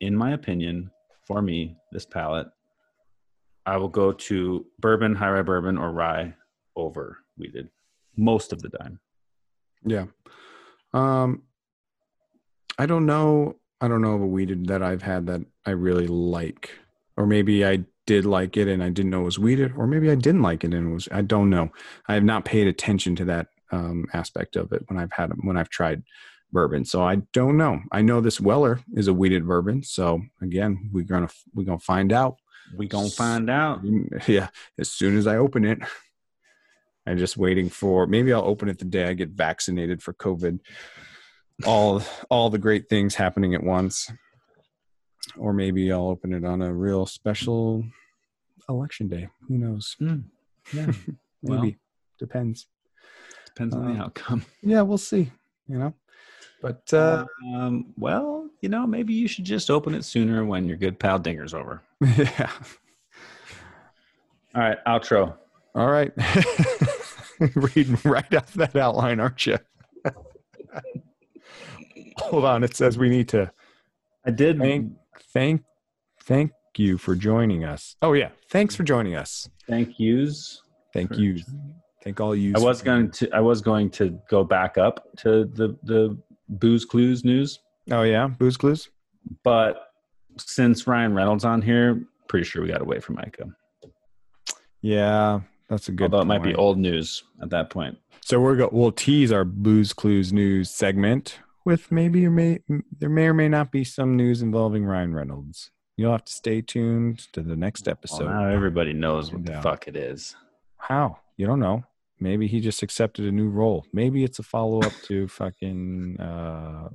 in 0.00 0.16
my 0.16 0.32
opinion, 0.32 0.90
for 1.26 1.42
me, 1.42 1.76
this 1.92 2.06
palate, 2.06 2.48
I 3.64 3.76
will 3.76 3.88
go 3.88 4.12
to 4.12 4.66
bourbon, 4.78 5.14
high 5.14 5.30
rye 5.30 5.42
bourbon, 5.42 5.78
or 5.78 5.90
rye 5.90 6.34
over 6.76 7.18
wheated 7.36 7.68
most 8.16 8.52
of 8.52 8.62
the 8.62 8.68
time. 8.68 9.00
Yeah. 9.84 10.06
Um, 10.92 11.42
I 12.78 12.86
don't 12.86 13.06
know. 13.06 13.56
I 13.80 13.88
don't 13.88 14.02
know 14.02 14.14
of 14.14 14.22
a 14.22 14.26
wheated 14.26 14.66
that 14.68 14.82
I've 14.82 15.02
had 15.02 15.26
that 15.26 15.42
I 15.64 15.70
really 15.70 16.06
like, 16.06 16.70
or 17.16 17.26
maybe 17.26 17.66
I 17.66 17.84
did 18.06 18.24
like 18.24 18.56
it 18.56 18.68
and 18.68 18.82
I 18.82 18.88
didn't 18.88 19.10
know 19.10 19.22
it 19.22 19.24
was 19.24 19.38
wheated, 19.38 19.72
or 19.76 19.86
maybe 19.86 20.10
I 20.10 20.14
didn't 20.14 20.42
like 20.42 20.64
it 20.64 20.72
and 20.72 20.90
it 20.90 20.94
was. 20.94 21.08
I 21.10 21.22
don't 21.22 21.50
know. 21.50 21.70
I 22.08 22.14
have 22.14 22.24
not 22.24 22.44
paid 22.44 22.66
attention 22.66 23.16
to 23.16 23.24
that 23.26 23.48
um, 23.70 24.06
aspect 24.12 24.56
of 24.56 24.72
it 24.72 24.84
when 24.88 24.98
I've 24.98 25.12
had 25.12 25.32
when 25.42 25.56
I've 25.56 25.68
tried 25.68 26.02
bourbon. 26.52 26.84
So 26.84 27.02
I 27.02 27.16
don't 27.32 27.56
know. 27.56 27.80
I 27.92 28.02
know 28.02 28.20
this 28.20 28.40
Weller 28.40 28.80
is 28.94 29.08
a 29.08 29.14
wheated 29.14 29.46
bourbon. 29.46 29.82
So 29.82 30.22
again, 30.40 30.90
we're 30.92 31.04
gonna 31.04 31.28
we're 31.54 31.64
gonna 31.64 31.78
find 31.78 32.12
out. 32.12 32.36
We 32.76 32.88
gonna 32.88 33.10
find 33.10 33.50
out. 33.50 33.80
Yeah, 34.26 34.48
as 34.78 34.90
soon 34.90 35.16
as 35.16 35.26
I 35.26 35.36
open 35.36 35.64
it. 35.64 35.78
I'm 37.08 37.18
just 37.18 37.36
waiting 37.36 37.68
for 37.68 38.08
maybe 38.08 38.32
I'll 38.32 38.42
open 38.42 38.68
it 38.68 38.80
the 38.80 38.84
day 38.84 39.04
I 39.08 39.14
get 39.14 39.28
vaccinated 39.28 40.02
for 40.02 40.12
COVID. 40.12 40.58
All 41.64 42.02
all 42.28 42.50
the 42.50 42.58
great 42.58 42.88
things 42.88 43.14
happening 43.14 43.54
at 43.54 43.62
once. 43.62 44.10
Or 45.36 45.52
maybe 45.52 45.90
I'll 45.92 46.08
open 46.08 46.32
it 46.32 46.44
on 46.44 46.62
a 46.62 46.72
real 46.72 47.06
special 47.06 47.84
election 48.68 49.08
day. 49.08 49.28
Who 49.48 49.58
knows? 49.58 49.96
Hmm. 49.98 50.18
Yeah, 50.72 50.92
well. 51.42 51.60
Maybe. 51.62 51.76
Depends. 52.18 52.66
depends 53.46 53.74
on 53.74 53.84
the 53.92 54.00
Uh, 54.00 54.04
outcome. 54.04 54.44
Yeah, 54.62 54.82
we'll 54.82 54.98
see. 54.98 55.30
You 55.68 55.78
know. 55.78 55.94
But 56.62 56.92
uh 56.94 57.26
um, 57.54 57.92
well, 57.98 58.48
you 58.62 58.68
know, 58.70 58.86
maybe 58.86 59.12
you 59.12 59.28
should 59.28 59.44
just 59.44 59.70
open 59.70 59.94
it 59.94 60.04
sooner 60.04 60.44
when 60.44 60.66
your 60.66 60.78
good 60.78 60.98
pal 60.98 61.18
Dinger's 61.18 61.52
over. 61.54 61.82
yeah. 62.16 62.50
All 64.54 64.62
right, 64.62 64.78
outro. 64.86 65.34
All 65.74 65.88
right. 65.90 66.12
Reading 67.54 67.98
right 68.04 68.34
off 68.34 68.54
that 68.54 68.74
outline, 68.74 69.20
aren't 69.20 69.44
you? 69.46 69.58
Hold 72.18 72.44
on. 72.46 72.64
It 72.64 72.74
says 72.74 72.96
we 72.96 73.10
need 73.10 73.28
to 73.28 73.50
I 74.24 74.30
did. 74.30 74.58
thank 74.58 74.92
thank 75.20 75.62
thank 76.22 76.52
you 76.76 76.98
for 76.98 77.14
joining 77.14 77.64
us. 77.64 77.96
Oh 78.02 78.12
yeah. 78.12 78.30
Thanks 78.50 78.76
for 78.76 78.82
joining 78.82 79.14
us. 79.14 79.48
thank 79.66 79.98
yous. 79.98 80.62
Thank 80.92 81.14
For- 81.14 81.20
you. 81.20 81.42
Thank 82.02 82.20
all 82.20 82.36
you. 82.36 82.52
I 82.54 82.60
was 82.60 82.82
going 82.82 83.10
to. 83.12 83.28
I 83.34 83.40
was 83.40 83.60
going 83.60 83.90
to 83.90 84.16
go 84.30 84.44
back 84.44 84.78
up 84.78 85.08
to 85.18 85.44
the 85.46 85.76
the 85.82 86.16
booze 86.48 86.84
clues 86.84 87.24
news, 87.24 87.58
Oh 87.90 88.02
yeah. 88.02 88.28
Booze 88.28 88.56
clues. 88.56 88.88
but 89.42 89.88
since 90.38 90.86
Ryan 90.86 91.14
Reynolds 91.14 91.44
on 91.44 91.62
here, 91.62 92.00
pretty 92.28 92.44
sure 92.44 92.62
we 92.62 92.68
got 92.68 92.78
to 92.78 92.84
wait 92.84 93.02
for 93.02 93.12
Micah. 93.12 93.48
Yeah, 94.82 95.40
that's 95.68 95.88
a 95.88 95.92
good. 95.92 96.12
Although 96.12 96.22
it 96.22 96.26
might 96.26 96.42
be 96.44 96.54
old 96.54 96.78
news 96.78 97.24
at 97.42 97.50
that 97.50 97.70
point. 97.70 97.98
So 98.20 98.40
we're 98.40 98.56
go. 98.56 98.68
We'll 98.70 98.92
tease 98.92 99.32
our 99.32 99.44
booze 99.44 99.92
clues 99.92 100.32
news 100.32 100.70
segment 100.70 101.38
with 101.66 101.90
maybe 101.92 102.24
or 102.24 102.30
may 102.30 102.60
there 102.98 103.10
may 103.10 103.26
or 103.26 103.34
may 103.34 103.48
not 103.48 103.70
be 103.70 103.84
some 103.84 104.16
news 104.16 104.40
involving 104.40 104.86
Ryan 104.86 105.12
Reynolds. 105.12 105.70
You'll 105.96 106.12
have 106.12 106.24
to 106.24 106.32
stay 106.32 106.62
tuned 106.62 107.30
to 107.32 107.42
the 107.42 107.56
next 107.56 107.88
episode. 107.88 108.26
Well, 108.26 108.34
now 108.34 108.48
everybody 108.48 108.92
knows 108.92 109.32
what 109.32 109.44
the 109.44 109.60
fuck 109.60 109.88
it 109.88 109.96
is. 109.96 110.36
How? 110.78 111.18
You 111.36 111.46
don't 111.46 111.60
know. 111.60 111.84
Maybe 112.20 112.46
he 112.46 112.60
just 112.60 112.82
accepted 112.82 113.26
a 113.26 113.32
new 113.32 113.48
role. 113.48 113.84
Maybe 113.92 114.24
it's 114.24 114.38
a 114.38 114.42
follow 114.42 114.80
up 114.80 114.92
to 115.04 115.26
fucking 115.28 116.18
uh, 116.20 116.88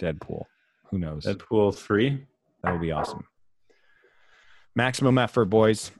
Deadpool. 0.00 0.44
Who 0.90 0.98
knows? 0.98 1.24
Deadpool 1.24 1.76
three. 1.76 2.26
That 2.62 2.72
would 2.72 2.80
be 2.80 2.92
awesome. 2.92 3.26
Maximum 4.74 5.18
effort, 5.18 5.46
boys. 5.46 5.90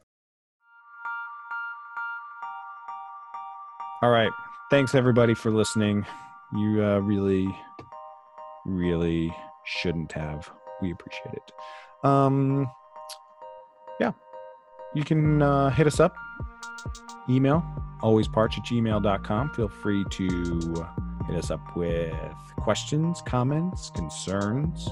All 4.03 4.11
right. 4.11 4.31
Thanks 4.71 4.95
everybody 4.95 5.35
for 5.35 5.51
listening. 5.51 6.05
You 6.57 6.85
uh, 6.85 6.99
really, 6.99 7.49
really 8.67 9.35
shouldn't 9.65 10.13
have. 10.13 10.51
We 10.83 10.93
appreciate 10.93 11.35
it. 11.35 11.53
Um, 12.09 12.71
yeah, 14.01 14.13
you 14.95 15.05
can 15.05 15.41
uh, 15.41 15.71
hit 15.71 15.87
us 15.87 16.01
up. 16.01 16.15
Email 17.29 17.65
alwaysparch 18.03 18.59
at 18.59 18.65
gmail.com. 18.65 19.51
Feel 19.51 19.69
free 19.69 20.05
to 20.11 20.87
hit 21.27 21.37
us 21.37 21.51
up 21.51 21.77
with 21.77 22.15
questions, 22.59 23.23
comments, 23.25 23.91
concerns. 23.91 24.89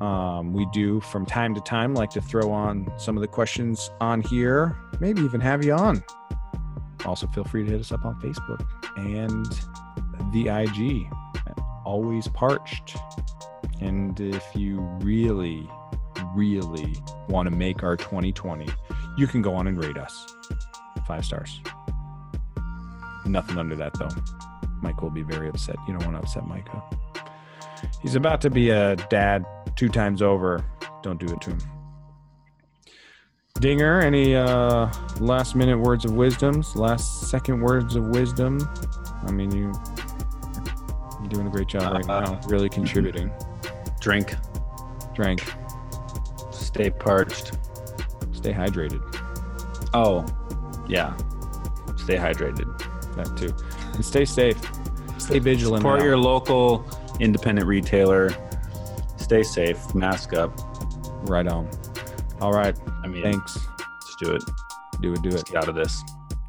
Um, 0.00 0.54
we 0.54 0.66
do 0.72 1.00
from 1.00 1.26
time 1.26 1.54
to 1.54 1.60
time 1.60 1.94
like 1.94 2.10
to 2.10 2.22
throw 2.22 2.50
on 2.50 2.90
some 2.96 3.16
of 3.16 3.20
the 3.20 3.28
questions 3.28 3.90
on 4.00 4.22
here, 4.22 4.76
maybe 4.98 5.20
even 5.22 5.40
have 5.40 5.64
you 5.64 5.74
on. 5.74 6.02
Also, 7.04 7.26
feel 7.28 7.44
free 7.44 7.64
to 7.64 7.70
hit 7.70 7.80
us 7.80 7.92
up 7.92 8.04
on 8.04 8.18
Facebook 8.20 8.66
and 8.96 9.46
the 10.32 10.48
IG, 10.48 11.06
always 11.90 12.28
parched. 12.28 12.96
And 13.80 14.18
if 14.20 14.46
you 14.54 14.78
really, 15.00 15.68
really 16.36 16.94
want 17.28 17.50
to 17.50 17.54
make 17.54 17.82
our 17.82 17.96
2020, 17.96 18.68
you 19.18 19.26
can 19.26 19.42
go 19.42 19.54
on 19.54 19.66
and 19.66 19.82
rate 19.82 19.96
us 19.96 20.24
five 21.08 21.24
stars. 21.24 21.60
Nothing 23.26 23.58
under 23.58 23.74
that 23.74 23.92
though. 23.98 24.08
Mike 24.80 25.02
will 25.02 25.10
be 25.10 25.22
very 25.22 25.48
upset. 25.48 25.74
You 25.88 25.94
don't 25.98 26.04
want 26.04 26.16
to 26.16 26.22
upset 26.22 26.46
Micah. 26.46 26.82
He's 28.00 28.14
about 28.14 28.40
to 28.42 28.50
be 28.50 28.70
a 28.70 28.94
dad 28.94 29.44
two 29.74 29.88
times 29.88 30.22
over. 30.22 30.64
Don't 31.02 31.18
do 31.18 31.26
it 31.26 31.40
to 31.40 31.50
him. 31.50 31.58
Dinger, 33.58 34.00
any 34.00 34.36
uh, 34.36 34.90
last 35.18 35.56
minute 35.56 35.78
words 35.78 36.04
of 36.04 36.14
wisdoms? 36.14 36.76
Last 36.76 37.28
second 37.28 37.60
words 37.60 37.96
of 37.96 38.06
wisdom? 38.06 38.60
I 39.26 39.32
mean, 39.32 39.50
you, 39.50 39.72
you're 41.20 41.28
doing 41.28 41.46
a 41.46 41.50
great 41.50 41.68
job 41.68 41.92
right 41.92 42.08
Uh, 42.08 42.20
now. 42.20 42.40
Really 42.48 42.68
contributing. 42.68 43.30
Drink, 44.00 44.34
Drink. 45.14 45.42
stay 46.50 46.90
parched. 46.90 47.52
Stay 48.32 48.52
hydrated. 48.52 49.00
Oh, 49.92 50.24
yeah. 50.88 51.14
Stay 51.96 52.16
hydrated. 52.16 52.66
That 53.16 53.36
too. 53.36 53.54
And 53.94 54.04
stay 54.04 54.24
safe. 54.24 54.56
Stay 55.18 55.38
vigilant. 55.38 55.82
Support 55.82 55.98
now. 56.00 56.04
your 56.06 56.16
local 56.16 56.84
independent 57.18 57.66
retailer. 57.66 58.30
Stay 59.16 59.42
safe. 59.42 59.94
Mask 59.94 60.32
up. 60.32 60.52
right 61.28 61.46
on. 61.46 61.68
All 62.40 62.52
right. 62.52 62.74
I 63.04 63.08
mean, 63.08 63.22
Thanks. 63.22 63.58
let's 63.78 64.16
do 64.22 64.32
it. 64.34 64.42
Do 65.02 65.12
it. 65.12 65.22
Do 65.22 65.28
it. 65.28 65.44
Get 65.44 65.56
out 65.56 65.68
of 65.68 65.74
this. 65.74 66.02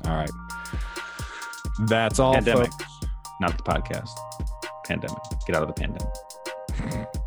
All 0.05 0.15
right. 0.15 0.31
That's 1.87 2.19
all, 2.19 2.33
Pandemic. 2.35 2.71
folks. 2.71 2.85
Not 3.41 3.57
the 3.57 3.63
podcast. 3.63 4.09
Pandemic. 4.85 5.17
Get 5.45 5.55
out 5.55 5.63
of 5.63 5.67
the 5.67 5.73
pandemic. 5.73 7.07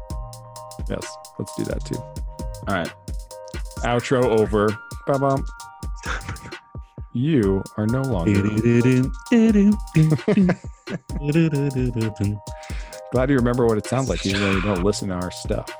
Yes. 0.88 1.16
Let's 1.38 1.54
do 1.56 1.64
that 1.64 1.82
too. 1.84 1.96
All 1.96 2.74
right. 2.74 2.92
Outro 3.84 4.24
over. 4.24 4.68
Ba 5.06 5.18
bum. 5.18 5.46
You 7.14 7.62
are 7.76 7.86
no 7.86 8.02
longer. 8.02 8.42
Glad 13.12 13.30
you 13.30 13.36
remember 13.36 13.66
what 13.66 13.78
it 13.78 13.86
sounds 13.86 14.08
like, 14.08 14.26
even 14.26 14.40
though 14.40 14.50
you 14.50 14.62
don't 14.62 14.82
listen 14.82 15.08
to 15.08 15.14
our 15.14 15.30
stuff. 15.30 15.70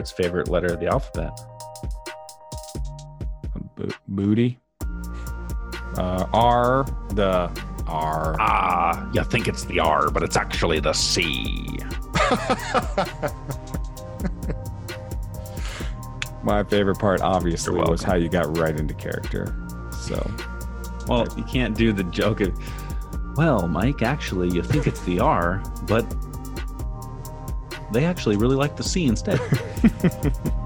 What's 0.00 0.12
favorite 0.12 0.48
letter 0.48 0.72
of 0.72 0.80
the 0.80 0.86
alphabet? 0.86 1.38
Bo- 3.76 3.90
booty. 4.08 4.58
Uh, 5.94 6.26
R. 6.32 6.86
The 7.10 7.50
R. 7.86 8.34
Ah, 8.40 9.10
you 9.12 9.22
think 9.24 9.46
it's 9.46 9.66
the 9.66 9.78
R, 9.78 10.10
but 10.10 10.22
it's 10.22 10.38
actually 10.38 10.80
the 10.80 10.94
C. 10.94 11.80
My 16.42 16.64
favorite 16.64 16.98
part, 16.98 17.20
obviously, 17.20 17.74
was 17.74 18.02
how 18.02 18.14
you 18.14 18.30
got 18.30 18.56
right 18.56 18.74
into 18.74 18.94
character. 18.94 19.54
So, 20.00 20.30
Well, 21.08 21.28
you 21.36 21.44
can't 21.44 21.76
do 21.76 21.92
the 21.92 22.04
joke 22.04 22.40
of, 22.40 22.58
well, 23.36 23.68
Mike, 23.68 24.00
actually, 24.00 24.48
you 24.48 24.62
think 24.62 24.86
it's 24.86 25.02
the 25.02 25.20
R, 25.20 25.62
but 25.86 26.06
they 27.92 28.06
actually 28.06 28.36
really 28.36 28.56
like 28.56 28.76
the 28.76 28.82
C 28.82 29.04
instead. 29.04 29.38
ha 29.82 29.88
ha 30.02 30.30
ha 30.44 30.59